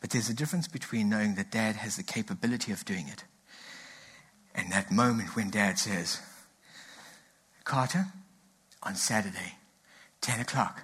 But 0.00 0.10
there's 0.10 0.28
a 0.28 0.34
difference 0.34 0.68
between 0.68 1.08
knowing 1.08 1.34
that 1.34 1.50
dad 1.50 1.76
has 1.76 1.96
the 1.96 2.02
capability 2.02 2.72
of 2.72 2.84
doing 2.84 3.08
it 3.08 3.24
and 4.54 4.70
that 4.70 4.90
moment 4.90 5.34
when 5.34 5.50
dad 5.50 5.78
says, 5.78 6.20
Carter, 7.64 8.06
on 8.82 8.94
Saturday, 8.94 9.56
10 10.20 10.40
o'clock, 10.40 10.82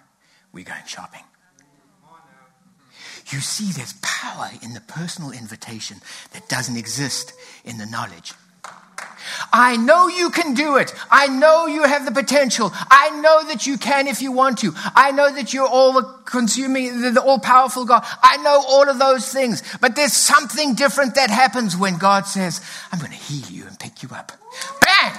we're 0.52 0.64
going 0.64 0.84
shopping. 0.86 1.22
You 3.28 3.40
see 3.40 3.72
there's 3.72 3.94
power 4.02 4.50
in 4.62 4.74
the 4.74 4.80
personal 4.80 5.30
invitation 5.30 5.98
that 6.32 6.48
doesn't 6.48 6.76
exist 6.76 7.32
in 7.64 7.78
the 7.78 7.86
knowledge. 7.86 8.32
I 9.52 9.76
know 9.76 10.08
you 10.08 10.30
can 10.30 10.54
do 10.54 10.76
it. 10.76 10.94
I 11.10 11.26
know 11.28 11.66
you 11.66 11.82
have 11.84 12.04
the 12.04 12.12
potential. 12.12 12.70
I 12.74 13.10
know 13.20 13.44
that 13.48 13.66
you 13.66 13.78
can 13.78 14.06
if 14.06 14.22
you 14.22 14.32
want 14.32 14.58
to. 14.58 14.72
I 14.94 15.10
know 15.12 15.32
that 15.32 15.52
you're 15.52 15.68
all 15.68 16.02
consuming, 16.24 17.00
the 17.00 17.22
all 17.22 17.38
powerful 17.38 17.84
God. 17.84 18.04
I 18.22 18.36
know 18.38 18.62
all 18.66 18.88
of 18.88 18.98
those 18.98 19.30
things. 19.32 19.62
But 19.80 19.96
there's 19.96 20.12
something 20.12 20.74
different 20.74 21.14
that 21.16 21.30
happens 21.30 21.76
when 21.76 21.98
God 21.98 22.26
says, 22.26 22.60
I'm 22.92 22.98
going 22.98 23.12
to 23.12 23.16
heal 23.16 23.48
you 23.50 23.66
and 23.66 23.78
pick 23.78 24.02
you 24.02 24.08
up. 24.12 24.32
Bang! 24.80 25.12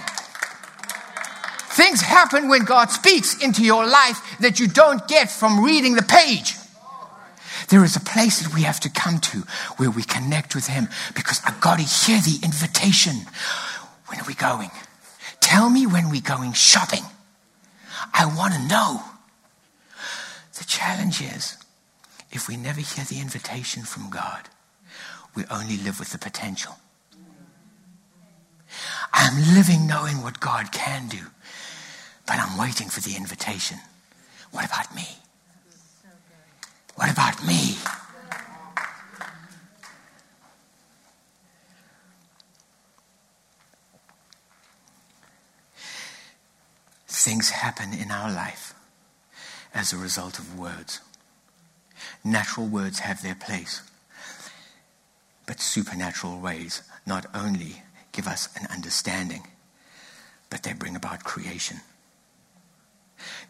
Things 1.72 2.02
happen 2.02 2.50
when 2.50 2.66
God 2.66 2.90
speaks 2.90 3.42
into 3.42 3.64
your 3.64 3.86
life 3.86 4.38
that 4.40 4.60
you 4.60 4.68
don't 4.68 5.08
get 5.08 5.32
from 5.32 5.64
reading 5.64 5.96
the 5.96 6.04
page. 6.04 6.56
There 7.72 7.86
is 7.86 7.96
a 7.96 8.02
place 8.02 8.42
that 8.42 8.54
we 8.54 8.64
have 8.64 8.82
to 8.82 8.90
come 8.90 9.20
to 9.20 9.40
where 9.78 9.90
we 9.90 10.04
connect 10.04 10.56
with 10.56 10.68
Him 10.68 10.90
because 11.16 11.42
I've 11.46 11.62
got 11.62 11.80
to 11.80 11.84
hear 11.84 12.20
the 12.20 12.38
invitation. 12.44 13.16
When 14.08 14.20
are 14.20 14.28
we 14.28 14.34
going? 14.34 14.70
Tell 15.40 15.70
me 15.70 15.88
when 15.88 16.10
we're 16.10 16.22
going 16.22 16.52
shopping. 16.52 17.04
I 18.14 18.26
want 18.26 18.54
to 18.54 18.68
know. 18.68 19.02
The 20.58 20.66
challenge 20.66 21.22
is 21.22 21.56
if 22.30 22.50
we 22.50 22.58
never 22.58 22.82
hear 22.82 23.06
the 23.06 23.22
invitation 23.22 23.84
from 23.84 24.10
God, 24.10 24.50
we 25.34 25.46
only 25.50 25.78
live 25.78 25.98
with 25.98 26.12
the 26.12 26.18
potential. 26.18 26.76
I'm 29.14 29.56
living 29.56 29.88
knowing 29.88 30.22
what 30.22 30.42
God 30.42 30.74
can 30.74 31.08
do, 31.08 31.26
but 32.28 32.36
I'm 32.36 32.58
waiting 32.60 32.90
for 32.90 33.00
the 33.00 33.16
invitation. 33.16 33.78
What 34.52 34.66
about 34.66 34.94
me? 34.94 35.08
What 37.02 37.10
about 37.10 37.44
me? 37.44 37.78
Things 47.08 47.50
happen 47.50 47.92
in 47.92 48.12
our 48.12 48.32
life 48.32 48.76
as 49.74 49.92
a 49.92 49.98
result 49.98 50.38
of 50.38 50.60
words. 50.60 51.00
Natural 52.24 52.68
words 52.68 53.00
have 53.00 53.24
their 53.24 53.34
place, 53.34 53.82
but 55.48 55.60
supernatural 55.60 56.40
ways 56.40 56.84
not 57.08 57.26
only 57.34 57.82
give 58.12 58.28
us 58.28 58.48
an 58.56 58.68
understanding, 58.68 59.48
but 60.52 60.62
they 60.62 60.74
bring 60.74 60.96
about 60.96 61.24
creation. 61.24 61.78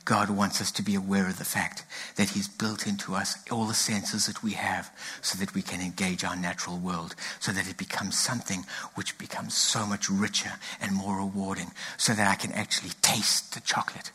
God 0.06 0.30
wants 0.30 0.62
us 0.62 0.72
to 0.74 0.82
be 0.82 0.96
aware 0.96 1.28
of 1.28 1.38
the 1.38 1.46
fact 1.46 1.86
that 2.16 2.32
He's 2.32 2.48
built 2.48 2.88
into 2.88 3.14
us 3.16 3.38
all 3.50 3.66
the 3.66 3.74
senses 3.74 4.26
that 4.26 4.44
we 4.44 4.54
have 4.54 4.92
so 5.22 5.38
that 5.38 5.54
we 5.54 5.62
can 5.62 5.82
engage 5.82 6.24
our 6.24 6.36
natural 6.36 6.78
world, 6.78 7.16
so 7.40 7.52
that 7.52 7.70
it 7.70 7.78
becomes 7.78 8.18
something 8.18 8.66
which 8.96 9.18
becomes 9.18 9.56
so 9.56 9.86
much 9.86 10.10
richer 10.10 10.54
and 10.82 10.96
more 10.96 11.18
rewarding, 11.18 11.72
so 11.98 12.14
that 12.14 12.28
I 12.28 12.36
can 12.36 12.52
actually 12.54 12.92
taste 13.02 13.54
the 13.54 13.62
chocolate 13.62 14.12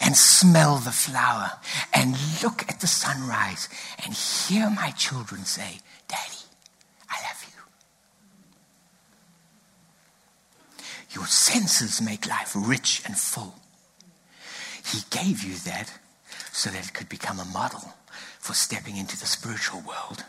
and 0.00 0.16
smell 0.16 0.76
the 0.76 0.92
flower 0.92 1.52
and 1.94 2.16
look 2.42 2.64
at 2.68 2.80
the 2.80 2.86
sunrise 2.86 3.68
and 4.04 4.14
hear 4.14 4.70
my 4.70 4.90
children 4.90 5.44
say, 5.44 5.80
Daddy, 6.08 6.44
I 7.08 7.22
love 7.22 7.44
you. 7.46 7.62
Your 11.12 11.26
senses 11.26 12.00
make 12.00 12.26
life 12.26 12.52
rich 12.54 13.02
and 13.06 13.16
full. 13.16 13.59
He 14.92 15.00
gave 15.10 15.42
you 15.42 15.54
that 15.64 15.92
so 16.52 16.70
that 16.70 16.86
it 16.86 16.94
could 16.94 17.08
become 17.08 17.38
a 17.38 17.44
model 17.44 17.94
for 18.38 18.54
stepping 18.54 18.96
into 18.96 19.18
the 19.18 19.26
spiritual 19.26 19.80
world 19.80 20.24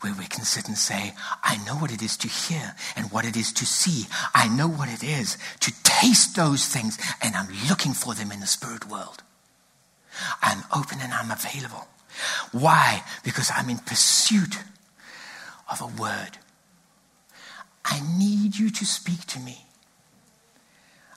where 0.00 0.14
we 0.14 0.26
can 0.26 0.44
sit 0.44 0.68
and 0.68 0.78
say, 0.78 1.12
I 1.42 1.56
know 1.66 1.74
what 1.74 1.90
it 1.90 2.02
is 2.02 2.16
to 2.18 2.28
hear 2.28 2.76
and 2.96 3.10
what 3.10 3.24
it 3.24 3.36
is 3.36 3.52
to 3.54 3.66
see. 3.66 4.06
I 4.34 4.48
know 4.48 4.68
what 4.68 4.88
it 4.88 5.02
is 5.02 5.36
to 5.60 5.72
taste 5.82 6.36
those 6.36 6.66
things, 6.66 6.98
and 7.20 7.34
I'm 7.34 7.48
looking 7.68 7.92
for 7.92 8.14
them 8.14 8.30
in 8.30 8.40
the 8.40 8.46
spirit 8.46 8.88
world. 8.88 9.22
I'm 10.42 10.62
open 10.74 10.98
and 11.00 11.12
I'm 11.12 11.30
available. 11.30 11.88
Why? 12.52 13.02
Because 13.24 13.50
I'm 13.54 13.68
in 13.68 13.78
pursuit 13.78 14.58
of 15.70 15.80
a 15.80 15.86
word. 16.00 16.38
I 17.84 18.00
need 18.16 18.56
you 18.56 18.70
to 18.70 18.86
speak 18.86 19.26
to 19.26 19.40
me. 19.40 19.66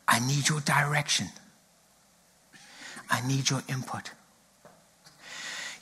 I 0.08 0.20
need 0.20 0.50
your 0.50 0.62
direction. 0.62 1.28
I 3.12 3.26
need 3.28 3.50
your 3.50 3.62
input. 3.68 4.12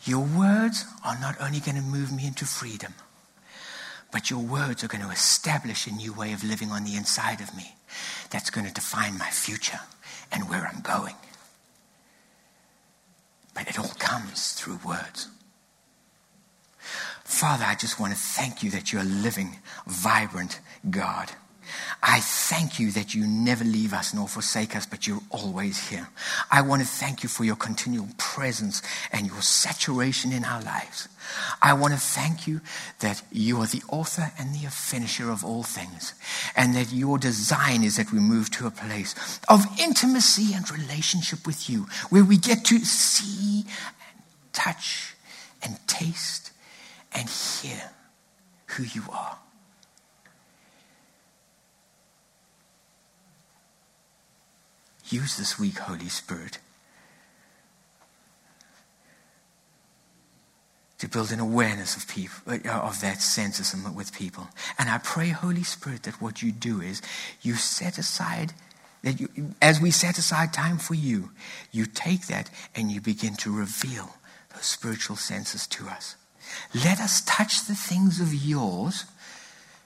Your 0.03 0.25
words 0.25 0.85
are 1.05 1.17
not 1.19 1.39
only 1.39 1.59
going 1.59 1.75
to 1.75 1.81
move 1.81 2.11
me 2.11 2.25
into 2.25 2.45
freedom, 2.45 2.93
but 4.11 4.29
your 4.29 4.39
words 4.39 4.83
are 4.83 4.87
going 4.87 5.03
to 5.03 5.11
establish 5.11 5.85
a 5.85 5.91
new 5.91 6.11
way 6.11 6.33
of 6.33 6.43
living 6.43 6.71
on 6.71 6.83
the 6.83 6.95
inside 6.95 7.41
of 7.41 7.55
me 7.55 7.75
that's 8.31 8.49
going 8.49 8.65
to 8.65 8.73
define 8.73 9.17
my 9.17 9.29
future 9.29 9.79
and 10.31 10.49
where 10.49 10.67
I'm 10.67 10.81
going. 10.81 11.15
But 13.53 13.67
it 13.67 13.77
all 13.77 13.93
comes 13.99 14.53
through 14.53 14.79
words. 14.85 15.27
Father, 17.23 17.65
I 17.67 17.75
just 17.75 17.99
want 17.99 18.13
to 18.13 18.19
thank 18.19 18.63
you 18.63 18.71
that 18.71 18.91
you're 18.91 19.03
a 19.03 19.05
living, 19.05 19.59
vibrant 19.85 20.59
God. 20.89 21.31
I 22.01 22.19
thank 22.21 22.79
you 22.79 22.91
that 22.91 23.13
you 23.13 23.27
never 23.27 23.63
leave 23.63 23.93
us 23.93 24.13
nor 24.13 24.27
forsake 24.27 24.75
us, 24.75 24.85
but 24.85 25.07
you're 25.07 25.21
always 25.29 25.89
here. 25.89 26.09
I 26.51 26.61
want 26.61 26.81
to 26.81 26.87
thank 26.87 27.23
you 27.23 27.29
for 27.29 27.43
your 27.43 27.55
continual 27.55 28.07
presence 28.17 28.81
and 29.11 29.27
your 29.27 29.41
saturation 29.41 30.31
in 30.31 30.45
our 30.45 30.61
lives. 30.61 31.09
I 31.61 31.73
want 31.73 31.93
to 31.93 31.99
thank 31.99 32.47
you 32.47 32.61
that 32.99 33.21
you 33.31 33.59
are 33.59 33.67
the 33.67 33.83
author 33.89 34.31
and 34.39 34.53
the 34.53 34.69
finisher 34.69 35.29
of 35.29 35.43
all 35.43 35.63
things, 35.63 36.13
and 36.55 36.75
that 36.75 36.91
your 36.91 37.17
design 37.17 37.83
is 37.83 37.97
that 37.97 38.11
we 38.11 38.19
move 38.19 38.49
to 38.51 38.67
a 38.67 38.71
place 38.71 39.39
of 39.47 39.65
intimacy 39.79 40.53
and 40.53 40.69
relationship 40.71 41.45
with 41.45 41.69
you, 41.69 41.87
where 42.09 42.23
we 42.23 42.37
get 42.37 42.65
to 42.65 42.79
see 42.79 43.65
and 43.67 44.23
touch 44.53 45.13
and 45.61 45.77
taste 45.87 46.51
and 47.13 47.29
hear 47.29 47.91
who 48.67 48.83
you 48.83 49.03
are. 49.11 49.37
Use 55.09 55.37
this 55.37 55.57
week, 55.57 55.79
Holy 55.79 56.09
Spirit, 56.09 56.59
to 60.99 61.07
build 61.07 61.31
an 61.31 61.39
awareness 61.39 61.95
of 61.95 62.07
people 62.07 62.53
uh, 62.53 62.69
of 62.69 63.01
that 63.01 63.21
senses 63.21 63.75
with 63.95 64.13
people. 64.13 64.47
And 64.77 64.89
I 64.89 64.99
pray, 64.99 65.29
Holy 65.29 65.63
Spirit, 65.63 66.03
that 66.03 66.21
what 66.21 66.43
you 66.43 66.51
do 66.51 66.81
is 66.81 67.01
you 67.41 67.55
set 67.55 67.97
aside 67.97 68.53
that 69.01 69.19
you, 69.19 69.29
as 69.61 69.79
we 69.79 69.91
set 69.91 70.17
aside 70.17 70.51
time 70.53 70.77
for 70.77 70.93
you, 70.93 71.31
you 71.71 71.85
take 71.85 72.27
that 72.27 72.49
and 72.75 72.91
you 72.91 72.99
begin 72.99 73.35
to 73.37 73.55
reveal 73.55 74.15
those 74.53 74.65
spiritual 74.65 75.15
senses 75.15 75.65
to 75.67 75.87
us. 75.87 76.15
Let 76.75 76.99
us 76.99 77.21
touch 77.21 77.65
the 77.65 77.75
things 77.75 78.19
of 78.19 78.33
yours 78.33 79.05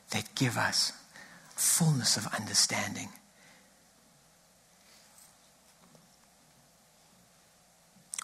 that 0.09 0.33
give 0.35 0.57
us 0.57 0.93
fullness 1.55 2.17
of 2.17 2.27
understanding 2.33 3.09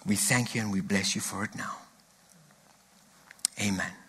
We 0.06 0.16
thank 0.16 0.54
you 0.54 0.62
and 0.62 0.72
we 0.72 0.80
bless 0.80 1.14
you 1.14 1.20
for 1.20 1.44
it 1.44 1.54
now. 1.54 1.76
Amen. 3.60 3.99